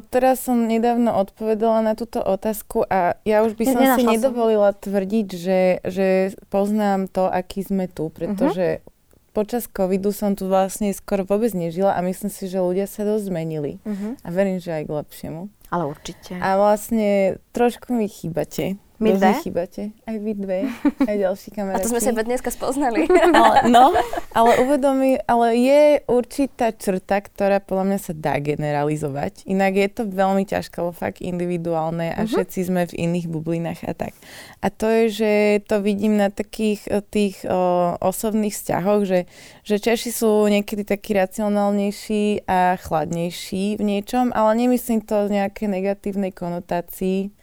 teraz 0.08 0.48
som 0.48 0.64
nedávno 0.64 1.12
odpovedala 1.20 1.84
na 1.84 1.92
túto 1.92 2.18
otázku 2.24 2.88
a 2.88 3.20
ja 3.28 3.44
už 3.44 3.52
by 3.54 3.64
som 3.68 3.80
Nenašla 3.80 3.98
si 4.00 4.02
nedovolila 4.08 4.70
som. 4.72 4.80
tvrdiť, 4.88 5.28
že, 5.36 5.60
že 5.84 6.06
poznám 6.48 7.12
to, 7.12 7.28
aký 7.28 7.60
sme 7.60 7.92
tu, 7.92 8.08
pretože 8.08 8.80
uh-huh. 8.80 9.36
počas 9.36 9.68
covidu 9.68 10.16
som 10.16 10.32
tu 10.32 10.48
vlastne 10.48 10.88
skoro 10.96 11.28
vôbec 11.28 11.52
nežila 11.52 11.92
a 11.92 12.00
myslím 12.00 12.32
si, 12.32 12.48
že 12.48 12.56
ľudia 12.56 12.88
sa 12.88 13.04
dosť 13.04 13.28
zmenili. 13.28 13.84
Uh-huh. 13.84 14.16
A 14.24 14.28
verím, 14.32 14.64
že 14.64 14.72
aj 14.72 14.88
k 14.88 14.90
lepšiemu. 14.96 15.42
Ale 15.68 15.84
určite. 15.84 16.32
A 16.40 16.56
vlastne 16.56 17.36
trošku 17.52 17.92
mi 17.92 18.08
chýbate. 18.08 18.80
My 18.96 19.12
dve? 19.12 19.32
chýbate. 19.44 19.82
Aj 20.08 20.16
vy 20.16 20.32
dve, 20.32 20.72
aj 21.04 21.16
ďalší 21.20 21.48
kamaráti. 21.52 21.76
A 21.80 21.84
to 21.84 21.92
sme 21.92 22.00
sa 22.00 22.16
dneska 22.16 22.48
spoznali. 22.48 23.04
ale, 23.36 23.68
no, 23.68 23.92
ale 24.38 24.50
uvedomí, 24.64 25.20
ale 25.28 25.52
je 25.60 25.82
určitá 26.08 26.72
črta, 26.72 27.20
ktorá 27.20 27.60
podľa 27.60 27.84
mňa 27.92 27.98
sa 28.00 28.12
dá 28.16 28.40
generalizovať. 28.40 29.44
Inak 29.44 29.76
je 29.76 29.88
to 29.92 30.02
veľmi 30.08 30.48
ťažké, 30.48 30.80
lebo 30.80 30.96
fakt 30.96 31.20
individuálne 31.20 32.08
a 32.16 32.24
uh-huh. 32.24 32.32
všetci 32.32 32.58
sme 32.72 32.88
v 32.88 32.96
iných 32.96 33.26
bublinách 33.28 33.84
a 33.84 33.92
tak. 33.92 34.16
A 34.64 34.72
to 34.72 34.88
je, 34.88 35.04
že 35.12 35.32
to 35.68 35.84
vidím 35.84 36.16
na 36.16 36.32
takých 36.32 36.88
eh, 36.88 37.04
tých 37.04 37.44
o, 37.44 38.00
osobných 38.00 38.56
vzťahoch, 38.56 39.04
že, 39.04 39.28
že 39.60 39.76
Češi 39.76 40.08
sú 40.08 40.48
niekedy 40.48 40.88
takí 40.88 41.12
racionálnejší 41.12 42.48
a 42.48 42.80
chladnejší 42.80 43.76
v 43.76 43.82
niečom, 43.84 44.32
ale 44.32 44.56
nemyslím 44.56 45.04
to 45.04 45.28
v 45.28 45.36
nejakej 45.36 45.68
negatívnej 45.68 46.32
konotácii 46.32 47.36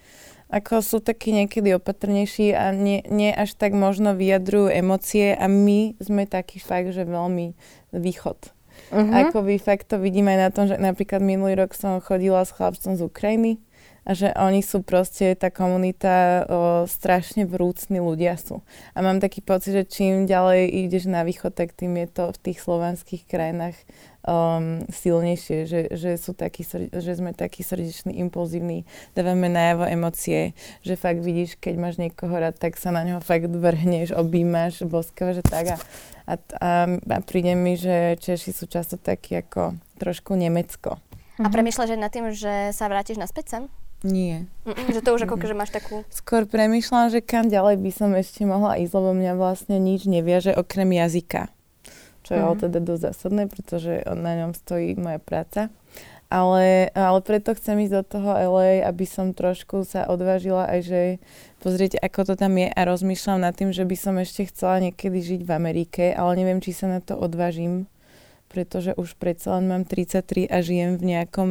ako 0.54 0.86
sú 0.86 0.98
takí 1.02 1.34
niekedy 1.34 1.74
opatrnejší 1.74 2.54
a 2.54 2.70
nie, 2.70 3.02
nie 3.10 3.34
až 3.34 3.58
tak 3.58 3.74
možno 3.74 4.14
vyjadrujú 4.14 4.70
emócie 4.70 5.34
a 5.34 5.50
my 5.50 5.98
sme 5.98 6.30
taký 6.30 6.62
fakt, 6.62 6.94
že 6.94 7.10
veľmi 7.10 7.58
východ. 7.90 8.54
Uh-huh. 8.94 9.14
Ako 9.26 9.42
vy 9.42 9.58
fakt 9.58 9.90
to 9.90 9.98
vidíme 9.98 10.30
aj 10.38 10.40
na 10.40 10.50
tom, 10.54 10.66
že 10.70 10.78
napríklad 10.78 11.26
minulý 11.26 11.58
rok 11.58 11.74
som 11.74 11.98
chodila 11.98 12.46
s 12.46 12.54
chlapcom 12.54 12.94
z 12.94 13.02
Ukrajiny 13.02 13.52
a 14.04 14.12
že 14.12 14.36
oni 14.36 14.60
sú 14.60 14.84
proste, 14.84 15.32
tá 15.34 15.48
komunita 15.48 16.44
o, 16.44 16.84
strašne 16.86 17.48
vrúcni 17.48 18.04
ľudia 18.04 18.36
sú. 18.36 18.60
A 18.92 19.00
mám 19.00 19.24
taký 19.24 19.40
pocit, 19.40 19.72
že 19.72 19.88
čím 19.88 20.28
ďalej 20.28 20.68
ideš 20.86 21.08
na 21.08 21.24
východ, 21.24 21.56
tak 21.56 21.72
tým 21.72 21.96
je 22.04 22.08
to 22.12 22.24
v 22.36 22.42
tých 22.52 22.60
slovanských 22.60 23.24
krajinách 23.26 23.80
um, 24.24 24.84
silnejšie, 24.88 25.68
že, 25.68 25.80
že, 25.92 26.12
sú 26.16 26.32
takí, 26.32 26.64
že 26.92 27.12
sme 27.16 27.36
takí 27.36 27.62
srdečný, 27.62 28.16
impulzívni, 28.24 28.88
dávame 29.14 29.52
najavo 29.52 29.88
emócie, 29.88 30.56
že 30.82 30.96
fakt 30.96 31.20
vidíš, 31.20 31.60
keď 31.60 31.74
máš 31.76 31.96
niekoho 32.00 32.32
rád, 32.32 32.56
tak 32.58 32.80
sa 32.80 32.92
na 32.96 33.04
neho 33.04 33.20
fakt 33.20 33.52
vrhneš, 33.52 34.16
objímaš, 34.16 34.88
boskávaš 34.88 35.40
že 35.40 35.44
tak 35.44 35.66
a, 35.74 35.78
a, 36.30 36.34
a, 36.60 36.70
a 36.88 37.18
príde 37.24 37.54
mi, 37.56 37.76
že 37.76 38.16
Češi 38.20 38.52
sú 38.56 38.66
často 38.70 38.96
takí 38.96 39.40
ako 39.40 39.76
trošku 40.00 40.36
Nemecko. 40.36 41.00
A 41.42 41.50
mhm. 41.50 41.54
premýšľaš 41.54 41.90
aj 41.98 42.00
nad 42.00 42.12
tým, 42.14 42.26
že 42.32 42.72
sa 42.72 42.88
vrátiš 42.88 43.20
naspäť 43.20 43.46
sem? 43.50 43.64
Nie. 44.04 44.52
Mm-mm, 44.68 44.92
že 44.92 45.00
to 45.00 45.16
už 45.16 45.24
ako 45.24 45.40
že 45.40 45.56
máš 45.56 45.72
takú... 45.72 46.04
Skôr 46.12 46.44
premýšľam, 46.44 47.08
že 47.08 47.24
kam 47.24 47.48
ďalej 47.48 47.80
by 47.80 47.92
som 47.96 48.12
ešte 48.12 48.44
mohla 48.44 48.76
ísť, 48.76 49.00
lebo 49.00 49.16
mňa 49.16 49.34
vlastne 49.40 49.80
nič 49.80 50.12
neviaže 50.12 50.52
okrem 50.52 50.92
jazyka 50.92 51.48
čo 52.24 52.32
je 52.34 52.40
mm. 52.42 52.46
ale 52.48 52.56
teda 52.58 52.80
dosť 52.80 53.02
zásadné, 53.12 53.44
pretože 53.52 53.94
na 54.08 54.34
ňom 54.40 54.52
stojí 54.56 54.96
moja 54.96 55.20
práca. 55.20 55.70
Ale, 56.34 56.90
ale 56.98 57.20
preto 57.22 57.54
chcem 57.54 57.86
ísť 57.86 57.94
do 57.94 58.04
toho 58.18 58.34
LA, 58.34 58.82
aby 58.82 59.06
som 59.06 59.38
trošku 59.38 59.86
sa 59.86 60.10
odvážila 60.10 60.66
aj, 60.66 60.80
že 60.82 61.02
pozrieť, 61.62 62.02
ako 62.02 62.34
to 62.34 62.34
tam 62.34 62.58
je 62.58 62.74
a 62.74 62.82
rozmýšľam 62.90 63.46
nad 63.46 63.54
tým, 63.54 63.70
že 63.70 63.86
by 63.86 63.94
som 63.94 64.18
ešte 64.18 64.50
chcela 64.50 64.82
niekedy 64.82 65.22
žiť 65.22 65.42
v 65.46 65.52
Amerike, 65.54 66.10
ale 66.10 66.42
neviem, 66.42 66.58
či 66.58 66.74
sa 66.74 66.90
na 66.90 67.06
to 67.06 67.14
odvážim 67.14 67.86
pretože 68.54 68.94
už 68.94 69.18
predsa 69.18 69.58
len 69.58 69.66
mám 69.66 69.84
33 69.90 70.46
a 70.46 70.62
žijem 70.62 71.02
v 71.02 71.18
nejakom 71.18 71.50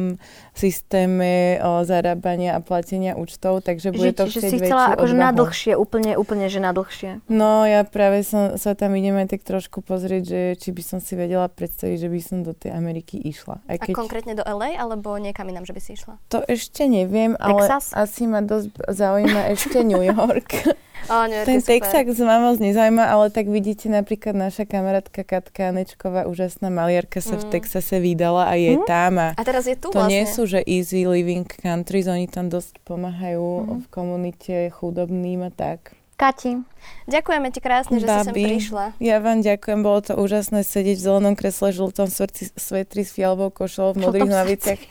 systéme 0.55 1.59
o, 1.59 1.83
zarábania 1.83 2.55
a 2.55 2.63
platenia 2.63 3.19
účtov, 3.19 3.59
takže 3.67 3.91
bude 3.91 4.15
to 4.15 4.31
chcieť 4.31 4.47
si 4.47 4.57
chcela 4.63 4.95
akože 4.95 5.15
na 5.19 5.35
dlhšie, 5.35 5.75
úplne, 5.75 6.15
úplne, 6.15 6.47
že 6.47 6.63
na 6.63 6.71
dlhšie. 6.71 7.19
No, 7.27 7.67
ja 7.67 7.83
práve 7.83 8.23
som, 8.23 8.55
sa 8.55 8.71
tam 8.71 8.95
ideme 8.95 9.27
tak 9.27 9.43
trošku 9.43 9.83
pozrieť, 9.83 10.23
že 10.23 10.39
či 10.55 10.71
by 10.71 10.81
som 10.81 10.99
si 11.03 11.19
vedela 11.19 11.51
predstaviť, 11.51 11.97
že 11.99 12.07
by 12.07 12.19
som 12.23 12.37
do 12.47 12.55
tej 12.55 12.71
Ameriky 12.71 13.19
išla. 13.19 13.59
Aj 13.67 13.75
keď... 13.75 13.91
A 13.91 13.99
konkrétne 13.99 14.33
do 14.39 14.47
LA, 14.47 14.79
alebo 14.79 15.19
niekam 15.19 15.51
inám, 15.51 15.67
že 15.67 15.75
by 15.75 15.81
si 15.83 15.99
išla? 15.99 16.15
To 16.31 16.39
ešte 16.47 16.87
neviem, 16.87 17.35
Texas? 17.35 17.91
ale 17.91 18.07
asi 18.07 18.23
ma 18.31 18.39
dosť 18.39 18.71
zaujíma 18.87 19.41
ešte 19.51 19.83
New 19.83 19.99
York. 19.99 20.49
Oh, 21.11 21.27
nie, 21.27 21.43
Ten 21.43 21.59
Texas 21.59 22.15
ma 22.23 22.39
moc 22.39 22.63
nezaujíma, 22.63 23.03
ale 23.11 23.27
tak 23.27 23.51
vidíte 23.51 23.91
napríklad 23.91 24.39
naša 24.39 24.63
kamarátka 24.63 25.27
Katka 25.27 25.75
Anečková, 25.75 26.31
úžasná 26.31 26.71
maliarka 26.93 27.25
sa 27.25 27.35
mm. 27.35 27.41
v 27.41 27.45
Texase 27.49 27.97
vydala 27.97 28.45
a 28.45 28.53
je 28.53 28.77
mm. 28.77 28.85
tam. 28.85 29.17
A, 29.17 29.27
a 29.33 29.41
teraz 29.41 29.65
je 29.65 29.73
tu 29.73 29.89
To 29.89 30.05
vlastne. 30.05 30.13
nie 30.13 30.23
sú, 30.29 30.45
že 30.45 30.61
easy 30.61 31.09
living 31.09 31.49
countries, 31.49 32.05
oni 32.05 32.29
tam 32.29 32.53
dosť 32.53 32.77
pomáhajú 32.85 33.41
mm. 33.41 33.67
v 33.81 33.87
komunite 33.89 34.55
chudobným 34.69 35.49
a 35.49 35.49
tak. 35.49 35.97
Kati. 36.13 36.61
Ďakujeme 37.09 37.49
ti 37.49 37.57
krásne, 37.57 37.97
že 37.97 38.05
Babi, 38.05 38.21
si 38.21 38.25
sem 38.29 38.35
prišla. 38.37 38.85
Ja 39.01 39.17
vám 39.17 39.41
ďakujem, 39.41 39.81
bolo 39.81 39.99
to 40.05 40.13
úžasné 40.13 40.61
sedieť 40.61 41.01
v 41.01 41.05
zelenom 41.09 41.33
kresle, 41.33 41.73
žltom 41.73 42.05
srdci, 42.05 42.53
svetri 42.53 43.01
s 43.01 43.17
fialovou 43.17 43.49
košou, 43.49 43.97
v 43.97 44.05
modrých 44.05 44.29
hlaviciach, 44.29 44.81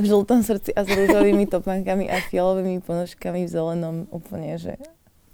v 0.00 0.04
žltom 0.08 0.40
srdci 0.40 0.72
a 0.72 0.80
s 0.80 0.88
rúžovými 0.88 1.44
topánkami 1.52 2.08
a 2.08 2.24
fialovými 2.24 2.80
ponožkami 2.80 3.44
v 3.44 3.50
zelenom 3.52 4.08
úplne, 4.08 4.56
že 4.56 4.80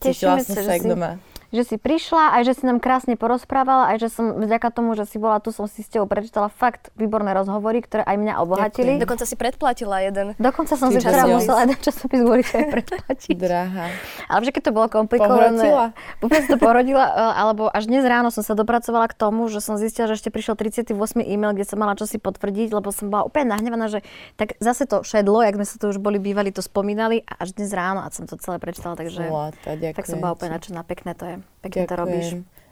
Tešíme 0.02 0.42
sa, 0.42 0.60
že 0.60 0.82
si, 0.82 0.88
doma. 0.90 1.22
Že 1.54 1.62
si 1.62 1.76
prišla, 1.78 2.38
aj 2.40 2.42
že 2.46 2.52
si 2.58 2.64
nám 2.66 2.82
krásne 2.82 3.14
porozprávala, 3.14 3.94
aj 3.94 4.06
že 4.06 4.08
som 4.10 4.38
vďaka 4.38 4.68
tomu, 4.74 4.98
že 4.98 5.06
si 5.06 5.16
bola 5.20 5.38
tu, 5.38 5.54
som 5.54 5.70
si 5.70 5.82
s 5.82 5.88
tebou 5.90 6.10
prečítala 6.10 6.50
fakt 6.50 6.90
výborné 6.98 7.34
rozhovory, 7.34 7.82
ktoré 7.82 8.02
aj 8.02 8.16
mňa 8.18 8.34
obohatili. 8.42 8.98
Ďakujem. 8.98 9.04
Dokonca 9.06 9.24
si 9.24 9.36
predplatila 9.38 9.96
jeden. 10.02 10.26
Dokonca 10.36 10.74
som 10.74 10.88
si 10.90 10.98
včera 10.98 11.26
musela 11.26 11.62
jeden 11.66 11.78
časopis 11.78 12.20
kvôli 12.22 12.42
aj 12.42 12.66
predplatiť. 12.72 13.36
Drahá. 13.36 13.86
Ale 14.26 14.40
že 14.42 14.50
keď 14.50 14.62
to 14.68 14.72
bolo 14.74 14.86
komplikované. 14.90 15.92
Vôbec 16.18 16.42
to 16.50 16.56
porodila, 16.58 17.04
e, 17.06 17.22
alebo 17.38 17.70
až 17.70 17.86
dnes 17.86 18.02
ráno 18.02 18.34
som 18.34 18.42
sa 18.42 18.58
dopracovala 18.58 19.06
k 19.10 19.14
tomu, 19.14 19.46
že 19.46 19.62
som 19.62 19.78
zistila, 19.78 20.10
že 20.10 20.18
ešte 20.18 20.34
prišiel 20.34 20.58
38. 20.58 20.92
e-mail, 21.22 21.52
kde 21.54 21.66
som 21.66 21.78
mala 21.78 21.94
čosi 21.94 22.18
potvrdiť, 22.18 22.74
lebo 22.74 22.90
som 22.90 23.08
bola 23.12 23.26
úplne 23.26 23.54
nahnevaná, 23.54 23.86
že 23.86 24.02
tak 24.34 24.58
zase 24.58 24.88
to 24.88 25.06
šedlo, 25.06 25.42
jak 25.44 25.54
sme 25.54 25.66
sa 25.66 25.76
tu 25.78 25.90
už 25.92 25.98
boli 26.02 26.18
bývali, 26.18 26.50
to 26.50 26.64
spomínali 26.64 27.22
a 27.26 27.42
až 27.44 27.54
dnes 27.54 27.70
ráno 27.70 28.02
a 28.02 28.08
som 28.10 28.26
to 28.26 28.34
celé 28.40 28.58
prečítala, 28.58 28.98
takže... 28.98 29.28
Zlata. 29.28 29.70
Tak 29.76 30.04
som 30.08 30.18
bola 30.20 30.34
úplne 30.34 30.56
nadšená, 30.56 30.82
pekné 30.82 31.12
to 31.14 31.24
je. 31.24 31.35
Pekne 31.64 31.84
Ďakujem. 31.84 31.90
to 31.90 31.94
robíš. 31.96 32.26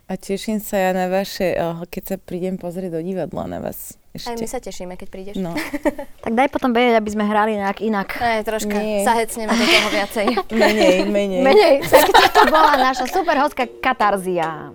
A 0.05 0.21
teším 0.21 0.61
sa 0.61 0.77
ja 0.77 0.91
na 0.93 1.09
vaše, 1.09 1.57
eh, 1.57 1.65
keď 1.89 2.03
sa 2.05 2.17
prídem 2.21 2.61
pozrieť 2.61 2.97
do 2.97 3.01
divadla 3.01 3.49
na 3.49 3.59
vás. 3.65 3.97
Ešte. 4.15 4.31
Aj 4.31 4.37
my 4.39 4.47
sa 4.47 4.61
tešíme, 4.63 4.95
keď 4.95 5.09
prídeš. 5.11 5.37
No. 5.43 5.57
tak 6.25 6.33
daj 6.39 6.47
potom 6.53 6.71
vedieť, 6.71 7.03
aby 7.03 7.11
sme 7.11 7.25
hrali 7.27 7.59
nejak 7.59 7.83
inak. 7.83 8.15
Aj, 8.23 8.47
troška 8.47 8.79
Nie. 8.79 9.03
sa 9.03 9.19
hecneme 9.19 9.51
do 9.51 9.65
toho 9.67 9.89
viacej. 9.91 10.27
menej, 10.61 10.97
menej. 11.11 11.43
Menej. 11.43 11.75
Tak 11.83 12.15
toto 12.31 12.47
bola 12.47 12.79
naša 12.79 13.11
super 13.11 13.35
hostka 13.43 13.67
Katarzia. 13.67 14.71